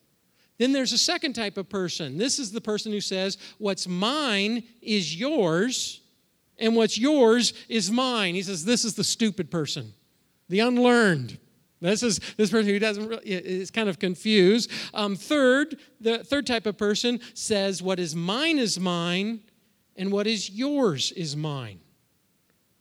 Then 0.60 0.72
there's 0.74 0.94
a 0.94 0.98
second 0.98 1.34
type 1.34 1.58
of 1.58 1.70
person. 1.70 2.18
This 2.18 2.38
is 2.38 2.52
the 2.52 2.62
person 2.62 2.92
who 2.92 3.02
says, 3.02 3.40
What's 3.58 3.88
mine 3.88 4.64
is 4.82 5.16
yours, 5.16 6.02
and 6.60 6.76
what's 6.76 7.00
yours 7.00 7.54
is 7.68 7.90
mine. 7.90 8.36
He 8.36 8.44
says, 8.44 8.64
This 8.64 8.86
is 8.86 8.94
the 8.94 9.04
stupid 9.04 9.50
person, 9.50 9.94
the 10.48 10.60
unlearned. 10.60 11.40
This 11.82 12.04
is 12.04 12.20
this 12.36 12.52
person 12.52 12.70
who 12.70 12.78
doesn't 12.78 13.08
really, 13.08 13.24
is 13.26 13.72
kind 13.72 13.90
of 13.90 14.00
confused. 14.00 14.70
Um, 14.94 15.16
third, 15.16 15.78
the 16.02 16.26
third 16.26 16.46
type 16.46 16.68
of 16.68 16.78
person 16.78 17.22
says, 17.34 17.82
What 17.82 18.00
is 18.00 18.16
mine 18.16 18.60
is 18.60 18.80
mine, 18.80 19.40
and 19.96 20.12
what 20.12 20.28
is 20.28 20.50
yours 20.50 21.12
is 21.14 21.36
mine. 21.36 21.80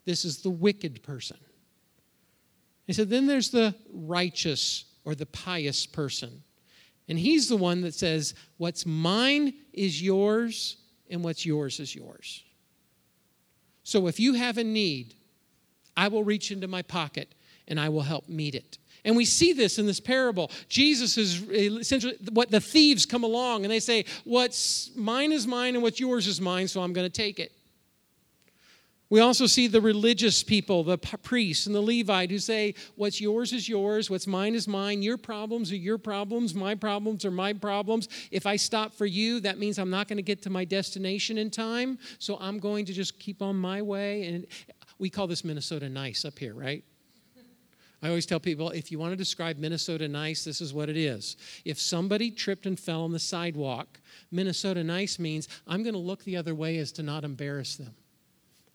This 0.05 0.25
is 0.25 0.39
the 0.39 0.51
wicked 0.51 1.03
person. 1.03 1.37
He 2.87 2.95
said, 2.95 3.11
then 3.11 3.27
there's 3.27 3.51
the 3.51 3.75
righteous 3.93 4.87
or 5.05 5.15
the 5.15 5.27
pious 5.27 5.85
person. 5.85 6.43
And 7.09 7.19
he's 7.19 7.49
the 7.49 7.57
one 7.57 7.81
that 7.83 7.95
says, 7.95 8.35
What's 8.59 8.85
mine 8.85 9.55
is 9.73 10.03
yours, 10.03 10.77
and 11.11 11.25
what's 11.25 11.47
yours 11.47 11.81
is 11.81 11.95
yours. 11.95 12.45
So 13.83 14.07
if 14.07 14.21
you 14.21 14.35
have 14.35 14.59
a 14.59 14.65
need, 14.65 15.15
I 15.97 16.09
will 16.09 16.23
reach 16.23 16.51
into 16.51 16.69
my 16.69 16.83
pocket 16.83 17.35
and 17.67 17.81
I 17.81 17.89
will 17.89 18.03
help 18.03 18.29
meet 18.29 18.55
it. 18.55 18.79
And 19.05 19.17
we 19.17 19.25
see 19.25 19.53
this 19.53 19.79
in 19.79 19.87
this 19.87 20.01
parable. 20.01 20.51
Jesus 20.69 21.17
is 21.17 21.43
essentially 21.51 22.17
what 22.33 22.51
the 22.51 22.61
thieves 22.61 23.07
come 23.07 23.25
along 23.25 23.65
and 23.65 23.73
they 23.73 23.81
say, 23.81 24.05
What's 24.25 24.91
mine 24.95 25.33
is 25.33 25.47
mine 25.47 25.75
and 25.75 25.83
what's 25.83 26.01
yours 26.01 26.27
is 26.27 26.41
mine, 26.41 26.69
so 26.69 26.83
I'm 26.83 26.93
going 26.93 27.07
to 27.07 27.13
take 27.13 27.39
it. 27.39 27.53
We 29.11 29.21
also 29.21 29.47
see 29.47 29.69
the 29.69 29.81
religious 29.81 30.43
people, 30.43 30.85
the 30.85 30.99
priests 30.99 31.67
and 31.67 31.75
the 31.75 31.81
Levite, 31.81 32.31
who 32.31 32.39
say, 32.39 32.75
What's 32.95 33.23
yours 33.23 33.55
is 33.55 33.67
yours, 33.67 34.11
what's 34.11 34.27
mine 34.27 34.55
is 34.55 34.69
mine, 34.69 35.03
your 35.03 35.17
problems 35.17 35.73
are 35.73 35.77
your 35.77 35.97
problems, 35.97 36.55
my 36.55 36.75
problems 36.75 37.25
are 37.25 37.31
my 37.31 37.55
problems. 37.55 38.09
If 38.31 38.45
I 38.45 38.57
stop 38.57 38.93
for 38.93 39.07
you, 39.07 39.41
that 39.41 39.59
means 39.59 39.79
I'm 39.79 39.89
not 39.89 40.09
going 40.09 40.19
to 40.19 40.23
get 40.23 40.43
to 40.43 40.51
my 40.51 40.67
destination 40.67 41.39
in 41.39 41.51
time, 41.51 41.99
so 42.19 42.37
I'm 42.39 42.59
going 42.59 42.85
to 42.85 42.93
just 42.93 43.19
keep 43.19 43.41
on 43.41 43.57
my 43.57 43.81
way. 43.81 44.27
And 44.27 44.47
we 44.99 45.09
call 45.09 45.27
this 45.27 45.43
Minnesota 45.43 45.89
nice 45.89 46.27
up 46.27 46.39
here, 46.39 46.55
right? 46.55 46.85
I 48.03 48.09
always 48.09 48.27
tell 48.27 48.39
people 48.39 48.71
if 48.71 48.93
you 48.93 48.99
want 48.99 49.13
to 49.13 49.17
describe 49.17 49.57
Minnesota 49.57 50.07
nice, 50.07 50.45
this 50.45 50.61
is 50.61 50.75
what 50.75 50.91
it 50.91 50.99
is. 50.99 51.37
If 51.65 51.81
somebody 51.81 52.31
tripped 52.31 52.67
and 52.67 52.79
fell 52.79 53.03
on 53.03 53.13
the 53.13 53.19
sidewalk, 53.19 54.01
Minnesota 54.31 54.85
nice 54.85 55.19
means 55.19 55.49
I'm 55.67 55.83
going 55.83 55.95
to 55.95 55.99
look 55.99 56.25
the 56.25 56.37
other 56.37 56.55
way 56.55 56.77
as 56.77 56.93
to 56.93 57.03
not 57.03 57.25
embarrass 57.25 57.77
them. 57.77 57.95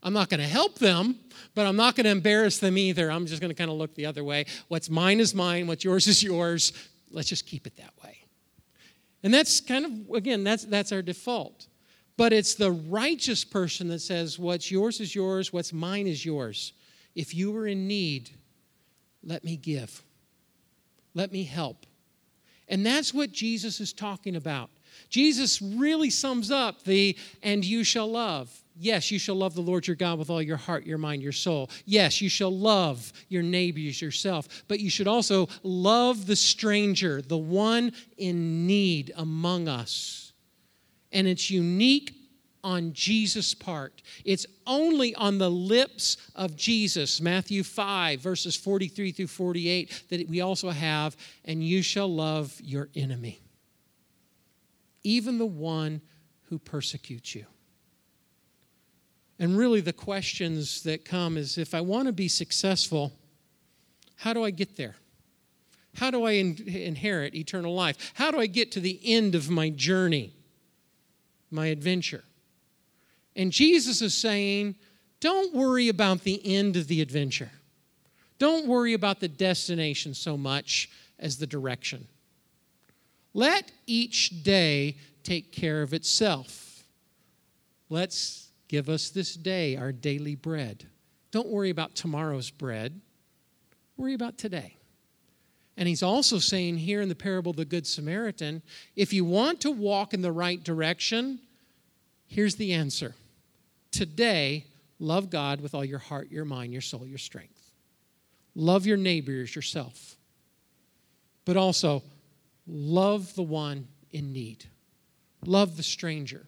I'm 0.04 0.12
not 0.12 0.28
going 0.28 0.40
to 0.40 0.46
help 0.46 0.78
them, 0.78 1.18
but 1.54 1.66
I'm 1.66 1.76
not 1.76 1.96
going 1.96 2.04
to 2.04 2.10
embarrass 2.10 2.58
them 2.58 2.76
either. 2.76 3.10
I'm 3.10 3.24
just 3.24 3.40
going 3.40 3.50
to 3.50 3.54
kind 3.54 3.70
of 3.70 3.78
look 3.78 3.94
the 3.94 4.04
other 4.04 4.22
way. 4.22 4.44
What's 4.68 4.90
mine 4.90 5.18
is 5.18 5.34
mine, 5.34 5.66
what's 5.66 5.82
yours 5.82 6.06
is 6.06 6.22
yours. 6.22 6.74
Let's 7.10 7.28
just 7.28 7.46
keep 7.46 7.66
it 7.66 7.76
that 7.76 7.92
way. 8.04 8.18
And 9.22 9.32
that's 9.32 9.62
kind 9.62 9.86
of, 9.86 10.14
again, 10.14 10.44
that's, 10.44 10.64
that's 10.66 10.92
our 10.92 11.00
default. 11.00 11.66
But 12.18 12.34
it's 12.34 12.54
the 12.54 12.70
righteous 12.70 13.44
person 13.44 13.88
that 13.88 14.00
says, 14.00 14.38
What's 14.38 14.70
yours 14.70 15.00
is 15.00 15.14
yours, 15.14 15.52
what's 15.52 15.72
mine 15.72 16.06
is 16.06 16.24
yours. 16.24 16.74
If 17.14 17.34
you 17.34 17.56
are 17.56 17.66
in 17.66 17.88
need, 17.88 18.30
let 19.22 19.42
me 19.42 19.56
give, 19.56 20.02
let 21.14 21.32
me 21.32 21.44
help. 21.44 21.86
And 22.68 22.84
that's 22.84 23.14
what 23.14 23.32
Jesus 23.32 23.80
is 23.80 23.92
talking 23.92 24.36
about. 24.36 24.70
Jesus 25.08 25.60
really 25.62 26.10
sums 26.10 26.50
up 26.50 26.84
the 26.84 27.16
and 27.42 27.64
you 27.64 27.84
shall 27.84 28.10
love. 28.10 28.63
Yes, 28.76 29.10
you 29.10 29.20
shall 29.20 29.36
love 29.36 29.54
the 29.54 29.60
Lord 29.60 29.86
your 29.86 29.94
God 29.94 30.18
with 30.18 30.30
all 30.30 30.42
your 30.42 30.56
heart, 30.56 30.84
your 30.84 30.98
mind, 30.98 31.22
your 31.22 31.32
soul. 31.32 31.70
Yes, 31.84 32.20
you 32.20 32.28
shall 32.28 32.56
love 32.56 33.12
your 33.28 33.42
neighbors 33.42 34.02
yourself, 34.02 34.64
but 34.66 34.80
you 34.80 34.90
should 34.90 35.06
also 35.06 35.48
love 35.62 36.26
the 36.26 36.34
stranger, 36.34 37.22
the 37.22 37.38
one 37.38 37.92
in 38.16 38.66
need 38.66 39.12
among 39.16 39.68
us. 39.68 40.32
And 41.12 41.28
it's 41.28 41.50
unique 41.50 42.14
on 42.64 42.92
Jesus' 42.94 43.54
part. 43.54 44.02
It's 44.24 44.46
only 44.66 45.14
on 45.14 45.38
the 45.38 45.50
lips 45.50 46.16
of 46.34 46.56
Jesus, 46.56 47.20
Matthew 47.20 47.62
5, 47.62 48.18
verses 48.18 48.56
43 48.56 49.12
through 49.12 49.26
48, 49.28 50.04
that 50.08 50.28
we 50.28 50.40
also 50.40 50.70
have, 50.70 51.16
and 51.44 51.62
you 51.62 51.82
shall 51.82 52.12
love 52.12 52.58
your 52.60 52.88
enemy, 52.96 53.40
even 55.04 55.38
the 55.38 55.46
one 55.46 56.00
who 56.48 56.58
persecutes 56.58 57.36
you. 57.36 57.46
And 59.38 59.58
really, 59.58 59.80
the 59.80 59.92
questions 59.92 60.82
that 60.84 61.04
come 61.04 61.36
is 61.36 61.58
if 61.58 61.74
I 61.74 61.80
want 61.80 62.06
to 62.06 62.12
be 62.12 62.28
successful, 62.28 63.12
how 64.16 64.32
do 64.32 64.44
I 64.44 64.50
get 64.50 64.76
there? 64.76 64.94
How 65.96 66.10
do 66.10 66.24
I 66.24 66.32
in- 66.32 66.68
inherit 66.68 67.34
eternal 67.34 67.74
life? 67.74 68.12
How 68.14 68.30
do 68.30 68.38
I 68.38 68.46
get 68.46 68.72
to 68.72 68.80
the 68.80 69.00
end 69.04 69.34
of 69.34 69.50
my 69.50 69.70
journey, 69.70 70.32
my 71.50 71.66
adventure? 71.66 72.24
And 73.36 73.50
Jesus 73.50 74.00
is 74.02 74.14
saying, 74.14 74.76
don't 75.20 75.54
worry 75.54 75.88
about 75.88 76.22
the 76.22 76.40
end 76.44 76.76
of 76.76 76.86
the 76.86 77.00
adventure. 77.00 77.50
Don't 78.38 78.66
worry 78.66 78.92
about 78.92 79.20
the 79.20 79.28
destination 79.28 80.14
so 80.14 80.36
much 80.36 80.90
as 81.18 81.38
the 81.38 81.46
direction. 81.46 82.06
Let 83.32 83.72
each 83.86 84.42
day 84.42 84.96
take 85.22 85.50
care 85.50 85.82
of 85.82 85.94
itself. 85.94 86.84
Let's 87.88 88.43
Give 88.68 88.88
us 88.88 89.10
this 89.10 89.34
day 89.34 89.76
our 89.76 89.92
daily 89.92 90.34
bread. 90.34 90.86
Don't 91.30 91.48
worry 91.48 91.70
about 91.70 91.94
tomorrow's 91.94 92.50
bread, 92.50 93.00
worry 93.96 94.14
about 94.14 94.38
today. 94.38 94.76
And 95.76 95.88
he's 95.88 96.02
also 96.02 96.38
saying 96.38 96.78
here 96.78 97.00
in 97.00 97.08
the 97.08 97.16
parable 97.16 97.50
of 97.50 97.56
the 97.56 97.64
Good 97.64 97.86
Samaritan 97.86 98.62
if 98.94 99.12
you 99.12 99.24
want 99.24 99.60
to 99.62 99.70
walk 99.70 100.14
in 100.14 100.22
the 100.22 100.32
right 100.32 100.62
direction, 100.62 101.40
here's 102.26 102.54
the 102.56 102.72
answer. 102.72 103.14
Today, 103.90 104.66
love 104.98 105.30
God 105.30 105.60
with 105.60 105.74
all 105.74 105.84
your 105.84 105.98
heart, 105.98 106.30
your 106.30 106.44
mind, 106.44 106.72
your 106.72 106.82
soul, 106.82 107.06
your 107.06 107.18
strength. 107.18 107.72
Love 108.54 108.86
your 108.86 108.96
neighbor 108.96 109.40
as 109.42 109.54
yourself. 109.54 110.16
But 111.44 111.56
also, 111.56 112.02
love 112.66 113.34
the 113.34 113.42
one 113.42 113.88
in 114.12 114.32
need. 114.32 114.64
Love 115.44 115.76
the 115.76 115.82
stranger. 115.82 116.46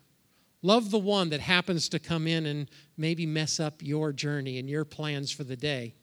Love 0.66 0.90
the 0.90 0.98
one 0.98 1.30
that 1.30 1.38
happens 1.38 1.88
to 1.88 2.00
come 2.00 2.26
in 2.26 2.44
and 2.44 2.68
maybe 2.96 3.24
mess 3.24 3.60
up 3.60 3.80
your 3.84 4.12
journey 4.12 4.58
and 4.58 4.68
your 4.68 4.84
plans 4.84 5.30
for 5.30 5.44
the 5.44 5.54
day. 5.54 5.94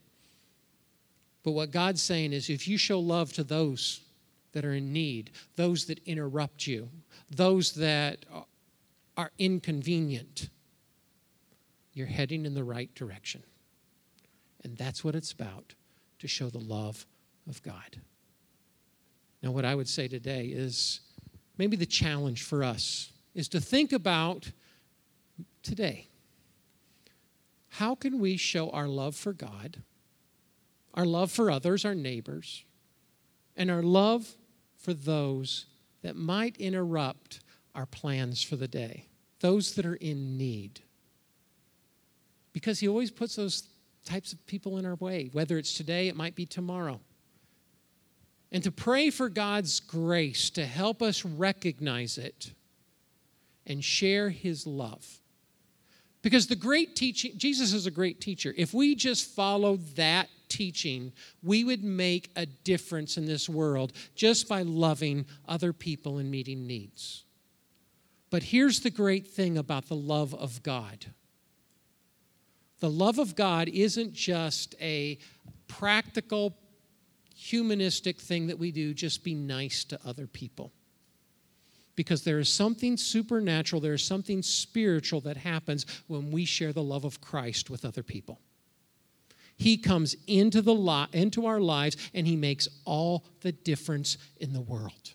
But 1.43 1.51
what 1.51 1.69
God's 1.69 2.01
saying 2.01 2.31
is 2.31 2.49
if 2.49 2.65
you 2.65 2.77
show 2.77 2.97
love 2.97 3.33
to 3.33 3.43
those 3.43 3.99
that 4.53 4.63
are 4.63 4.73
in 4.73 4.93
need, 4.93 5.31
those 5.57 5.83
that 5.87 5.99
interrupt 6.05 6.65
you, 6.65 6.87
those 7.29 7.73
that 7.73 8.19
are 9.17 9.31
inconvenient, 9.37 10.47
you're 11.91 12.07
heading 12.07 12.45
in 12.45 12.53
the 12.53 12.63
right 12.63 12.95
direction. 12.95 13.43
And 14.63 14.77
that's 14.77 15.03
what 15.03 15.13
it's 15.13 15.33
about 15.33 15.73
to 16.19 16.27
show 16.29 16.49
the 16.49 16.59
love 16.59 17.05
of 17.49 17.61
God. 17.63 17.99
Now, 19.41 19.51
what 19.51 19.65
I 19.65 19.75
would 19.75 19.89
say 19.89 20.07
today 20.07 20.45
is 20.45 21.01
maybe 21.57 21.75
the 21.75 21.85
challenge 21.85 22.43
for 22.43 22.63
us 22.63 23.09
is 23.33 23.47
to 23.49 23.59
think 23.59 23.91
about 23.91 24.51
today 25.61 26.07
how 27.69 27.95
can 27.95 28.19
we 28.19 28.37
show 28.37 28.69
our 28.69 28.87
love 28.87 29.15
for 29.15 29.33
God, 29.33 29.81
our 30.93 31.05
love 31.05 31.31
for 31.31 31.49
others, 31.49 31.85
our 31.85 31.95
neighbors, 31.95 32.65
and 33.55 33.71
our 33.71 33.81
love 33.81 34.35
for 34.77 34.93
those 34.93 35.65
that 36.03 36.15
might 36.15 36.55
interrupt 36.57 37.39
our 37.73 37.87
plans 37.87 38.43
for 38.43 38.57
the 38.57 38.67
day, 38.67 39.07
those 39.39 39.73
that 39.73 39.87
are 39.87 39.95
in 39.95 40.37
need. 40.37 40.81
Because 42.51 42.79
He 42.79 42.87
always 42.87 43.09
puts 43.09 43.37
those 43.37 43.67
types 44.05 44.33
of 44.33 44.45
people 44.45 44.77
in 44.77 44.85
our 44.85 44.95
way, 44.95 45.29
whether 45.31 45.57
it's 45.57 45.73
today, 45.73 46.07
it 46.07 46.15
might 46.15 46.35
be 46.35 46.45
tomorrow. 46.45 46.99
And 48.51 48.61
to 48.63 48.71
pray 48.71 49.09
for 49.09 49.29
God's 49.29 49.79
grace 49.79 50.51
to 50.51 50.65
help 50.65 51.01
us 51.01 51.25
recognize 51.25 52.19
it 52.19 52.53
and 53.65 53.83
share 53.83 54.29
his 54.29 54.67
love. 54.67 55.19
Because 56.21 56.47
the 56.47 56.55
great 56.55 56.95
teaching, 56.95 57.33
Jesus 57.37 57.73
is 57.73 57.85
a 57.85 57.91
great 57.91 58.21
teacher. 58.21 58.53
If 58.57 58.73
we 58.73 58.95
just 58.95 59.29
follow 59.29 59.77
that 59.95 60.29
teaching, 60.47 61.11
we 61.43 61.63
would 61.63 61.83
make 61.83 62.31
a 62.35 62.45
difference 62.45 63.17
in 63.17 63.25
this 63.25 63.49
world 63.49 63.91
just 64.15 64.47
by 64.47 64.61
loving 64.61 65.25
other 65.47 65.73
people 65.73 66.19
and 66.19 66.31
meeting 66.31 66.65
needs. 66.65 67.25
But 68.29 68.43
here's 68.43 68.79
the 68.79 68.89
great 68.89 69.27
thing 69.27 69.57
about 69.57 69.87
the 69.87 69.95
love 69.95 70.33
of 70.33 70.63
God 70.63 71.05
the 72.79 72.89
love 72.89 73.17
of 73.17 73.33
God 73.37 73.69
isn't 73.69 74.11
just 74.11 74.75
a 74.81 75.17
practical, 75.69 76.57
humanistic 77.33 78.19
thing 78.19 78.47
that 78.47 78.59
we 78.59 78.73
do, 78.73 78.93
just 78.93 79.23
be 79.23 79.33
nice 79.33 79.85
to 79.85 79.97
other 80.05 80.27
people 80.27 80.73
because 81.95 82.23
there 82.23 82.39
is 82.39 82.49
something 82.49 82.97
supernatural, 82.97 83.81
there 83.81 83.93
is 83.93 84.03
something 84.03 84.41
spiritual 84.41 85.21
that 85.21 85.37
happens 85.37 85.85
when 86.07 86.31
we 86.31 86.45
share 86.45 86.73
the 86.73 86.83
love 86.83 87.05
of 87.05 87.21
Christ 87.21 87.69
with 87.69 87.85
other 87.85 88.03
people. 88.03 88.39
He 89.55 89.77
comes 89.77 90.15
into, 90.27 90.61
the 90.61 90.73
li- 90.73 91.07
into 91.13 91.45
our 91.45 91.59
lives 91.59 91.97
and 92.13 92.25
he 92.25 92.35
makes 92.35 92.67
all 92.85 93.23
the 93.41 93.51
difference 93.51 94.17
in 94.37 94.53
the 94.53 94.61
world. 94.61 95.13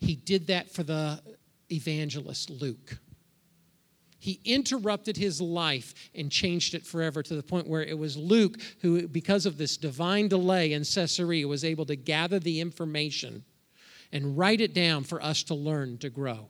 He 0.00 0.14
did 0.14 0.46
that 0.46 0.70
for 0.70 0.82
the 0.82 1.20
evangelist 1.70 2.50
Luke. 2.50 2.98
He 4.18 4.40
interrupted 4.44 5.16
his 5.16 5.40
life 5.40 5.94
and 6.14 6.30
changed 6.30 6.74
it 6.74 6.86
forever 6.86 7.24
to 7.24 7.34
the 7.34 7.42
point 7.42 7.66
where 7.66 7.82
it 7.82 7.98
was 7.98 8.16
Luke 8.16 8.56
who, 8.80 9.08
because 9.08 9.46
of 9.46 9.58
this 9.58 9.76
divine 9.76 10.28
delay 10.28 10.74
in 10.74 10.84
Caesarea, 10.84 11.48
was 11.48 11.64
able 11.64 11.86
to 11.86 11.96
gather 11.96 12.38
the 12.38 12.60
information 12.60 13.44
and 14.12 14.36
write 14.36 14.60
it 14.60 14.74
down 14.74 15.04
for 15.04 15.22
us 15.22 15.42
to 15.44 15.54
learn 15.54 15.98
to 15.98 16.10
grow. 16.10 16.48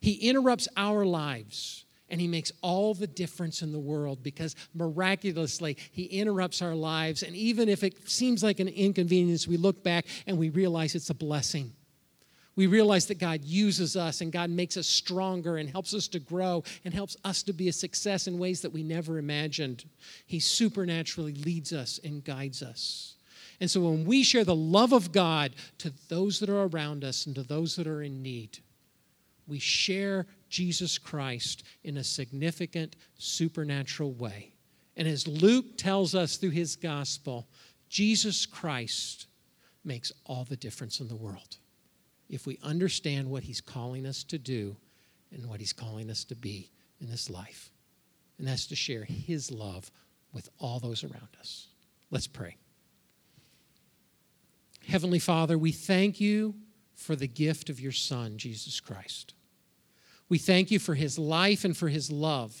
He 0.00 0.14
interrupts 0.14 0.68
our 0.76 1.04
lives 1.04 1.84
And 2.10 2.20
he 2.20 2.26
makes 2.28 2.52
all 2.62 2.94
the 2.94 3.06
difference 3.06 3.62
in 3.62 3.72
the 3.72 3.78
world 3.78 4.22
because 4.22 4.56
miraculously 4.74 5.76
he 5.92 6.04
interrupts 6.04 6.62
our 6.62 6.74
lives. 6.74 7.22
And 7.22 7.36
even 7.36 7.68
if 7.68 7.84
it 7.84 8.08
seems 8.08 8.42
like 8.42 8.60
an 8.60 8.68
inconvenience, 8.68 9.46
we 9.46 9.56
look 9.56 9.82
back 9.82 10.06
and 10.26 10.38
we 10.38 10.48
realize 10.48 10.94
it's 10.94 11.10
a 11.10 11.14
blessing. 11.14 11.72
We 12.56 12.66
realize 12.66 13.06
that 13.06 13.18
God 13.18 13.44
uses 13.44 13.94
us 13.94 14.20
and 14.20 14.32
God 14.32 14.50
makes 14.50 14.76
us 14.76 14.86
stronger 14.86 15.58
and 15.58 15.68
helps 15.68 15.94
us 15.94 16.08
to 16.08 16.18
grow 16.18 16.64
and 16.84 16.92
helps 16.92 17.16
us 17.24 17.42
to 17.44 17.52
be 17.52 17.68
a 17.68 17.72
success 17.72 18.26
in 18.26 18.38
ways 18.38 18.62
that 18.62 18.72
we 18.72 18.82
never 18.82 19.18
imagined. 19.18 19.84
He 20.26 20.40
supernaturally 20.40 21.34
leads 21.34 21.72
us 21.72 22.00
and 22.02 22.24
guides 22.24 22.62
us. 22.62 23.14
And 23.60 23.70
so 23.70 23.80
when 23.80 24.04
we 24.04 24.22
share 24.22 24.44
the 24.44 24.54
love 24.54 24.92
of 24.92 25.10
God 25.10 25.52
to 25.78 25.92
those 26.08 26.38
that 26.40 26.48
are 26.48 26.66
around 26.66 27.04
us 27.04 27.26
and 27.26 27.34
to 27.34 27.42
those 27.42 27.76
that 27.76 27.86
are 27.86 28.02
in 28.02 28.22
need, 28.22 28.58
we 29.46 29.58
share 29.58 30.26
Jesus 30.48 30.98
Christ 30.98 31.64
in 31.82 31.96
a 31.96 32.04
significant 32.04 32.96
supernatural 33.16 34.12
way. 34.12 34.52
And 34.96 35.08
as 35.08 35.26
Luke 35.26 35.76
tells 35.76 36.14
us 36.14 36.36
through 36.36 36.50
his 36.50 36.76
gospel, 36.76 37.48
Jesus 37.88 38.46
Christ 38.46 39.26
makes 39.84 40.12
all 40.26 40.44
the 40.44 40.56
difference 40.56 41.00
in 41.00 41.08
the 41.08 41.16
world 41.16 41.56
if 42.28 42.46
we 42.46 42.58
understand 42.62 43.28
what 43.28 43.42
he's 43.42 43.60
calling 43.60 44.06
us 44.06 44.22
to 44.24 44.38
do 44.38 44.76
and 45.32 45.46
what 45.46 45.60
he's 45.60 45.72
calling 45.72 46.10
us 46.10 46.24
to 46.24 46.34
be 46.34 46.70
in 47.00 47.08
this 47.08 47.30
life. 47.30 47.70
And 48.38 48.46
that's 48.46 48.66
to 48.66 48.76
share 48.76 49.04
his 49.04 49.50
love 49.50 49.90
with 50.32 50.48
all 50.58 50.78
those 50.78 51.04
around 51.04 51.28
us. 51.40 51.68
Let's 52.10 52.26
pray. 52.26 52.56
Heavenly 54.88 55.18
Father, 55.18 55.58
we 55.58 55.70
thank 55.70 56.18
you 56.18 56.54
for 56.94 57.14
the 57.14 57.28
gift 57.28 57.68
of 57.68 57.78
your 57.78 57.92
Son, 57.92 58.38
Jesus 58.38 58.80
Christ. 58.80 59.34
We 60.30 60.38
thank 60.38 60.70
you 60.70 60.78
for 60.78 60.94
his 60.94 61.18
life 61.18 61.66
and 61.66 61.76
for 61.76 61.88
his 61.88 62.10
love. 62.10 62.58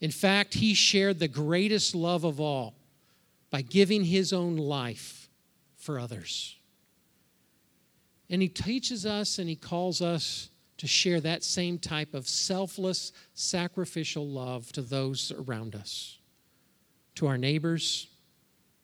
In 0.00 0.10
fact, 0.10 0.54
he 0.54 0.74
shared 0.74 1.20
the 1.20 1.28
greatest 1.28 1.94
love 1.94 2.24
of 2.24 2.40
all 2.40 2.74
by 3.50 3.62
giving 3.62 4.04
his 4.04 4.32
own 4.32 4.56
life 4.56 5.30
for 5.76 6.00
others. 6.00 6.56
And 8.28 8.42
he 8.42 8.48
teaches 8.48 9.06
us 9.06 9.38
and 9.38 9.48
he 9.48 9.54
calls 9.54 10.02
us 10.02 10.50
to 10.78 10.88
share 10.88 11.20
that 11.20 11.44
same 11.44 11.78
type 11.78 12.14
of 12.14 12.26
selfless, 12.26 13.12
sacrificial 13.34 14.26
love 14.26 14.72
to 14.72 14.82
those 14.82 15.30
around 15.30 15.76
us, 15.76 16.18
to 17.14 17.28
our 17.28 17.38
neighbors, 17.38 18.08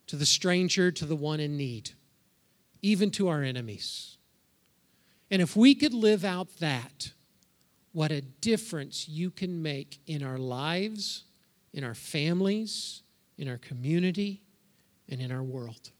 to 0.06 0.14
the 0.14 0.24
stranger, 0.24 0.92
to 0.92 1.04
the 1.04 1.16
one 1.16 1.40
in 1.40 1.56
need, 1.56 1.90
even 2.82 3.10
to 3.12 3.28
our 3.28 3.42
enemies. 3.42 4.16
And 5.30 5.40
if 5.40 5.56
we 5.56 5.74
could 5.74 5.94
live 5.94 6.24
out 6.24 6.48
that, 6.58 7.12
what 7.92 8.10
a 8.10 8.20
difference 8.20 9.08
you 9.08 9.30
can 9.30 9.62
make 9.62 9.98
in 10.06 10.22
our 10.22 10.38
lives, 10.38 11.24
in 11.72 11.84
our 11.84 11.94
families, 11.94 13.02
in 13.38 13.48
our 13.48 13.58
community, 13.58 14.42
and 15.08 15.20
in 15.20 15.32
our 15.32 15.42
world. 15.42 15.90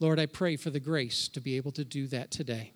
Lord, 0.00 0.18
I 0.18 0.26
pray 0.26 0.56
for 0.56 0.70
the 0.70 0.80
grace 0.80 1.28
to 1.28 1.40
be 1.40 1.56
able 1.56 1.72
to 1.72 1.84
do 1.84 2.06
that 2.08 2.30
today. 2.30 2.72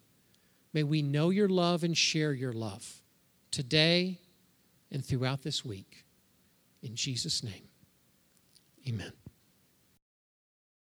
May 0.72 0.82
we 0.82 1.02
know 1.02 1.30
your 1.30 1.48
love 1.48 1.84
and 1.84 1.96
share 1.96 2.32
your 2.32 2.52
love 2.52 3.02
today 3.50 4.20
and 4.90 5.04
throughout 5.04 5.42
this 5.42 5.64
week. 5.64 6.04
In 6.82 6.94
Jesus' 6.94 7.42
name, 7.42 7.68
amen. 8.86 9.12